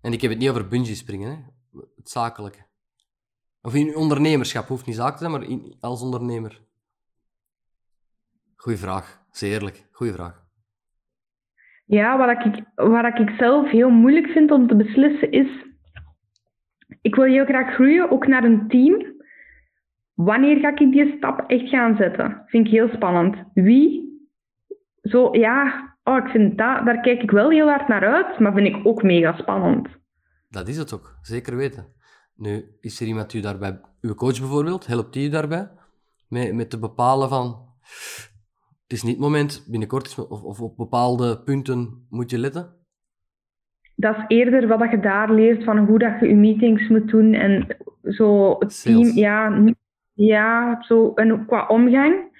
En 0.00 0.12
ik 0.12 0.20
heb 0.20 0.30
het 0.30 0.40
niet 0.40 0.48
over 0.48 0.68
bungee 0.68 0.94
springen, 0.94 1.30
hè. 1.30 1.80
het 1.96 2.10
zakelijke. 2.10 2.66
Of 3.62 3.74
in 3.74 3.96
ondernemerschap, 3.96 4.68
hoeft 4.68 4.86
niet 4.86 4.96
zaak 4.96 5.12
te 5.12 5.18
zijn, 5.18 5.30
maar 5.30 5.46
als 5.80 6.02
ondernemer. 6.02 6.60
Goeie 8.56 8.78
vraag, 8.78 9.22
zeer 9.30 9.52
eerlijk, 9.52 9.88
goeie 9.90 10.12
vraag. 10.12 10.42
Ja, 11.84 12.18
wat 12.18 12.30
ik, 12.30 12.64
wat 12.74 13.18
ik 13.18 13.30
zelf 13.38 13.70
heel 13.70 13.90
moeilijk 13.90 14.26
vind 14.26 14.50
om 14.50 14.66
te 14.66 14.76
beslissen 14.76 15.32
is... 15.32 15.70
Ik 17.00 17.14
wil 17.14 17.24
heel 17.24 17.44
graag 17.44 17.74
groeien, 17.74 18.10
ook 18.10 18.26
naar 18.26 18.44
een 18.44 18.68
team. 18.68 19.20
Wanneer 20.14 20.58
ga 20.58 20.68
ik 20.68 20.92
die 20.92 21.14
stap 21.16 21.50
echt 21.50 21.68
gaan 21.68 21.96
zetten? 21.96 22.42
Vind 22.46 22.66
ik 22.66 22.72
heel 22.72 22.88
spannend. 22.88 23.36
Wie? 23.54 24.10
Zo, 25.02 25.36
ja... 25.36 25.90
Oh, 26.04 26.16
ik 26.16 26.30
vind 26.30 26.58
dat... 26.58 26.84
Daar 26.86 27.00
kijk 27.00 27.22
ik 27.22 27.30
wel 27.30 27.50
heel 27.50 27.68
hard 27.68 27.88
naar 27.88 28.06
uit, 28.06 28.38
maar 28.38 28.54
vind 28.54 28.66
ik 28.66 28.86
ook 28.86 29.02
mega 29.02 29.36
spannend. 29.36 29.88
Dat 30.48 30.68
is 30.68 30.76
het 30.76 30.94
ook, 30.94 31.18
zeker 31.22 31.56
weten. 31.56 31.86
Nu, 32.36 32.64
is 32.80 33.00
er 33.00 33.06
iemand 33.06 33.30
die 33.30 33.40
u 33.40 33.42
daarbij, 33.42 33.80
uw 34.00 34.14
coach 34.14 34.38
bijvoorbeeld, 34.38 34.86
helpt 34.86 35.12
die 35.12 35.26
u 35.26 35.30
daarbij? 35.30 35.70
Met, 36.28 36.54
met 36.54 36.70
te 36.70 36.78
bepalen 36.78 37.28
van, 37.28 37.68
het 38.82 38.92
is 38.92 39.02
niet 39.02 39.12
het 39.12 39.22
moment, 39.22 39.66
binnenkort 39.70 40.06
is, 40.06 40.18
of, 40.18 40.42
of 40.42 40.60
op 40.60 40.76
bepaalde 40.76 41.42
punten 41.42 42.06
moet 42.10 42.30
je 42.30 42.38
letten? 42.38 42.76
Dat 43.96 44.16
is 44.16 44.24
eerder 44.28 44.66
wat 44.66 44.90
je 44.90 45.00
daar 45.00 45.32
leert 45.32 45.64
van 45.64 45.78
hoe 45.78 45.98
dat 45.98 46.20
je 46.20 46.28
je 46.28 46.34
meetings 46.34 46.88
moet 46.88 47.08
doen 47.08 47.34
en 47.34 47.76
zo 48.02 48.56
het 48.58 48.72
Sales. 48.72 49.12
team, 49.12 49.16
ja, 49.16 49.64
ja, 50.12 50.82
zo 50.82 51.12
en 51.14 51.46
qua 51.46 51.66
omgang. 51.66 52.30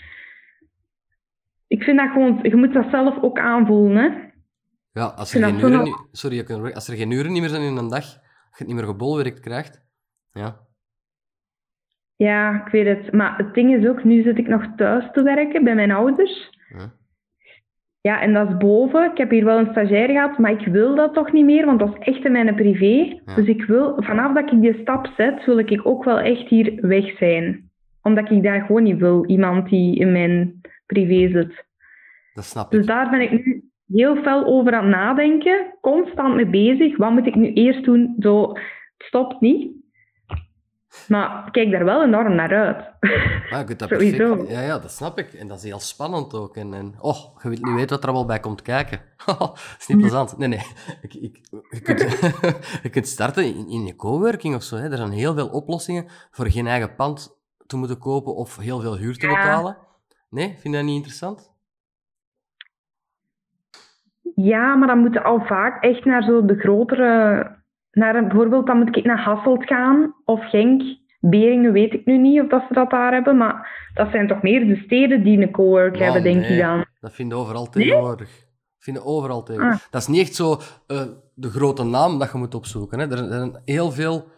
Ik 1.73 1.83
vind 1.83 1.99
dat 1.99 2.11
gewoon, 2.11 2.39
je 2.43 2.57
moet 2.57 2.73
dat 2.73 2.91
zelf 2.91 3.23
ook 3.23 3.39
aanvoelen, 3.39 3.97
hè. 3.97 4.09
Ja, 4.93 5.05
als 5.07 5.35
er, 5.35 5.45
geen 5.45 5.59
uren, 5.59 5.83
niet- 5.85 6.09
sorry, 6.11 6.45
als 6.75 6.89
er 6.89 6.97
geen 6.97 7.11
uren 7.11 7.33
niet 7.33 7.41
meer 7.41 7.51
zijn 7.51 7.63
in 7.63 7.77
een 7.77 7.89
dag, 7.89 8.05
als 8.05 8.59
je 8.59 8.59
het 8.59 8.67
niet 8.67 8.77
meer 8.77 8.85
gebolwerkt 8.85 9.41
krijgt, 9.41 9.83
ja. 10.33 10.57
Ja, 12.17 12.65
ik 12.67 12.73
weet 12.73 12.87
het. 12.97 13.13
Maar 13.13 13.37
het 13.37 13.55
ding 13.55 13.75
is 13.75 13.89
ook, 13.89 14.05
nu 14.05 14.23
zit 14.23 14.39
ik 14.39 14.49
nog 14.49 14.67
thuis 14.77 15.05
te 15.13 15.23
werken 15.23 15.65
bij 15.65 15.75
mijn 15.75 15.91
ouders. 15.91 16.51
ja. 16.69 16.93
Ja, 18.01 18.21
en 18.21 18.33
dat 18.33 18.49
is 18.49 18.57
boven. 18.57 19.11
Ik 19.11 19.19
heb 19.19 19.31
hier 19.31 19.45
wel 19.45 19.59
een 19.59 19.71
stagiair 19.71 20.09
gehad, 20.09 20.39
maar 20.39 20.51
ik 20.51 20.67
wil 20.67 20.95
dat 20.95 21.15
toch 21.15 21.33
niet 21.33 21.45
meer, 21.45 21.67
want 21.67 21.79
dat 21.79 21.97
is 21.99 22.07
echt 22.15 22.25
in 22.25 22.33
mijn 22.33 22.55
privé. 22.55 23.21
Ja. 23.27 23.35
Dus 23.35 23.47
ik 23.47 23.65
wil, 23.65 23.95
vanaf 24.03 24.35
dat 24.35 24.53
ik 24.53 24.61
die 24.61 24.79
stap 24.81 25.07
zet, 25.17 25.45
wil 25.45 25.59
ik 25.59 25.81
ook 25.87 26.05
wel 26.05 26.19
echt 26.19 26.49
hier 26.49 26.79
weg 26.81 27.17
zijn. 27.17 27.71
Omdat 28.03 28.31
ik 28.31 28.43
daar 28.43 28.61
gewoon 28.61 28.83
niet 28.83 28.99
wil, 28.99 29.25
iemand 29.27 29.69
die 29.69 29.99
in 29.99 30.13
mijn 30.13 30.61
privé 30.93 31.39
zit. 31.39 31.65
Dat 32.35 32.45
snap 32.45 32.71
Dus 32.71 32.81
ik. 32.81 32.87
daar 32.87 33.11
ben 33.11 33.21
ik 33.21 33.31
nu 33.31 33.71
heel 33.87 34.17
fel 34.17 34.45
over 34.45 34.75
aan 34.75 34.85
het 34.85 34.95
nadenken, 34.95 35.75
constant 35.81 36.35
mee 36.35 36.47
bezig. 36.47 36.97
Wat 36.97 37.11
moet 37.11 37.27
ik 37.27 37.35
nu 37.35 37.53
eerst 37.53 37.85
doen? 37.85 38.17
Zo, 38.19 38.49
het 38.49 39.07
stopt 39.07 39.41
niet. 39.41 39.81
Maar 41.09 41.47
ik 41.47 41.53
kijk 41.53 41.71
daar 41.71 41.85
wel 41.85 42.05
enorm 42.05 42.35
naar 42.35 42.55
uit. 42.55 42.91
Ja, 43.51 43.59
je 43.59 43.65
kunt 43.65 43.79
dat 43.79 43.89
perfect. 43.99 44.51
Ja, 44.51 44.61
ja, 44.61 44.79
dat 44.79 44.91
snap 44.91 45.19
ik. 45.19 45.33
En 45.33 45.49
dat 45.49 45.57
is 45.57 45.65
heel 45.65 45.79
spannend 45.81 46.35
ook. 46.35 46.57
En, 46.57 46.75
en 46.75 46.95
oh, 47.01 47.17
je 47.43 47.49
wilt 47.49 47.65
niet 47.65 47.75
weten 47.75 47.89
wat 47.89 48.03
er 48.03 48.09
allemaal 48.09 48.27
bij 48.27 48.41
komt 48.41 48.63
kijken. 48.63 49.01
dat 49.27 49.77
is 49.79 49.87
niet 49.87 49.99
plezant. 49.99 50.39
Nee, 50.39 50.49
nee. 50.49 50.67
Ik, 51.03 51.15
ik, 51.15 51.41
je, 51.71 51.81
kunt, 51.81 52.01
je 52.83 52.89
kunt 52.91 53.07
starten 53.07 53.45
in, 53.45 53.69
in 53.69 53.87
je 53.87 53.97
coworking 53.97 54.55
of 54.55 54.63
zo. 54.63 54.77
Hè. 54.77 54.91
Er 54.91 54.97
zijn 54.97 55.11
heel 55.11 55.35
veel 55.35 55.49
oplossingen 55.49 56.07
voor 56.31 56.47
geen 56.47 56.67
eigen 56.67 56.95
pand 56.95 57.41
te 57.67 57.77
moeten 57.77 57.99
kopen 57.99 58.35
of 58.35 58.57
heel 58.57 58.81
veel 58.81 58.97
huur 58.97 59.17
te 59.17 59.27
Ja. 59.27 59.91
Nee, 60.33 60.49
vind 60.49 60.63
je 60.63 60.71
dat 60.71 60.83
niet 60.83 60.97
interessant? 60.97 61.51
Ja, 64.35 64.75
maar 64.75 64.89
dan 64.89 64.99
moet 64.99 65.13
je 65.13 65.23
al 65.23 65.41
vaak 65.41 65.83
echt 65.83 66.05
naar 66.05 66.23
zo 66.23 66.45
de 66.45 66.59
grotere... 66.59 67.61
Naar, 67.91 68.17
een- 68.17 68.29
bijvoorbeeld, 68.29 68.67
dan 68.67 68.79
moet 68.79 68.97
ik 68.97 69.05
naar 69.05 69.23
Hasselt 69.23 69.67
gaan 69.67 70.15
of 70.25 70.49
Genk. 70.49 70.83
Beringen 71.21 71.73
weet 71.73 71.93
ik 71.93 72.07
nu 72.07 72.19
niet 72.19 72.41
of 72.41 72.49
dat 72.49 72.65
ze 72.69 72.75
dat 72.75 72.91
daar 72.91 73.13
hebben, 73.13 73.37
maar 73.37 73.91
dat 73.95 74.11
zijn 74.11 74.29
toch 74.29 74.43
meer 74.43 74.67
de 74.67 74.77
steden 74.85 75.23
die 75.25 75.43
een 75.43 75.51
cowork 75.51 75.99
hebben, 75.99 76.23
denk 76.23 76.41
nee. 76.41 76.51
ik 76.51 76.61
dan. 76.61 76.85
Dat 77.01 77.13
vinden 77.13 77.39
overal 77.39 77.69
tegenwoordig. 77.69 78.47
Vinden 78.79 79.05
overal 79.05 79.43
tegenwoordig. 79.43 79.85
Ah. 79.85 79.91
Dat 79.91 80.01
is 80.01 80.07
niet 80.07 80.21
echt 80.21 80.35
zo 80.35 80.61
eh, 80.87 81.03
de 81.35 81.49
grote 81.49 81.85
naam 81.85 82.19
dat 82.19 82.33
je 82.33 82.39
moet 82.39 82.55
opzoeken. 82.55 82.99
Hè. 82.99 83.11
Er 83.11 83.17
zijn 83.17 83.61
heel 83.65 83.91
veel 83.91 84.29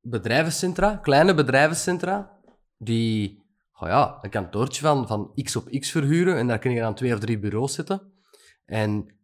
bedrijvencentra, 0.00 0.96
kleine 0.96 1.34
bedrijvencentra, 1.34 2.30
die 2.78 3.45
oh 3.78 3.88
ja, 3.88 4.18
een 4.20 4.30
kantoortje 4.30 4.80
van, 4.80 5.06
van 5.06 5.32
x 5.42 5.56
op 5.56 5.68
x 5.68 5.90
verhuren 5.90 6.36
en 6.36 6.46
daar 6.46 6.58
kun 6.58 6.70
je 6.70 6.80
dan 6.80 6.94
twee 6.94 7.12
of 7.12 7.18
drie 7.18 7.38
bureaus 7.38 7.74
zetten. 7.74 8.12
En 8.64 9.14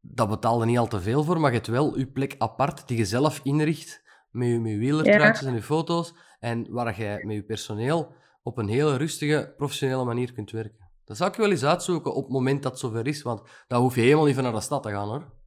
dat 0.00 0.28
betaalde 0.28 0.64
niet 0.64 0.78
al 0.78 0.88
te 0.88 1.00
veel 1.00 1.24
voor, 1.24 1.40
maar 1.40 1.50
je 1.50 1.56
hebt 1.56 1.68
wel 1.68 1.98
je 1.98 2.06
plek 2.06 2.34
apart 2.38 2.88
die 2.88 2.96
je 2.96 3.04
zelf 3.04 3.40
inricht 3.42 4.02
met 4.30 4.48
je, 4.48 4.60
met 4.60 4.72
je 4.72 5.46
en 5.46 5.54
je 5.54 5.62
foto's 5.62 6.14
en 6.40 6.66
waar 6.70 7.00
je 7.00 7.20
met 7.22 7.36
je 7.36 7.42
personeel 7.42 8.14
op 8.42 8.58
een 8.58 8.68
hele 8.68 8.96
rustige, 8.96 9.54
professionele 9.56 10.04
manier 10.04 10.32
kunt 10.32 10.50
werken. 10.50 10.90
Dat 11.04 11.16
zou 11.16 11.30
ik 11.30 11.36
wel 11.36 11.50
eens 11.50 11.64
uitzoeken 11.64 12.14
op 12.14 12.22
het 12.22 12.32
moment 12.32 12.62
dat 12.62 12.72
het 12.72 12.80
zover 12.80 13.06
is, 13.06 13.22
want 13.22 13.42
dan 13.68 13.80
hoef 13.80 13.94
je 13.94 14.00
helemaal 14.00 14.24
niet 14.24 14.34
van 14.34 14.44
naar 14.44 14.52
de 14.52 14.60
stad 14.60 14.82
te 14.82 14.90
gaan, 14.90 15.08
hoor. 15.08 15.41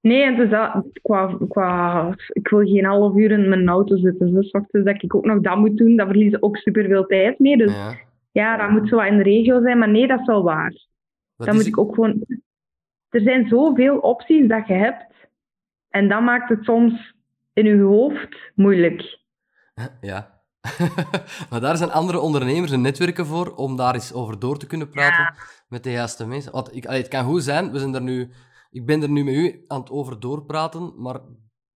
Nee, 0.00 0.22
en 0.22 0.36
dus 0.36 0.50
dat, 0.50 0.84
qua, 1.02 1.38
qua, 1.48 2.08
ik 2.28 2.48
wil 2.48 2.66
geen 2.66 2.84
half 2.84 3.16
uur 3.16 3.30
in 3.30 3.48
mijn 3.48 3.68
auto 3.68 3.96
zitten. 3.96 4.34
Dus 4.34 4.50
dat 4.50 4.64
dat 4.70 5.02
ik 5.02 5.14
ook 5.14 5.24
nog 5.24 5.40
dat 5.40 5.56
moet 5.56 5.76
doen, 5.76 5.96
dat 5.96 6.06
verlies 6.06 6.32
ik 6.32 6.44
ook 6.44 6.56
superveel 6.56 7.06
tijd 7.06 7.38
mee. 7.38 7.56
Dus 7.56 7.72
ja, 7.72 7.96
Ja. 8.32 8.56
dat 8.56 8.70
moet 8.70 8.88
zo 8.88 8.96
wat 8.96 9.06
in 9.06 9.16
de 9.16 9.22
regio 9.22 9.60
zijn. 9.62 9.78
Maar 9.78 9.88
nee, 9.88 10.06
dat 10.06 10.20
is 10.20 10.26
wel 10.26 10.42
waar. 10.42 10.86
Wat 11.36 11.46
Dan 11.46 11.56
moet 11.56 11.66
ik 11.66 11.78
ook 11.78 11.94
gewoon... 11.94 12.24
Er 13.08 13.20
zijn 13.20 13.48
zoveel 13.48 13.98
opties 13.98 14.48
dat 14.48 14.66
je 14.66 14.72
hebt. 14.74 15.06
En 15.88 16.08
dat 16.08 16.22
maakt 16.22 16.48
het 16.48 16.64
soms 16.64 17.14
in 17.52 17.66
je 17.66 17.80
hoofd 17.82 18.36
moeilijk. 18.54 19.18
Ja. 20.00 20.36
maar 21.50 21.60
daar 21.60 21.76
zijn 21.76 21.90
andere 21.90 22.20
ondernemers 22.20 22.72
en 22.72 22.80
netwerken 22.80 23.26
voor 23.26 23.54
om 23.54 23.76
daar 23.76 23.94
eens 23.94 24.12
over 24.12 24.38
door 24.38 24.58
te 24.58 24.66
kunnen 24.66 24.88
praten 24.88 25.34
met 25.68 25.84
de 25.84 25.90
juiste 25.90 26.26
mensen. 26.26 26.52
Want 26.52 26.76
ik, 26.76 26.86
allee, 26.86 27.00
het 27.00 27.08
kan 27.08 27.24
goed 27.24 27.42
zijn, 27.42 27.72
we 27.72 27.78
zijn 27.78 27.94
er 27.94 28.02
nu, 28.02 28.30
ik 28.70 28.86
ben 28.86 29.02
er 29.02 29.10
nu 29.10 29.24
met 29.24 29.34
u 29.34 29.64
aan 29.66 29.80
het 29.80 29.90
over 29.90 30.20
doorpraten, 30.20 30.92
maar 30.96 31.20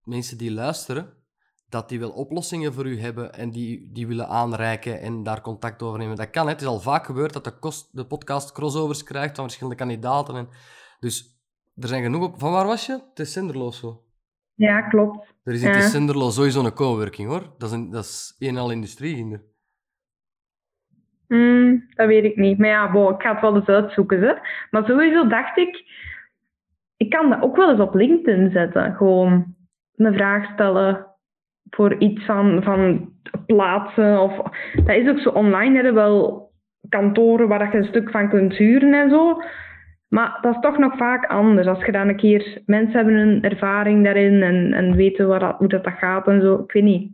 mensen 0.04 0.38
die 0.38 0.52
luisteren, 0.52 1.12
dat 1.68 1.88
die 1.88 2.00
wel 2.00 2.10
oplossingen 2.10 2.72
voor 2.72 2.86
u 2.86 3.00
hebben 3.00 3.34
en 3.34 3.50
die, 3.50 3.92
die 3.92 4.06
willen 4.06 4.28
aanreiken 4.28 5.00
en 5.00 5.22
daar 5.22 5.40
contact 5.40 5.82
over 5.82 5.98
nemen. 5.98 6.16
Dat 6.16 6.30
kan, 6.30 6.46
hè. 6.46 6.52
het 6.52 6.60
is 6.60 6.66
al 6.66 6.80
vaak 6.80 7.06
gebeurd 7.06 7.32
dat 7.32 7.44
de, 7.44 7.58
kost, 7.58 7.96
de 7.96 8.06
podcast 8.06 8.52
crossovers 8.52 9.02
krijgt 9.02 9.34
van 9.34 9.44
verschillende 9.44 9.78
kandidaten. 9.78 10.36
En, 10.36 10.48
dus 11.00 11.40
er 11.76 11.88
zijn 11.88 12.02
genoeg 12.02 12.24
op... 12.24 12.38
Van 12.38 12.52
waar 12.52 12.66
was 12.66 12.86
je? 12.86 12.92
Het 12.92 13.18
is 13.18 13.32
zenderloos 13.32 13.78
zo. 13.78 14.04
Ja, 14.54 14.80
klopt. 14.80 15.34
Er 15.42 15.52
is 15.52 15.62
in 15.62 16.06
Ja. 16.06 16.30
sowieso 16.30 16.64
een 16.64 16.74
coworking, 16.74 17.28
hoor. 17.28 17.54
Dat 17.58 17.68
is, 17.68 17.74
een, 17.74 17.90
dat 17.90 18.04
is 18.04 18.36
een 18.38 18.58
al 18.58 18.70
industrie 18.70 19.14
hinder. 19.14 19.42
Hmm, 21.26 21.86
dat 21.94 22.06
weet 22.06 22.24
ik 22.24 22.36
niet. 22.36 22.58
Maar 22.58 22.68
ja, 22.68 23.10
ik 23.14 23.22
ga 23.22 23.32
het 23.32 23.40
wel 23.40 23.56
eens 23.56 23.66
uitzoeken. 23.66 24.20
Hè. 24.20 24.34
Maar 24.70 24.84
sowieso 24.84 25.26
dacht 25.26 25.56
ik... 25.56 26.00
ik 27.02 27.10
kan 27.10 27.30
dat 27.30 27.42
ook 27.42 27.56
wel 27.56 27.70
eens 27.70 27.80
op 27.80 27.94
LinkedIn 27.94 28.50
zetten. 28.50 28.94
Gewoon 28.94 29.54
een 29.96 30.14
vraag 30.14 30.52
stellen 30.52 31.06
voor 31.70 31.98
iets 31.98 32.24
van, 32.24 32.62
van 32.62 33.12
plaatsen. 33.46 34.20
Of, 34.20 34.36
dat 34.84 34.96
is 34.96 35.08
ook 35.08 35.18
zo 35.18 35.28
online. 35.28 35.74
Hebben 35.74 35.94
wel 35.94 36.50
kantoren 36.88 37.48
waar 37.48 37.72
je 37.72 37.78
een 37.78 37.84
stuk 37.84 38.10
van 38.10 38.28
kunt 38.28 38.54
huren 38.54 38.94
en 38.94 39.10
zo. 39.10 39.42
Maar 40.08 40.38
dat 40.40 40.54
is 40.54 40.60
toch 40.60 40.78
nog 40.78 40.96
vaak 40.96 41.26
anders. 41.26 41.66
Als 41.66 41.84
je 41.84 41.92
dan 41.92 42.08
een 42.08 42.16
keer... 42.16 42.62
Mensen 42.66 42.96
hebben 42.96 43.14
een 43.14 43.42
ervaring 43.42 44.04
daarin 44.04 44.42
en, 44.42 44.72
en 44.72 44.96
weten 44.96 45.28
dat, 45.28 45.56
hoe 45.58 45.68
dat, 45.68 45.84
dat 45.84 45.92
gaat 45.92 46.26
en 46.26 46.40
zo. 46.40 46.54
Ik 46.54 46.72
weet 46.72 46.82
niet. 46.82 47.12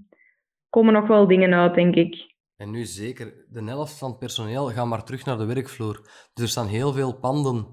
Komen 0.70 0.93
nog 0.93 1.07
wel 1.07 1.26
dingen 1.26 1.55
uit, 1.55 1.74
denk 1.74 1.95
ik. 1.95 2.36
En 2.57 2.70
nu 2.70 2.84
zeker, 2.84 3.32
de 3.49 3.64
helft 3.64 3.99
van 3.99 4.11
het 4.11 4.18
personeel 4.18 4.66
gaat 4.66 4.86
maar 4.86 5.05
terug 5.05 5.24
naar 5.24 5.39
de 5.39 5.47
werkvloer. 5.47 6.01
Dus 6.34 6.45
er 6.45 6.49
staan 6.49 6.66
heel 6.66 6.93
veel 6.93 7.18
panden 7.18 7.66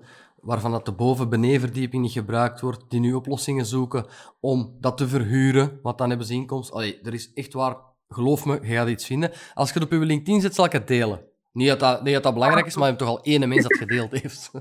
waarvan 0.45 0.71
dat 0.71 0.85
de 0.85 0.91
boven-beneverdieping 0.91 2.01
niet 2.01 2.11
gebruikt 2.11 2.61
wordt, 2.61 2.89
die 2.89 2.99
nu 2.99 3.13
oplossingen 3.13 3.65
zoeken 3.65 4.05
om 4.39 4.77
dat 4.79 4.97
te 4.97 5.07
verhuren, 5.07 5.79
want 5.81 5.97
dan 5.97 6.09
hebben 6.09 6.27
ze 6.27 6.33
inkomst. 6.33 6.71
Allee, 6.71 6.99
er 7.03 7.13
is 7.13 7.33
echt 7.33 7.53
waar, 7.53 7.75
geloof 8.07 8.45
me, 8.45 8.59
je 8.61 8.75
gaat 8.75 8.87
iets 8.87 9.05
vinden. 9.05 9.31
Als 9.53 9.73
je 9.73 9.79
het 9.79 9.83
op 9.83 9.91
je 9.91 10.05
LinkedIn 10.05 10.41
zet, 10.41 10.55
zal 10.55 10.65
ik 10.65 10.71
het 10.71 10.87
delen. 10.87 11.25
Niet 11.51 11.67
dat 11.67 11.79
dat, 11.79 12.03
niet 12.03 12.13
dat, 12.13 12.23
dat 12.23 12.33
belangrijk 12.33 12.65
is, 12.65 12.75
maar 12.75 12.83
je 12.83 12.89
hebt 12.89 13.05
toch 13.05 13.17
al 13.17 13.23
één 13.23 13.49
mens 13.49 13.61
dat 13.61 13.77
gedeeld 13.77 14.11
heeft. 14.11 14.51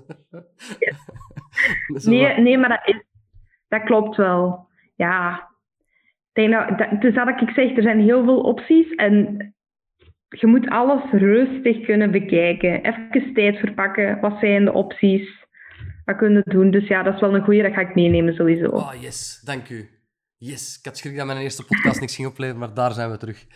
nee, 2.09 2.41
nee, 2.41 2.59
maar 2.59 2.69
dat, 2.69 2.95
is, 2.95 3.03
dat 3.69 3.83
klopt 3.83 4.17
wel. 4.17 4.69
Ja. 4.97 5.49
Dat, 6.33 7.01
dus 7.01 7.15
dat 7.15 7.29
ik 7.29 7.51
zeg, 7.51 7.77
er 7.77 7.83
zijn 7.83 8.01
heel 8.01 8.25
veel 8.25 8.41
opties 8.41 8.95
en 8.95 9.55
je 10.29 10.47
moet 10.47 10.69
alles 10.69 11.11
rustig 11.11 11.85
kunnen 11.85 12.11
bekijken. 12.11 12.85
Even 12.85 13.35
tijd 13.35 13.57
verpakken. 13.57 14.21
Wat 14.21 14.39
zijn 14.41 14.65
de 14.65 14.73
opties? 14.73 15.44
Wat 16.05 16.17
kunnen 16.17 16.43
doen? 16.45 16.71
Dus 16.71 16.87
ja, 16.87 17.03
dat 17.03 17.15
is 17.15 17.21
wel 17.21 17.35
een 17.35 17.45
goede. 17.45 17.63
Dat 17.63 17.73
ga 17.73 17.81
ik 17.81 17.95
meenemen 17.95 18.35
sowieso. 18.35 18.69
Oh, 18.69 18.93
yes. 19.01 19.41
Dank 19.45 19.69
u. 19.69 19.89
Yes, 20.37 20.79
ik 20.79 20.85
had 20.85 20.97
schrik 20.97 21.17
dat 21.17 21.27
mijn 21.27 21.39
eerste 21.39 21.65
podcast 21.65 22.01
niks 22.01 22.15
ging 22.15 22.29
opleveren, 22.29 22.61
maar 22.61 22.75
daar 22.75 22.93
zijn 22.93 23.11
we 23.11 23.17
terug. 23.17 23.47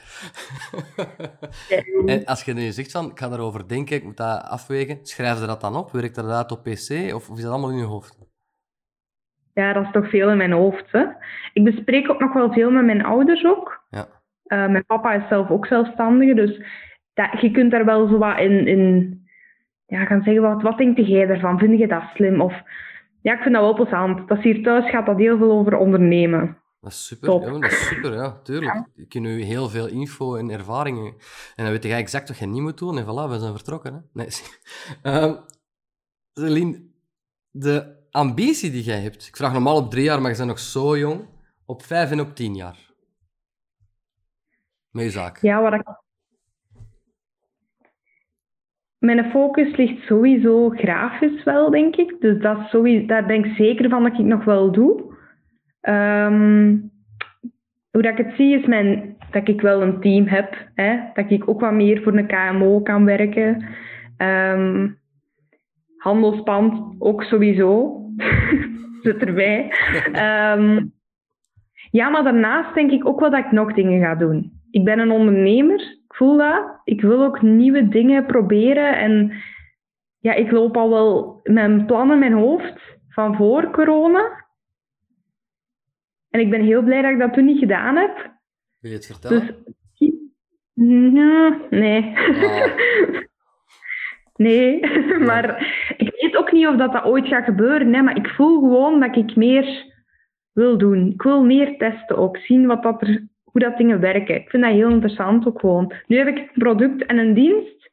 en 2.06 2.24
als 2.24 2.44
je 2.44 2.54
nu 2.54 2.70
zegt 2.70 2.90
van, 2.90 3.10
ik 3.10 3.18
ga 3.18 3.30
erover 3.30 3.68
denken, 3.68 3.96
ik 3.96 4.04
moet 4.04 4.16
dat 4.16 4.42
afwegen, 4.42 4.98
schrijf 5.02 5.40
je 5.40 5.46
dat 5.46 5.60
dan 5.60 5.76
op? 5.76 5.90
Werkt 5.90 6.14
dat 6.14 6.30
uit 6.30 6.52
op 6.52 6.62
pc 6.62 7.14
of, 7.14 7.30
of 7.30 7.36
is 7.36 7.42
dat 7.42 7.52
allemaal 7.52 7.70
in 7.70 7.76
je 7.76 7.84
hoofd? 7.84 8.18
Ja, 9.54 9.72
dat 9.72 9.84
is 9.84 9.92
toch 9.92 10.08
veel 10.08 10.30
in 10.30 10.36
mijn 10.36 10.52
hoofd. 10.52 10.92
Hè? 10.92 11.04
Ik 11.52 11.64
bespreek 11.64 12.10
ook 12.10 12.20
nog 12.20 12.32
wel 12.32 12.52
veel 12.52 12.70
met 12.70 12.84
mijn 12.84 13.04
ouders 13.04 13.44
ook. 13.44 13.84
Ja. 13.90 14.06
Uh, 14.46 14.68
mijn 14.68 14.86
papa 14.86 15.12
is 15.14 15.28
zelf 15.28 15.50
ook 15.50 15.66
zelfstandige, 15.66 16.34
dus 16.34 16.62
dat, 17.14 17.40
je 17.40 17.50
kunt 17.50 17.70
daar 17.70 17.84
wel 17.84 18.08
zo 18.08 18.18
wat 18.18 18.38
in, 18.38 18.66
in 18.66 19.27
ja, 19.88 20.04
gaan 20.04 20.22
zeggen, 20.22 20.42
wat, 20.42 20.62
wat 20.62 20.78
denk 20.78 20.98
jij 20.98 21.26
daarvan? 21.26 21.58
Vind 21.58 21.78
je 21.78 21.88
dat 21.88 22.02
slim? 22.14 22.40
Of, 22.40 22.52
ja, 23.20 23.32
ik 23.34 23.42
vind 23.42 23.54
dat 23.54 23.62
wel 23.62 23.74
plezant. 23.74 24.28
Dat 24.28 24.42
hier 24.42 24.62
thuis 24.62 24.90
gaat 24.90 25.06
dat 25.06 25.18
heel 25.18 25.38
veel 25.38 25.50
over 25.50 25.76
ondernemen. 25.76 26.56
Dat 26.80 26.90
is 26.90 27.06
super, 27.06 27.40
ja, 27.40 27.50
dat 27.50 27.64
is 27.64 27.86
super, 27.86 28.12
ja, 28.12 28.40
tuurlijk. 28.42 28.74
Ja. 28.74 28.88
Je 28.94 29.06
kunt 29.06 29.24
nu 29.24 29.42
heel 29.42 29.68
veel 29.68 29.88
info 29.88 30.36
en 30.36 30.50
ervaringen. 30.50 31.14
En 31.56 31.64
dan 31.64 31.70
weet 31.70 31.82
je 31.82 31.94
exact 31.94 32.28
wat 32.28 32.38
je 32.38 32.46
niet 32.46 32.62
moet 32.62 32.78
doen. 32.78 32.98
En 32.98 33.04
voilà, 33.04 33.30
we 33.30 33.38
zijn 33.38 33.52
vertrokken. 33.52 33.94
Hè? 33.94 34.00
Nee. 34.12 34.28
Um, 35.22 35.36
Celine, 36.32 36.82
de 37.50 37.96
ambitie 38.10 38.70
die 38.70 38.82
jij 38.82 39.00
hebt. 39.00 39.26
Ik 39.26 39.36
vraag 39.36 39.52
normaal 39.52 39.76
op 39.76 39.90
drie 39.90 40.04
jaar, 40.04 40.20
maar 40.20 40.30
je 40.30 40.36
bent 40.36 40.48
nog 40.48 40.58
zo 40.58 40.98
jong. 40.98 41.28
Op 41.66 41.82
vijf 41.82 42.10
en 42.10 42.20
op 42.20 42.34
tien 42.34 42.54
jaar. 42.54 42.92
Met 44.90 45.04
je 45.04 45.10
zaak. 45.10 45.38
Ja, 45.42 45.62
wat 45.62 45.72
ik... 45.72 46.06
Mijn 48.98 49.30
focus 49.30 49.76
ligt 49.76 50.06
sowieso 50.06 50.68
grafisch 50.68 51.44
wel, 51.44 51.70
denk 51.70 51.96
ik. 51.96 52.16
Dus 52.20 52.40
dat 52.40 52.58
sowieso, 52.68 53.06
daar 53.06 53.26
ben 53.26 53.44
ik 53.44 53.54
zeker 53.56 53.88
van 53.88 54.02
dat 54.02 54.18
ik 54.18 54.24
nog 54.24 54.44
wel 54.44 54.72
doe. 54.72 55.16
Um, 55.82 56.90
hoe 57.90 58.02
dat 58.02 58.18
ik 58.18 58.26
het 58.26 58.34
zie, 58.36 58.58
is 58.58 58.66
mijn, 58.66 59.16
dat 59.30 59.48
ik 59.48 59.60
wel 59.60 59.82
een 59.82 60.00
team 60.00 60.26
heb. 60.26 60.68
Hè? 60.74 60.98
Dat 61.14 61.30
ik 61.30 61.48
ook 61.48 61.60
wat 61.60 61.72
meer 61.72 62.02
voor 62.02 62.16
een 62.16 62.26
KMO 62.26 62.80
kan 62.80 63.04
werken. 63.04 63.64
Um, 64.18 64.98
handelspand 65.96 66.94
ook 66.98 67.22
sowieso. 67.22 68.00
Zit 69.02 69.22
erbij. 69.22 69.72
Um, 70.56 70.92
ja, 71.90 72.08
maar 72.08 72.22
daarnaast 72.22 72.74
denk 72.74 72.90
ik 72.90 73.06
ook 73.06 73.20
wel 73.20 73.30
dat 73.30 73.44
ik 73.44 73.52
nog 73.52 73.74
dingen 73.74 74.00
ga 74.00 74.14
doen. 74.14 74.52
Ik 74.70 74.84
ben 74.84 74.98
een 74.98 75.10
ondernemer, 75.10 75.97
voel 76.18 76.36
dat. 76.36 76.80
Ik 76.84 77.00
wil 77.00 77.22
ook 77.22 77.42
nieuwe 77.42 77.88
dingen 77.88 78.26
proberen. 78.26 78.98
En 78.98 79.32
ja, 80.18 80.34
ik 80.34 80.50
loop 80.50 80.76
al 80.76 80.90
wel 80.90 81.40
mijn 81.42 81.86
plannen 81.86 82.14
in 82.14 82.20
mijn 82.20 82.42
hoofd 82.42 82.80
van 83.08 83.36
voor 83.36 83.70
corona. 83.70 84.46
En 86.30 86.40
ik 86.40 86.50
ben 86.50 86.60
heel 86.60 86.82
blij 86.82 87.02
dat 87.02 87.10
ik 87.10 87.18
dat 87.18 87.32
toen 87.32 87.44
niet 87.44 87.58
gedaan 87.58 87.96
heb. 87.96 88.16
Wil 88.78 88.90
je 88.90 88.96
het 88.96 89.06
vertellen? 89.06 89.46
Dus, 89.46 89.56
nee. 91.70 92.12
Oh. 94.38 94.46
nee, 94.46 94.80
maar 95.18 95.58
ik 95.96 96.16
weet 96.20 96.36
ook 96.36 96.52
niet 96.52 96.66
of 96.66 96.76
dat, 96.76 96.92
dat 96.92 97.04
ooit 97.04 97.26
gaat 97.26 97.44
gebeuren. 97.44 97.94
Hè, 97.94 98.02
maar 98.02 98.16
ik 98.16 98.28
voel 98.28 98.60
gewoon 98.60 99.00
dat 99.00 99.16
ik 99.16 99.36
meer 99.36 99.92
wil 100.52 100.78
doen. 100.78 101.10
Ik 101.10 101.22
wil 101.22 101.44
meer 101.44 101.76
testen 101.76 102.16
ook. 102.16 102.36
Zien 102.36 102.66
wat 102.66 102.82
dat 102.82 103.02
er, 103.02 103.26
hoe 103.58 103.68
dat 103.68 103.78
dingen 103.78 104.00
werken. 104.00 104.34
Ik 104.34 104.50
vind 104.50 104.62
dat 104.62 104.72
heel 104.72 104.90
interessant 104.90 105.46
ook 105.46 105.60
gewoon. 105.60 105.92
Nu 106.06 106.16
heb 106.16 106.26
ik 106.26 106.38
een 106.38 106.50
product 106.52 107.06
en 107.06 107.18
een 107.18 107.34
dienst. 107.34 107.90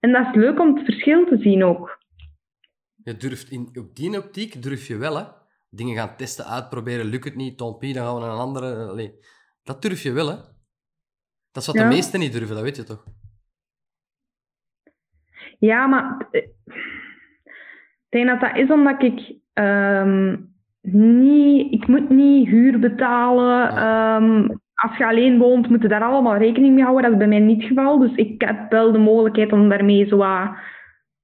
En 0.00 0.12
dat 0.12 0.26
is 0.26 0.34
leuk 0.34 0.60
om 0.60 0.74
het 0.74 0.84
verschil 0.84 1.26
te 1.26 1.38
zien 1.38 1.64
ook. 1.64 2.02
Je 3.04 3.16
durft 3.16 3.50
in, 3.50 3.68
op 3.78 3.96
die 3.96 4.18
optiek 4.18 4.62
durf 4.62 4.86
je 4.86 4.96
wel, 4.96 5.16
hè? 5.16 5.24
dingen 5.70 5.96
gaan 5.96 6.16
testen, 6.16 6.44
uitproberen. 6.44 7.06
Lukt 7.06 7.24
het 7.24 7.34
niet, 7.34 7.58
Tompi, 7.58 7.92
dan 7.92 8.04
gaan 8.04 8.14
we 8.14 8.20
naar 8.20 8.30
een 8.30 8.38
andere. 8.38 8.88
Allee, 8.88 9.14
dat 9.62 9.82
durf 9.82 10.02
je 10.02 10.12
wel, 10.12 10.28
hè? 10.28 10.36
Dat 11.52 11.62
is 11.62 11.66
wat 11.66 11.76
de 11.76 11.84
meesten 11.84 12.20
niet 12.20 12.32
durven, 12.32 12.54
dat 12.54 12.64
weet 12.64 12.76
je 12.76 12.84
toch? 12.84 13.04
Ja, 15.58 15.86
maar 15.86 16.28
eh, 16.30 16.42
ik 16.64 18.08
denk 18.08 18.26
dat 18.26 18.40
dat 18.40 18.56
is 18.56 18.70
omdat 18.70 19.02
ik 19.02 19.34
um, 19.54 20.54
niet... 20.80 21.72
Ik 21.72 21.86
moet 21.86 22.08
niet 22.08 22.48
huur 22.48 22.78
betalen. 22.78 23.86
Um, 23.86 24.62
als 24.88 24.96
je 24.96 25.06
alleen 25.06 25.38
woont, 25.38 25.68
moet 25.68 25.82
je 25.82 25.88
daar 25.88 26.02
allemaal 26.02 26.36
rekening 26.36 26.74
mee 26.74 26.84
houden. 26.84 27.02
Dat 27.02 27.12
is 27.12 27.18
bij 27.18 27.28
mij 27.28 27.38
niet 27.38 27.60
het 27.60 27.68
geval. 27.68 27.98
Dus 27.98 28.14
ik 28.14 28.40
heb 28.40 28.70
wel 28.70 28.92
de 28.92 28.98
mogelijkheid 28.98 29.52
om 29.52 29.68
daarmee 29.68 30.06
zo 30.06 30.18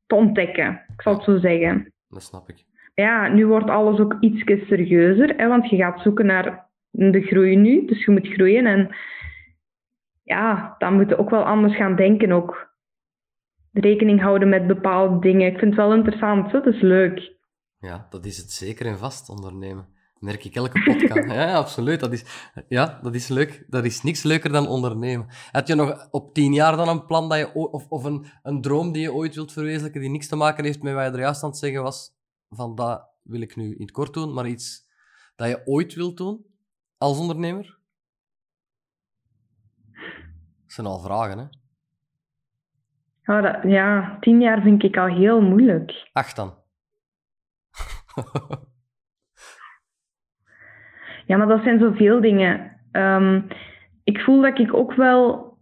te 0.06 0.14
ontdekken. 0.14 0.84
Ik 0.92 1.02
zal 1.02 1.14
het 1.14 1.24
zo 1.24 1.38
zeggen. 1.38 1.92
Dat 2.08 2.22
snap 2.22 2.48
ik 2.48 2.68
ja, 3.00 3.28
nu 3.28 3.46
wordt 3.46 3.70
alles 3.70 3.98
ook 3.98 4.16
iets 4.20 4.42
serieuzer, 4.44 5.36
hè, 5.36 5.48
want 5.48 5.70
je 5.70 5.76
gaat 5.76 6.00
zoeken 6.00 6.26
naar 6.26 6.68
de 6.90 7.22
groei 7.22 7.56
nu, 7.56 7.86
dus 7.86 8.04
je 8.04 8.10
moet 8.10 8.26
groeien. 8.26 8.66
En 8.66 8.96
ja, 10.22 10.74
dan 10.78 10.94
moet 10.94 11.08
je 11.08 11.18
ook 11.18 11.30
wel 11.30 11.44
anders 11.44 11.76
gaan 11.76 11.96
denken 11.96 12.32
ook. 12.32 12.68
Rekening 13.72 14.20
houden 14.20 14.48
met 14.48 14.66
bepaalde 14.66 15.18
dingen. 15.18 15.52
Ik 15.52 15.58
vind 15.58 15.76
het 15.76 15.86
wel 15.86 15.94
interessant, 15.94 16.50
dat 16.50 16.66
is 16.66 16.80
leuk. 16.80 17.38
Ja, 17.78 18.06
dat 18.10 18.24
is 18.24 18.36
het 18.36 18.50
zeker 18.50 18.86
en 18.86 18.98
vast 18.98 19.28
ondernemen. 19.28 19.86
Merk 20.20 20.44
ik 20.44 20.54
elke 20.54 20.82
podcast. 20.82 21.30
ja, 21.30 21.54
absoluut. 21.54 22.00
Dat 22.00 22.12
is, 22.12 22.24
ja, 22.68 22.98
dat 23.02 23.14
is 23.14 23.28
leuk. 23.28 23.64
Dat 23.68 23.84
is 23.84 24.02
niks 24.02 24.22
leuker 24.22 24.52
dan 24.52 24.68
ondernemen. 24.68 25.26
Had 25.52 25.66
je 25.66 25.74
nog 25.74 26.08
op 26.10 26.34
tien 26.34 26.52
jaar 26.52 26.76
dan 26.76 26.88
een 26.88 27.06
plan 27.06 27.28
dat 27.28 27.38
je, 27.38 27.54
of, 27.54 27.88
of 27.88 28.04
een, 28.04 28.26
een 28.42 28.60
droom 28.60 28.92
die 28.92 29.02
je 29.02 29.12
ooit 29.12 29.34
wilt 29.34 29.52
verwezenlijken, 29.52 30.00
die 30.00 30.10
niks 30.10 30.28
te 30.28 30.36
maken 30.36 30.64
heeft 30.64 30.82
met 30.82 30.94
wat 30.94 31.04
je 31.04 31.10
er 31.10 31.18
juist 31.18 31.42
aan 31.42 31.50
het 31.50 31.58
zeggen 31.58 31.82
was? 31.82 32.18
van 32.50 32.74
dat 32.74 33.08
wil 33.22 33.40
ik 33.40 33.56
nu 33.56 33.74
in 33.74 33.80
het 33.80 33.90
kort 33.90 34.14
doen, 34.14 34.32
maar 34.32 34.46
iets 34.46 34.88
dat 35.36 35.48
je 35.48 35.66
ooit 35.66 35.94
wilt 35.94 36.16
doen 36.16 36.46
als 36.98 37.18
ondernemer? 37.18 37.78
Dat 40.62 40.72
zijn 40.72 40.86
al 40.86 40.98
vragen, 40.98 41.38
hè? 41.38 41.44
Oh, 43.32 43.42
dat, 43.42 43.62
ja, 43.62 44.18
tien 44.20 44.40
jaar 44.40 44.62
vind 44.62 44.82
ik 44.82 44.96
al 44.96 45.06
heel 45.06 45.40
moeilijk. 45.40 46.10
Acht 46.12 46.36
dan. 46.36 46.54
ja, 51.30 51.36
maar 51.36 51.46
dat 51.46 51.62
zijn 51.62 51.78
zoveel 51.78 52.20
dingen. 52.20 52.76
Um, 52.92 53.46
ik 54.04 54.20
voel 54.20 54.40
dat 54.40 54.58
ik 54.58 54.74
ook 54.74 54.94
wel 54.94 55.54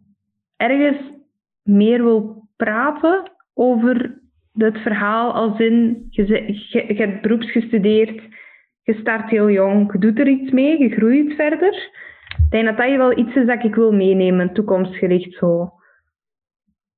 ergens 0.56 0.98
meer 1.62 2.02
wil 2.02 2.48
praten 2.56 3.30
over 3.54 4.20
het 4.52 4.78
verhaal 4.78 5.32
als 5.32 5.58
in, 5.58 6.06
je, 6.10 6.26
je, 6.26 6.94
je 6.94 6.94
hebt 6.94 7.22
beroeps 7.22 7.50
gestudeerd, 7.50 8.22
je 8.82 8.94
start 8.94 9.30
heel 9.30 9.50
jong, 9.50 9.92
je 9.92 9.98
doet 9.98 10.18
er 10.18 10.28
iets 10.28 10.50
mee, 10.50 10.78
je 10.78 10.88
groeit 10.88 11.34
verder. 11.34 11.74
Ik 12.38 12.50
denk 12.50 12.64
dat 12.64 12.76
dat 12.76 12.96
wel 12.96 13.18
iets 13.18 13.34
is 13.34 13.46
dat 13.46 13.64
ik 13.64 13.74
wil 13.74 13.92
meenemen, 13.92 14.52
toekomstgericht 14.52 15.32
zo. 15.32 15.70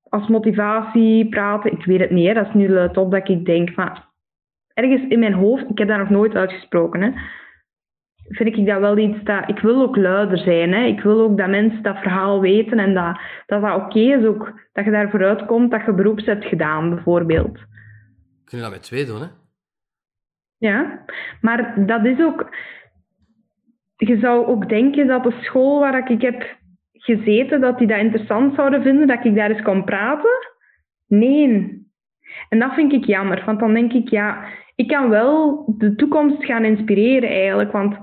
Als 0.09 0.29
motivatie, 0.29 1.29
praten, 1.29 1.73
ik 1.73 1.85
weet 1.85 2.01
het 2.01 2.11
niet, 2.11 2.35
dat 2.35 2.47
is 2.47 2.55
nu 2.55 2.77
het 2.77 2.97
op 2.97 3.11
dat 3.11 3.29
ik 3.29 3.45
denk, 3.45 3.77
maar 3.77 4.09
ergens 4.75 5.09
in 5.09 5.19
mijn 5.19 5.33
hoofd, 5.35 5.71
ik 5.71 5.79
heb 5.79 5.89
daar 5.89 5.99
nog 5.99 6.11
nooit 6.11 6.35
uitgesproken, 6.35 7.03
hè, 7.03 7.11
vind 8.31 8.57
ik 8.57 8.67
dat 8.67 8.81
wel 8.81 8.99
iets 8.99 9.23
dat... 9.23 9.49
Ik 9.49 9.59
wil 9.59 9.83
ook 9.83 9.97
luider 9.97 10.39
zijn. 10.39 10.73
Hè. 10.73 10.85
Ik 10.85 11.01
wil 11.01 11.21
ook 11.21 11.37
dat 11.37 11.49
mensen 11.49 11.83
dat 11.83 11.99
verhaal 11.99 12.41
weten 12.41 12.79
en 12.79 12.95
dat 12.95 13.19
dat, 13.47 13.61
dat 13.61 13.75
oké 13.75 13.99
is 13.99 14.25
ook. 14.25 14.53
Dat 14.73 14.85
je 14.85 14.91
daar 14.91 15.11
vooruit 15.11 15.47
komt 15.47 15.71
dat 15.71 15.85
je 15.85 15.93
beroeps 15.93 16.25
hebt 16.25 16.45
gedaan, 16.45 16.95
bijvoorbeeld. 16.95 17.59
Kun 18.45 18.59
je 18.59 18.65
dat 18.65 18.71
met 18.73 18.83
twee 18.83 19.05
doen, 19.05 19.21
hè? 19.21 19.27
Ja, 20.59 21.05
maar 21.41 21.87
dat 21.87 22.05
is 22.05 22.21
ook... 22.21 22.57
Je 23.97 24.19
zou 24.19 24.47
ook 24.47 24.69
denken 24.69 25.07
dat 25.07 25.23
de 25.23 25.35
school 25.41 25.81
waar 25.81 26.11
ik 26.11 26.23
heb 26.23 26.57
gezeten, 26.93 27.61
dat 27.61 27.79
die 27.79 27.87
dat 27.87 27.99
interessant 27.99 28.55
zouden 28.55 28.83
vinden, 28.83 29.07
dat 29.07 29.25
ik 29.25 29.35
daar 29.35 29.51
eens 29.51 29.63
kon 29.63 29.85
praten. 29.85 30.31
Nee. 31.07 31.79
En 32.49 32.59
dat 32.59 32.75
vind 32.75 32.93
ik 32.93 33.05
jammer, 33.05 33.43
want 33.47 33.61
dan 33.61 33.75
denk 33.75 33.93
ik, 33.93 34.09
ja, 34.09 34.45
ik 34.75 34.89
kan 34.89 35.09
wel 35.09 35.65
de 35.79 35.95
toekomst 35.95 36.45
gaan 36.45 36.65
inspireren 36.65 37.29
eigenlijk, 37.29 37.73
want 37.73 37.97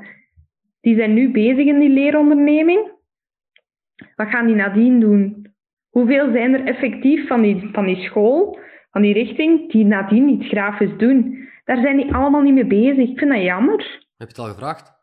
die 0.87 0.95
zijn 0.95 1.13
nu 1.13 1.31
bezig 1.31 1.65
in 1.65 1.79
die 1.79 1.89
leeronderneming. 1.89 2.91
Wat 4.15 4.27
gaan 4.29 4.45
die 4.45 4.55
nadien 4.55 4.99
doen? 4.99 5.51
Hoeveel 5.89 6.31
zijn 6.31 6.53
er 6.53 6.65
effectief 6.65 7.27
van 7.27 7.41
die, 7.41 7.69
van 7.71 7.85
die 7.85 8.03
school, 8.03 8.59
van 8.91 9.01
die 9.01 9.13
richting, 9.13 9.71
die 9.71 9.85
nadien 9.85 10.29
iets 10.29 10.47
grafisch 10.47 10.97
doen? 10.97 11.47
Daar 11.65 11.81
zijn 11.81 11.97
die 11.97 12.13
allemaal 12.13 12.41
niet 12.41 12.53
mee 12.53 12.67
bezig. 12.67 13.09
Ik 13.09 13.17
vind 13.19 13.31
dat 13.31 13.41
jammer. 13.41 14.05
Heb 14.17 14.27
je 14.29 14.33
het 14.35 14.39
al 14.39 14.45
gevraagd? 14.45 14.93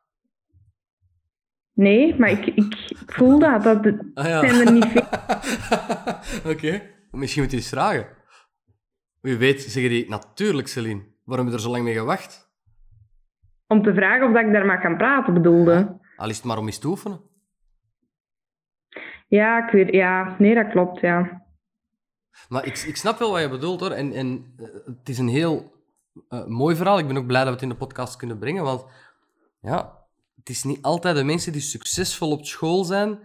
Nee, 1.72 2.14
maar 2.18 2.30
ik, 2.30 2.46
ik 2.46 2.74
voel 3.06 3.38
dat. 3.38 3.62
dat 3.62 3.84
Ah, 4.14 4.26
ja. 4.26 4.48
zijn 4.48 4.66
er 4.66 4.72
niet 4.72 4.86
veel. 4.86 5.06
Oké. 6.52 6.82
Misschien 7.10 7.42
moet 7.42 7.50
je 7.50 7.56
eens 7.56 7.68
vragen. 7.68 8.06
Wie 9.20 9.36
weet 9.36 9.60
zeggen 9.60 9.92
die, 9.92 10.08
natuurlijk 10.08 10.68
Celine. 10.68 11.02
Waarom 11.24 11.46
heb 11.46 11.54
je 11.54 11.60
er 11.60 11.66
zo 11.66 11.70
lang 11.72 11.84
mee 11.84 11.94
gewacht? 11.94 12.43
Om 13.66 13.82
te 13.82 13.94
vragen 13.94 14.26
of 14.26 14.32
dat 14.32 14.44
ik 14.44 14.52
daar 14.52 14.66
mag 14.66 14.80
gaan 14.80 14.96
praten, 14.96 15.34
bedoelde. 15.34 15.98
Al 16.16 16.28
is 16.28 16.36
het 16.36 16.44
maar 16.44 16.58
om 16.58 16.66
eens 16.66 16.78
te 16.78 16.88
oefenen. 16.88 17.20
Ja, 19.28 19.66
ik 19.66 19.72
weet, 19.72 19.94
ja, 19.94 20.36
nee, 20.38 20.54
dat 20.54 20.68
klopt, 20.68 21.00
ja. 21.00 21.42
Maar 22.48 22.66
ik, 22.66 22.78
ik 22.78 22.96
snap 22.96 23.18
wel 23.18 23.30
wat 23.30 23.40
je 23.40 23.48
bedoelt 23.48 23.80
hoor. 23.80 23.90
En, 23.90 24.12
en 24.12 24.54
eh, 24.56 24.66
het 24.86 25.08
is 25.08 25.18
een 25.18 25.28
heel 25.28 25.72
eh, 26.28 26.46
mooi 26.46 26.76
verhaal. 26.76 26.98
Ik 26.98 27.06
ben 27.06 27.16
ook 27.16 27.26
blij 27.26 27.44
dat 27.44 27.48
we 27.48 27.54
het 27.54 27.62
in 27.62 27.68
de 27.68 27.86
podcast 27.86 28.16
kunnen 28.16 28.38
brengen. 28.38 28.64
Want 28.64 28.84
ja, 29.60 30.04
het 30.36 30.48
is 30.48 30.62
niet 30.62 30.82
altijd 30.82 31.16
de 31.16 31.24
mensen 31.24 31.52
die 31.52 31.60
succesvol 31.60 32.30
op 32.30 32.44
school 32.44 32.84
zijn. 32.84 33.18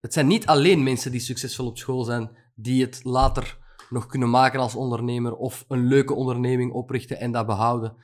Het 0.00 0.12
zijn 0.12 0.26
niet 0.26 0.46
alleen 0.46 0.82
mensen 0.82 1.10
die 1.10 1.20
succesvol 1.20 1.66
op 1.66 1.78
school 1.78 2.02
zijn, 2.02 2.30
die 2.54 2.84
het 2.84 3.04
later 3.04 3.58
nog 3.90 4.06
kunnen 4.06 4.30
maken 4.30 4.60
als 4.60 4.74
ondernemer 4.74 5.36
of 5.36 5.64
een 5.68 5.86
leuke 5.86 6.14
onderneming 6.14 6.72
oprichten 6.72 7.20
en 7.20 7.32
dat 7.32 7.46
behouden. 7.46 7.96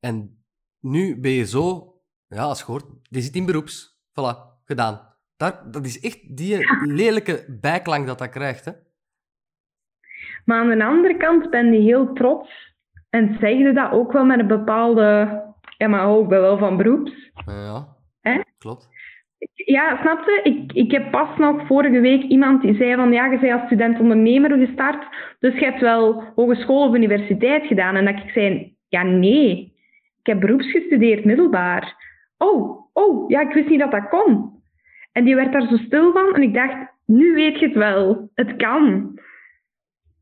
En 0.00 0.41
nu 0.82 1.20
ben 1.20 1.30
je 1.30 1.46
zo, 1.46 1.94
ja, 2.28 2.42
als 2.42 2.58
je 2.58 2.64
hoort, 2.64 2.84
die 3.10 3.22
zit 3.22 3.34
in 3.34 3.46
beroeps. 3.46 4.00
Voilà, 4.10 4.36
gedaan. 4.64 5.00
Daar, 5.36 5.70
dat 5.70 5.84
is 5.84 6.00
echt 6.00 6.36
die 6.36 6.56
lelijke 6.86 7.58
bijklank 7.60 8.06
dat 8.06 8.18
dat 8.18 8.28
krijgt. 8.28 8.64
Hè? 8.64 8.72
Maar 10.44 10.58
aan 10.60 10.78
de 10.78 10.84
andere 10.84 11.16
kant 11.16 11.50
ben 11.50 11.72
je 11.72 11.80
heel 11.80 12.12
trots 12.12 12.74
en 13.10 13.36
zeg 13.40 13.58
je 13.58 13.72
dat 13.72 13.92
ook 13.92 14.12
wel 14.12 14.24
met 14.24 14.38
een 14.38 14.46
bepaalde... 14.46 15.40
Ja, 15.78 15.88
maar 15.88 16.06
ook 16.06 16.28
wel 16.28 16.58
van 16.58 16.76
beroeps. 16.76 17.30
Ja, 17.46 17.96
Hè? 18.20 18.40
klopt. 18.58 18.88
Ja, 19.54 19.98
snap 20.00 20.24
je? 20.24 20.40
Ik, 20.42 20.72
ik 20.72 20.90
heb 20.90 21.10
pas 21.10 21.38
nog 21.38 21.66
vorige 21.66 22.00
week 22.00 22.22
iemand 22.22 22.62
die 22.62 22.76
zei 22.76 22.94
van 22.94 23.12
ja, 23.12 23.26
je 23.26 23.38
bent 23.38 23.52
als 23.52 23.62
student-ondernemer 23.66 24.66
gestart, 24.66 25.04
dus 25.38 25.54
je 25.54 25.64
hebt 25.64 25.80
wel 25.80 26.22
hogeschool 26.34 26.88
of 26.88 26.94
universiteit 26.94 27.66
gedaan. 27.66 27.96
En 27.96 28.04
dat 28.04 28.14
ik 28.24 28.30
zei, 28.30 28.76
ja 28.88 29.02
nee, 29.02 29.71
ik 30.22 30.32
heb 30.32 30.40
beroeps 30.40 30.70
gestudeerd, 30.70 31.24
middelbaar. 31.24 32.10
Oh, 32.38 32.90
oh, 32.92 33.30
ja, 33.30 33.40
ik 33.40 33.52
wist 33.52 33.68
niet 33.68 33.78
dat 33.78 33.90
dat 33.90 34.08
kon. 34.08 34.60
En 35.12 35.24
die 35.24 35.34
werd 35.34 35.52
daar 35.52 35.68
zo 35.68 35.76
stil 35.76 36.12
van 36.12 36.34
en 36.34 36.42
ik 36.42 36.54
dacht, 36.54 36.76
nu 37.06 37.34
weet 37.34 37.58
je 37.58 37.66
het 37.66 37.76
wel, 37.76 38.30
het 38.34 38.56
kan. 38.56 39.14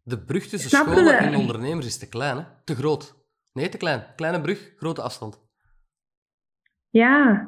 De 0.02 0.24
brug 0.24 0.46
tussen 0.46 0.70
Snap 0.70 0.86
je 0.86 0.92
scholen 0.92 1.18
en 1.18 1.36
ondernemers 1.36 1.86
is 1.86 1.98
te 1.98 2.08
klein, 2.08 2.36
hè? 2.36 2.42
Te 2.64 2.74
groot. 2.74 3.14
Nee, 3.52 3.68
te 3.68 3.76
klein. 3.76 4.02
Kleine 4.16 4.40
brug, 4.40 4.72
grote 4.76 5.02
afstand. 5.02 5.48
Ja, 6.90 7.46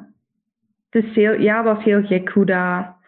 het 0.89 1.03
is 1.03 1.15
heel, 1.15 1.33
ja, 1.33 1.61
dat 1.61 1.77
is 1.77 1.83
heel 1.83 2.03
gek 2.03 2.29
hoe 2.29 2.45
dat... 2.45 3.01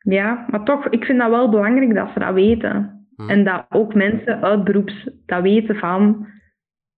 Ja, 0.00 0.46
maar 0.50 0.64
toch, 0.64 0.88
ik 0.88 1.04
vind 1.04 1.18
dat 1.18 1.30
wel 1.30 1.50
belangrijk 1.50 1.94
dat 1.94 2.10
ze 2.12 2.18
dat 2.18 2.34
weten. 2.34 3.06
Hm. 3.16 3.30
En 3.30 3.44
dat 3.44 3.66
ook 3.68 3.94
mensen 3.94 4.42
uit 4.42 4.64
beroeps 4.64 5.08
dat 5.26 5.42
weten 5.42 5.76
van... 5.76 6.32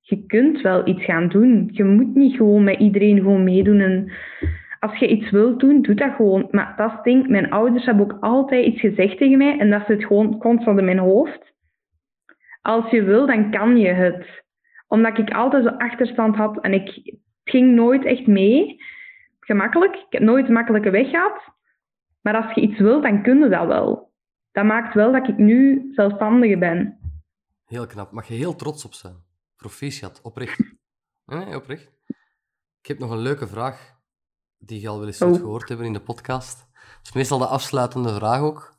Je 0.09 0.27
kunt 0.27 0.61
wel 0.61 0.87
iets 0.87 1.05
gaan 1.05 1.29
doen. 1.29 1.69
Je 1.73 1.85
moet 1.85 2.15
niet 2.15 2.37
gewoon 2.37 2.65
met 2.65 2.79
iedereen 2.79 3.17
gewoon 3.17 3.45
meedoen. 3.45 3.81
En 3.81 4.13
als 4.81 4.99
je 4.99 5.09
iets 5.09 5.31
wilt 5.31 5.61
doen, 5.61 5.83
doe 5.83 5.95
dat 5.95 6.15
gewoon. 6.15 6.49
Maar 6.51 6.75
dat 6.77 7.05
ding. 7.05 7.29
Mijn 7.29 7.51
ouders 7.51 7.85
hebben 7.85 8.05
ook 8.05 8.17
altijd 8.21 8.67
iets 8.67 8.81
gezegd 8.81 9.19
tegen 9.19 9.39
mij. 9.39 9.59
En 9.59 9.71
dat 9.71 9.87
zit 9.87 10.05
gewoon 10.05 10.39
constant 10.39 10.79
in 10.79 10.85
mijn 10.85 10.99
hoofd. 10.99 11.53
Als 12.63 12.91
je 12.91 13.03
wil, 13.03 13.27
dan 13.27 13.51
kan 13.51 13.77
je 13.77 13.89
het. 13.89 14.45
Omdat 14.89 15.19
ik 15.19 15.31
altijd 15.31 15.65
zo 15.65 15.71
achterstand 15.71 16.37
had. 16.37 16.61
En 16.61 16.73
ik 16.73 16.87
het 16.87 17.19
ging 17.45 17.75
nooit 17.75 18.05
echt 18.05 18.27
mee. 18.27 18.81
Gemakkelijk. 19.41 19.95
Ik 19.95 20.07
heb 20.09 20.23
nooit 20.23 20.47
een 20.47 20.53
makkelijke 20.53 20.91
weg 20.91 21.11
gehad. 21.11 21.41
Maar 22.23 22.45
als 22.45 22.55
je 22.55 22.61
iets 22.61 22.79
wilt, 22.79 23.03
dan 23.03 23.23
kun 23.23 23.39
je 23.39 23.49
dat 23.49 23.67
wel. 23.67 24.11
Dat 24.53 24.65
maakt 24.65 24.95
wel 24.95 25.13
dat 25.13 25.29
ik 25.29 25.37
nu 25.37 25.89
zelfstandige 25.95 26.59
ben. 26.59 26.99
Heel 27.67 27.87
knap. 27.87 28.13
Mag 28.13 28.29
je 28.29 28.35
heel 28.35 28.55
trots 28.55 28.85
op 28.85 28.93
zijn. 28.93 29.15
Proficiat, 29.57 30.21
oprecht. 30.23 30.59
Nee, 31.25 31.45
nee, 31.45 31.57
oprecht. 31.57 31.93
Ik 32.81 32.87
heb 32.87 32.99
nog 32.99 33.11
een 33.11 33.19
leuke 33.19 33.47
vraag, 33.47 33.95
die 34.59 34.81
je 34.81 34.89
al 34.89 34.99
wel 34.99 35.07
eens 35.07 35.23
Oh. 35.23 35.35
gehoord 35.35 35.69
hebben 35.69 35.87
in 35.87 35.93
de 35.93 36.01
podcast. 36.01 36.59
Dat 36.73 37.01
is 37.03 37.13
meestal 37.13 37.39
de 37.39 37.47
afsluitende 37.47 38.15
vraag 38.15 38.41
ook. 38.41 38.77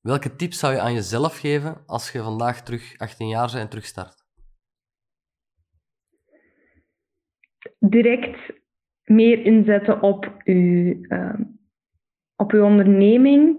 Welke 0.00 0.36
tips 0.36 0.58
zou 0.58 0.72
je 0.74 0.80
aan 0.80 0.92
jezelf 0.92 1.38
geven 1.38 1.82
als 1.86 2.12
je 2.12 2.22
vandaag 2.22 2.62
terug 2.62 2.98
18 2.98 3.28
jaar 3.28 3.46
bent 3.46 3.58
en 3.58 3.68
terugstart? 3.68 4.26
direct 7.78 8.52
meer 9.04 9.44
inzetten 9.44 10.02
op 10.02 10.40
uw, 10.44 11.02
ehm, 11.08 11.42
op 12.36 12.52
uw 12.52 12.64
onderneming 12.64 13.58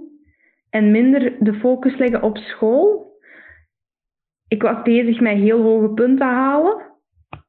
en 0.69 0.91
minder 0.91 1.37
de 1.39 1.53
focus 1.53 1.97
leggen 1.97 2.21
op 2.21 2.37
school. 2.37 3.08
Ik 4.49 4.61
was 4.61 4.81
bezig 4.81 5.19
met 5.19 5.37
heel 5.37 5.61
hoge 5.61 5.93
punten 5.93 6.27
halen. 6.27 6.81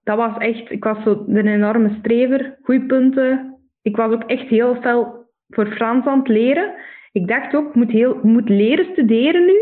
Dat 0.03 0.16
was 0.16 0.36
echt, 0.38 0.70
ik 0.70 0.84
was 0.84 1.03
zo 1.03 1.24
een 1.26 1.46
enorme 1.46 1.96
strever, 1.98 2.59
goede 2.62 2.86
punten. 2.86 3.59
Ik 3.82 3.96
was 3.96 4.12
ook 4.12 4.22
echt 4.22 4.48
heel 4.48 4.74
fel 4.74 5.26
voor 5.48 5.66
Frans 5.66 6.07
aan 6.07 6.18
het 6.18 6.28
leren. 6.28 6.74
Ik 7.12 7.28
dacht 7.28 7.55
ook, 7.55 7.68
ik 7.68 7.74
moet, 7.74 7.90
heel, 7.90 8.20
moet 8.22 8.48
leren 8.48 8.84
studeren 8.92 9.46
nu, 9.46 9.55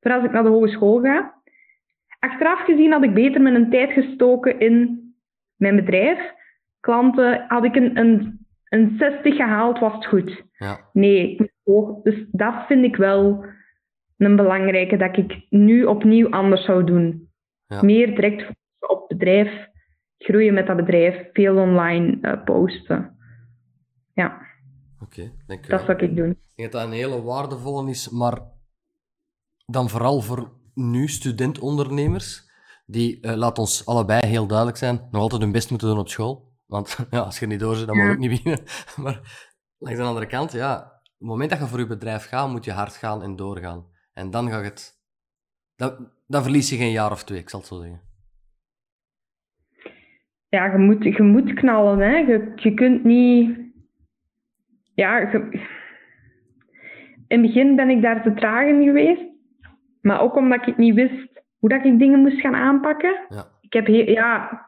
voor 0.00 0.12
als 0.12 0.24
ik 0.24 0.32
naar 0.32 0.42
de 0.42 0.48
hogeschool 0.48 1.00
ga. 1.00 1.34
Achteraf 2.18 2.64
gezien 2.64 2.92
had 2.92 3.02
ik 3.04 3.14
beter 3.14 3.42
mijn 3.42 3.70
tijd 3.70 3.92
gestoken 3.92 4.60
in 4.60 5.02
mijn 5.56 5.76
bedrijf. 5.76 6.32
Klanten, 6.80 7.44
had 7.48 7.64
ik 7.64 7.76
een, 7.76 7.98
een, 7.98 8.46
een 8.68 8.94
60 8.98 9.36
gehaald, 9.36 9.78
was 9.78 9.94
het 9.94 10.06
goed. 10.06 10.42
Ja, 10.52 10.78
Nee, 10.92 11.30
ik 11.32 11.38
moest 11.38 11.52
hoog. 11.64 12.02
Dus 12.02 12.24
dat 12.30 12.54
vind 12.66 12.84
ik 12.84 12.96
wel 12.96 13.44
een 14.16 14.36
belangrijke, 14.36 14.96
dat 14.96 15.16
ik 15.16 15.46
nu 15.50 15.84
opnieuw 15.84 16.30
anders 16.30 16.64
zou 16.64 16.84
doen. 16.84 17.32
Ja. 17.66 17.82
Meer 17.82 18.06
direct 18.06 18.50
op 18.78 19.08
bedrijf, 19.08 19.68
groeien 20.18 20.54
met 20.54 20.66
dat 20.66 20.76
bedrijf, 20.76 21.28
veel 21.32 21.56
online 21.56 22.18
eh, 22.20 22.44
posten. 22.44 23.16
Ja, 24.12 24.40
oké. 25.00 25.32
Dank 25.46 25.64
je 25.64 25.70
dat 25.70 25.84
zou 25.84 25.98
ik 25.98 26.16
doen. 26.16 26.30
Ik 26.30 26.36
denk 26.54 26.72
dat 26.72 26.80
dat 26.80 26.90
een 26.90 26.96
hele 26.96 27.22
waardevolle 27.22 27.90
is, 27.90 28.08
maar 28.08 28.38
dan 29.66 29.88
vooral 29.88 30.20
voor 30.20 30.52
nu 30.74 31.08
student-ondernemers, 31.08 32.50
die, 32.86 33.20
eh, 33.20 33.34
laat 33.34 33.58
ons 33.58 33.86
allebei 33.86 34.26
heel 34.26 34.46
duidelijk 34.46 34.78
zijn, 34.78 35.08
nog 35.10 35.22
altijd 35.22 35.42
hun 35.42 35.52
best 35.52 35.70
moeten 35.70 35.88
doen 35.88 35.98
op 35.98 36.08
school. 36.08 36.52
Want 36.66 36.96
ja, 37.10 37.18
als 37.18 37.38
je 37.38 37.46
niet 37.46 37.60
door 37.60 37.76
zit, 37.76 37.86
dan 37.86 37.96
mag 37.96 38.06
je 38.06 38.12
ook 38.12 38.18
niet 38.18 38.30
beginnen. 38.30 38.64
Maar 39.02 39.48
langs 39.78 39.98
de 39.98 40.06
andere 40.06 40.26
kant, 40.26 40.52
ja, 40.52 40.76
op 40.76 41.10
het 41.18 41.28
moment 41.28 41.50
dat 41.50 41.58
je 41.58 41.66
voor 41.66 41.78
je 41.78 41.86
bedrijf 41.86 42.26
gaat, 42.26 42.50
moet 42.50 42.64
je 42.64 42.72
hard 42.72 42.96
gaan 42.96 43.22
en 43.22 43.36
doorgaan. 43.36 43.92
En 44.14 44.30
dan 44.30 44.48
gaat 44.50 44.64
het... 44.64 44.92
Dan, 45.76 46.10
dan 46.26 46.42
verlies 46.42 46.70
je 46.70 46.76
geen 46.76 46.90
jaar 46.92 47.10
of 47.10 47.24
twee, 47.24 47.38
ik 47.38 47.48
zal 47.48 47.60
het 47.60 47.68
zo 47.68 47.80
zeggen. 47.80 48.00
Ja, 50.48 50.64
je 50.72 50.78
moet, 50.78 51.02
je 51.04 51.22
moet 51.22 51.54
knallen. 51.54 51.98
Hè. 51.98 52.16
Je, 52.16 52.52
je 52.56 52.74
kunt 52.74 53.04
niet... 53.04 53.58
Ja, 54.94 55.18
je- 55.18 55.48
in 57.28 57.42
het 57.42 57.52
begin 57.52 57.76
ben 57.76 57.90
ik 57.90 58.02
daar 58.02 58.22
te 58.22 58.34
traag 58.34 58.66
in 58.66 58.82
geweest. 58.84 59.22
Maar 60.00 60.20
ook 60.20 60.34
omdat 60.36 60.66
ik 60.66 60.76
niet 60.76 60.94
wist 60.94 61.42
hoe 61.58 61.68
dat 61.68 61.84
ik 61.84 61.98
dingen 61.98 62.20
moest 62.20 62.40
gaan 62.40 62.54
aanpakken. 62.54 63.26
Ja, 63.28 63.44
Ik 63.60 63.72
heb 63.72 63.86
heel, 63.86 64.08
ja... 64.10 64.64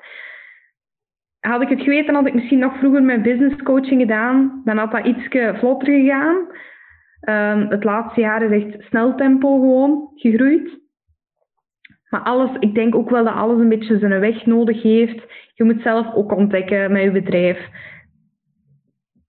Had 1.40 1.62
ik 1.62 1.68
het 1.68 1.80
geweten, 1.80 2.14
had 2.14 2.26
ik 2.26 2.34
misschien 2.34 2.58
nog 2.58 2.78
vroeger 2.78 3.02
mijn 3.02 3.22
business 3.22 3.62
coaching 3.62 4.00
gedaan. 4.00 4.62
Dan 4.64 4.78
had 4.78 4.90
dat 4.90 5.06
iets 5.06 5.26
vlotter 5.58 5.88
gegaan. 5.88 6.46
Ehm, 7.20 7.68
het 7.68 7.84
laatste 7.84 8.20
jaar 8.20 8.52
is 8.52 8.64
echt 8.64 8.82
snel 8.88 9.14
tempo 9.14 9.60
gewoon 9.60 10.10
gegroeid. 10.14 10.84
Maar 12.08 12.22
alles, 12.22 12.56
ik 12.60 12.74
denk 12.74 12.94
ook 12.94 13.10
wel 13.10 13.24
dat 13.24 13.34
alles 13.34 13.60
een 13.60 13.68
beetje 13.68 13.98
zijn 13.98 14.20
weg 14.20 14.46
nodig 14.46 14.82
heeft. 14.82 15.22
Je 15.54 15.64
moet 15.64 15.82
zelf 15.82 16.14
ook 16.14 16.32
ontdekken 16.32 16.92
met 16.92 17.02
je 17.02 17.10
bedrijf. 17.10 17.68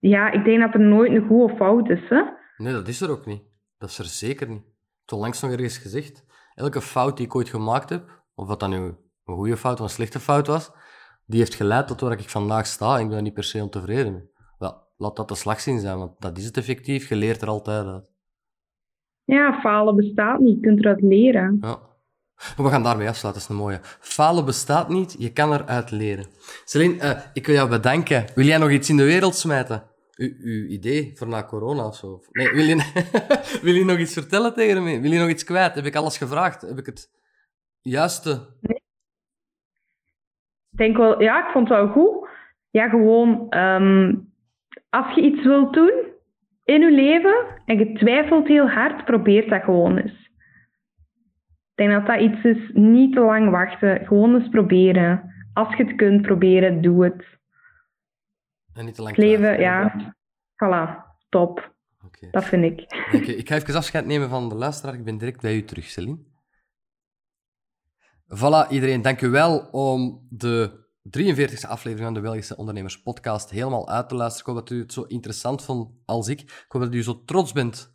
Ja, 0.00 0.30
ik 0.30 0.44
denk 0.44 0.60
dat 0.60 0.74
er 0.74 0.80
nooit 0.80 1.12
een 1.12 1.26
goede 1.26 1.56
fout 1.56 1.88
is. 1.88 2.08
Hè? 2.08 2.22
nee, 2.56 2.72
dat 2.72 2.88
is 2.88 3.00
er 3.00 3.10
ook 3.10 3.26
niet. 3.26 3.42
Dat 3.78 3.88
is 3.88 3.98
er 3.98 4.04
zeker 4.04 4.48
niet. 4.48 4.62
Toen 5.04 5.18
langs 5.18 5.42
nog 5.42 5.50
ergens 5.50 5.78
gezegd, 5.78 6.24
elke 6.54 6.80
fout 6.80 7.16
die 7.16 7.26
ik 7.26 7.34
ooit 7.34 7.48
gemaakt 7.48 7.90
heb, 7.90 8.22
of 8.34 8.48
wat 8.48 8.60
dat 8.60 8.68
nu 8.68 8.76
een 8.76 8.96
goede 9.24 9.56
fout 9.56 9.78
of 9.78 9.84
een 9.84 9.88
slechte 9.88 10.20
fout 10.20 10.46
was, 10.46 10.72
die 11.26 11.38
heeft 11.38 11.54
geleid 11.54 11.86
tot 11.86 12.00
waar 12.00 12.12
ik 12.12 12.28
vandaag 12.28 12.66
sta. 12.66 12.94
Ik 12.94 13.02
ben 13.02 13.10
daar 13.10 13.22
niet 13.22 13.34
per 13.34 13.44
se 13.44 13.62
ontevreden 13.62 14.12
mee. 14.12 14.30
Laat 14.98 15.16
dat 15.16 15.28
de 15.28 15.34
slagzin 15.34 15.78
zijn, 15.78 15.98
want 15.98 16.20
dat 16.20 16.38
is 16.38 16.44
het 16.44 16.56
effectief. 16.56 17.08
Je 17.08 17.16
leert 17.16 17.42
er 17.42 17.48
altijd 17.48 17.86
uit. 17.86 18.10
Ja, 19.24 19.60
falen 19.60 19.96
bestaat 19.96 20.38
niet. 20.38 20.54
Je 20.54 20.60
kunt 20.60 20.78
eruit 20.78 21.02
leren. 21.02 21.58
Ja. 21.60 21.78
Maar 22.56 22.66
we 22.66 22.72
gaan 22.72 22.82
daarmee 22.82 23.08
afsluiten, 23.08 23.42
dat 23.42 23.50
is 23.50 23.56
een 23.56 23.64
mooie. 23.64 23.78
Falen 24.00 24.44
bestaat 24.44 24.88
niet, 24.88 25.16
je 25.18 25.32
kan 25.32 25.52
eruit 25.52 25.90
leren. 25.90 26.26
Celine, 26.64 26.94
uh, 26.94 27.20
ik 27.32 27.46
wil 27.46 27.54
jou 27.54 27.68
bedanken. 27.68 28.24
Wil 28.34 28.44
jij 28.44 28.58
nog 28.58 28.70
iets 28.70 28.88
in 28.88 28.96
de 28.96 29.04
wereld 29.04 29.34
smijten? 29.34 29.82
U, 30.16 30.36
uw 30.40 30.66
idee 30.66 31.12
voor 31.14 31.28
na 31.28 31.44
corona 31.44 31.86
of 31.86 31.96
zo? 31.96 32.20
Nee, 32.30 32.52
wil 32.52 32.64
je, 32.64 32.76
wil 33.62 33.74
je 33.74 33.84
nog 33.84 33.98
iets 33.98 34.12
vertellen 34.12 34.54
tegen 34.54 34.84
me? 34.84 35.00
Wil 35.00 35.10
je 35.10 35.18
nog 35.18 35.28
iets 35.28 35.44
kwijt? 35.44 35.74
Heb 35.74 35.84
ik 35.84 35.96
alles 35.96 36.18
gevraagd? 36.18 36.60
Heb 36.60 36.78
ik 36.78 36.86
het 36.86 37.10
juiste... 37.80 38.30
Nee. 38.60 38.76
Ik 40.70 40.78
denk 40.78 40.96
wel, 40.96 41.22
ja, 41.22 41.46
ik 41.46 41.52
vond 41.52 41.68
het 41.68 41.78
wel 41.78 41.88
goed. 41.88 42.28
Ja, 42.70 42.88
gewoon, 42.88 43.46
um, 43.58 44.32
als 44.90 45.14
je 45.14 45.22
iets 45.22 45.42
wilt 45.42 45.72
doen 45.72 46.06
in 46.64 46.80
je 46.80 46.90
leven 46.90 47.46
en 47.64 47.78
je 47.78 47.92
twijfelt 47.92 48.46
heel 48.46 48.68
hard, 48.68 49.04
probeer 49.04 49.48
dat 49.48 49.62
gewoon 49.62 49.96
eens. 49.96 50.26
Ik 51.74 51.86
denk 51.86 51.90
dat 51.90 52.06
dat 52.06 52.20
iets 52.20 52.44
is, 52.44 52.70
niet 52.72 53.12
te 53.12 53.20
lang 53.20 53.50
wachten, 53.50 54.06
gewoon 54.06 54.34
eens 54.34 54.48
proberen. 54.48 55.34
Als 55.52 55.76
je 55.76 55.84
het 55.84 55.96
kunt 55.96 56.22
proberen, 56.22 56.82
doe 56.82 57.04
het. 57.04 57.24
En 58.72 58.84
niet 58.84 58.94
te 58.94 59.02
lang 59.02 59.16
leven, 59.16 59.60
ja, 59.60 59.94
voilà, 60.64 61.16
top. 61.28 61.74
Okay. 62.06 62.30
Dat 62.30 62.44
vind 62.44 62.64
ik. 62.64 62.80
Okay, 63.14 63.34
ik 63.34 63.48
ga 63.48 63.54
even 63.54 63.74
afscheid 63.74 64.06
nemen 64.06 64.28
van 64.28 64.48
de 64.48 64.54
luisteraar. 64.54 64.94
Ik 64.94 65.04
ben 65.04 65.18
direct 65.18 65.40
bij 65.40 65.56
u 65.56 65.64
terug, 65.64 65.84
Celine. 65.84 66.18
Voilà, 68.28 68.70
iedereen, 68.70 69.02
dank 69.02 69.20
u 69.20 69.28
wel 69.28 69.58
om 69.58 70.26
de 70.30 70.86
43e 71.10 71.68
aflevering 71.68 72.04
van 72.04 72.14
de 72.14 72.20
Belgische 72.20 72.56
Ondernemers 72.56 73.02
Podcast 73.02 73.50
helemaal 73.50 73.88
uit 73.88 74.08
te 74.08 74.14
luisteren. 74.14 74.48
Ik 74.48 74.56
hoop 74.56 74.68
dat 74.68 74.76
u 74.76 74.80
het 74.80 74.92
zo 74.92 75.02
interessant 75.02 75.62
vond 75.62 75.90
als 76.04 76.28
ik. 76.28 76.40
Ik 76.40 76.64
hoop 76.68 76.82
dat 76.82 76.94
u 76.94 77.02
zo 77.02 77.22
trots 77.24 77.52
bent 77.52 77.90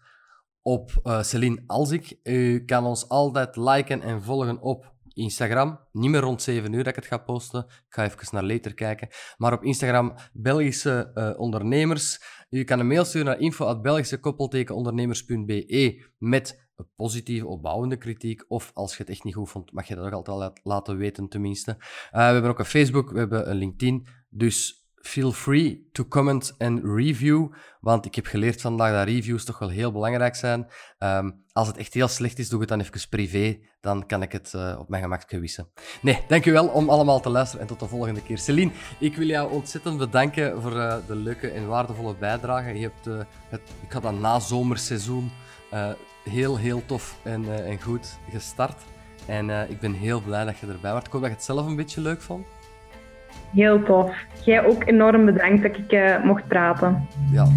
op 0.62 0.92
uh, 1.04 1.24
Celine 1.24 1.64
als 1.68 1.92
ik. 1.92 2.20
U 2.24 2.66
kan 2.66 2.86
ons 2.86 3.10
altijd 3.10 3.56
liken 3.56 4.02
en 4.02 4.24
volgen 4.24 4.62
op 4.62 4.94
Instagram. 5.14 5.80
Niet 5.92 6.10
meer 6.10 6.22
rond 6.22 6.42
7 6.42 6.74
uur 6.74 6.84
dat 6.84 6.88
ik 6.88 6.96
het 6.96 7.06
ga 7.06 7.18
posten. 7.18 7.66
Ik 7.68 7.86
ga 7.88 8.04
even 8.04 8.28
naar 8.32 8.44
later 8.44 8.74
kijken. 8.74 9.08
Maar 9.38 9.54
op 9.54 9.64
Instagram 9.64 10.16
Belgische 10.34 11.12
uh, 11.14 11.40
ondernemers. 11.40 12.22
U 12.54 12.64
kan 12.64 12.80
een 12.80 12.88
mail 12.88 13.06
sturen 13.06 13.28
naar 13.28 13.40
info.belgischekoppeltekenondernemers.be 13.40 16.06
met 16.18 16.68
een 16.76 16.88
positieve, 16.96 17.48
opbouwende 17.48 17.98
kritiek. 17.98 18.46
Of 18.48 18.72
als 18.74 18.92
je 18.92 18.98
het 18.98 19.10
echt 19.12 19.24
niet 19.24 19.34
goed 19.34 19.50
vond, 19.50 19.72
mag 19.72 19.88
je 19.88 19.96
dat 19.96 20.06
ook 20.06 20.28
altijd 20.28 20.60
laten 20.64 20.98
weten, 20.98 21.28
tenminste. 21.28 21.72
Uh, 21.72 21.78
we 22.12 22.20
hebben 22.20 22.52
ook 22.52 22.60
een 22.60 22.66
Facebook, 22.66 23.12
we 23.12 23.20
hebben 23.20 23.50
een 23.50 23.56
LinkedIn. 23.56 24.08
Dus 24.30 24.83
feel 25.04 25.32
free 25.32 25.90
to 25.92 26.06
comment 26.06 26.56
en 26.58 26.96
review. 26.96 27.48
Want 27.80 28.06
ik 28.06 28.16
heb 28.16 28.26
geleerd 28.26 28.62
vandaag 28.62 28.92
dat 28.92 29.08
reviews 29.08 29.46
toch 29.46 29.60
wel 29.60 29.70
heel 29.70 29.92
belangrijk 29.92 30.36
zijn. 30.36 30.68
Um, 31.00 31.44
als 31.52 31.68
het 31.68 31.78
echt 31.78 31.94
heel 31.94 32.08
slecht 32.08 32.40
is, 32.40 32.50
doe 32.50 32.60
het 32.60 32.70
dan 32.70 32.80
even 32.80 33.10
privé. 33.10 33.60
Dan 33.82 34.06
kan 34.06 34.22
ik 34.22 34.32
het 34.32 34.54
uh, 34.56 34.76
op 34.80 34.90
mijn 34.90 35.02
gemak 35.02 35.30
wissen. 35.30 35.68
Nee, 36.02 36.24
dankjewel 36.28 36.68
om 36.68 36.90
allemaal 36.90 37.20
te 37.20 37.30
luisteren 37.30 37.62
en 37.62 37.68
tot 37.68 37.80
de 37.80 37.88
volgende 37.88 38.22
keer. 38.22 38.38
Celine, 38.38 38.72
ik 39.00 39.16
wil 39.16 39.28
jou 39.28 39.52
ontzettend 39.52 39.98
bedanken 39.98 40.62
voor 40.62 40.74
uh, 40.74 40.96
de 41.08 41.16
leuke 41.16 41.50
en 41.50 41.68
waardevolle 41.68 42.16
bijdrage. 42.16 42.74
Je 42.74 42.82
hebt 42.82 43.08
uh, 43.08 43.20
het, 43.50 43.62
ik 43.82 43.92
had 43.92 44.02
dat 44.02 44.20
nazomerseizoen 44.20 45.32
heel, 46.24 46.58
heel 46.58 46.86
tof 46.86 47.20
en, 47.24 47.66
en 47.66 47.82
goed 47.82 48.18
gestart. 48.30 48.82
En 49.26 49.70
ik 49.70 49.80
ben 49.80 49.94
heel 49.94 50.22
blij 50.22 50.46
dat 50.46 50.58
je 50.58 50.68
erbij 50.68 50.94
was. 50.94 51.04
Ik 51.04 51.12
hoop 51.12 51.22
dat 51.22 51.30
je 51.30 51.36
het 51.36 51.46
zelf 51.46 51.66
een 51.66 51.76
beetje 51.76 52.02
leuk 52.02 52.22
vond. 52.22 52.46
Heel 53.54 53.84
tof. 53.84 54.16
Jij 54.46 54.66
ook 54.66 54.84
enorm 54.86 55.26
bedankt 55.26 55.64
dat 55.64 55.78
ik 55.78 55.92
uh, 55.92 56.24
mocht 56.24 56.48
praten. 56.48 57.08
Ja, 57.32 57.48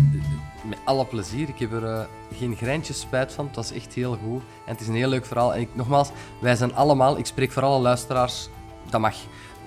met 0.65 0.79
alle 0.85 1.05
plezier. 1.05 1.49
Ik 1.49 1.59
heb 1.59 1.73
er 1.73 1.83
uh, 1.83 2.01
geen 2.35 2.57
greintje 2.57 2.93
spijt 2.93 3.33
van. 3.33 3.47
Het 3.47 3.57
was 3.57 3.73
echt 3.73 3.95
heel 3.95 4.19
goed. 4.25 4.43
En 4.67 4.73
het 4.73 4.81
is 4.81 4.89
een 4.89 4.95
heel 4.95 5.09
leuk 5.09 5.27
verhaal. 5.27 5.55
En 5.55 5.61
ik, 5.61 5.69
nogmaals, 5.73 6.11
wij 6.41 6.57
zijn 6.57 6.75
allemaal, 6.75 7.19
ik 7.19 7.27
spreek 7.27 7.53
voor 7.53 7.63
alle 7.63 7.81
luisteraars, 7.81 8.49
dat 8.91 9.01
mag. 9.01 9.15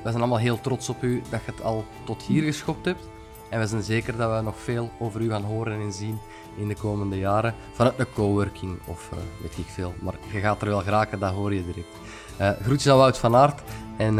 Wij 0.02 0.12
zijn 0.12 0.24
allemaal 0.24 0.40
heel 0.40 0.62
trots 0.62 0.90
op 0.90 1.04
u 1.04 1.22
dat 1.30 1.42
je 1.46 1.52
het 1.52 1.64
al 1.64 1.86
tot 2.04 2.22
hier 2.22 2.44
geschopt 2.44 2.86
hebt. 2.86 3.10
En 3.50 3.60
we 3.60 3.68
zijn 3.68 3.82
zeker 3.82 4.18
dat 4.18 4.36
we 4.36 4.42
nog 4.42 4.60
veel 4.60 4.90
over 5.00 5.22
u 5.22 5.30
gaan 5.30 5.44
horen 5.44 5.82
en 5.82 5.94
zien 5.94 6.20
in 6.58 6.68
de 6.68 6.76
komende 6.76 7.18
jaren. 7.18 7.54
Vanuit 7.72 7.98
de 7.98 8.08
coworking 8.14 8.80
of 8.86 9.10
uh, 9.14 9.20
weet 9.42 9.58
ik 9.58 9.68
veel. 9.68 9.94
Maar 10.00 10.14
je 10.32 10.40
gaat 10.40 10.62
er 10.62 10.68
wel 10.68 10.82
geraken, 10.82 11.20
dat 11.20 11.34
hoor 11.34 11.54
je 11.54 11.64
direct. 11.66 12.62
groetjes 12.64 12.92
aan 12.92 12.98
Wout 12.98 13.18
van 13.18 13.36
Aert. 13.36 13.62
En 13.98 14.20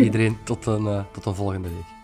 iedereen 0.00 0.38
tot 0.42 0.66
een, 0.66 0.82
uh, 0.82 1.00
tot 1.12 1.26
een 1.26 1.34
volgende 1.34 1.68
week. 1.68 1.99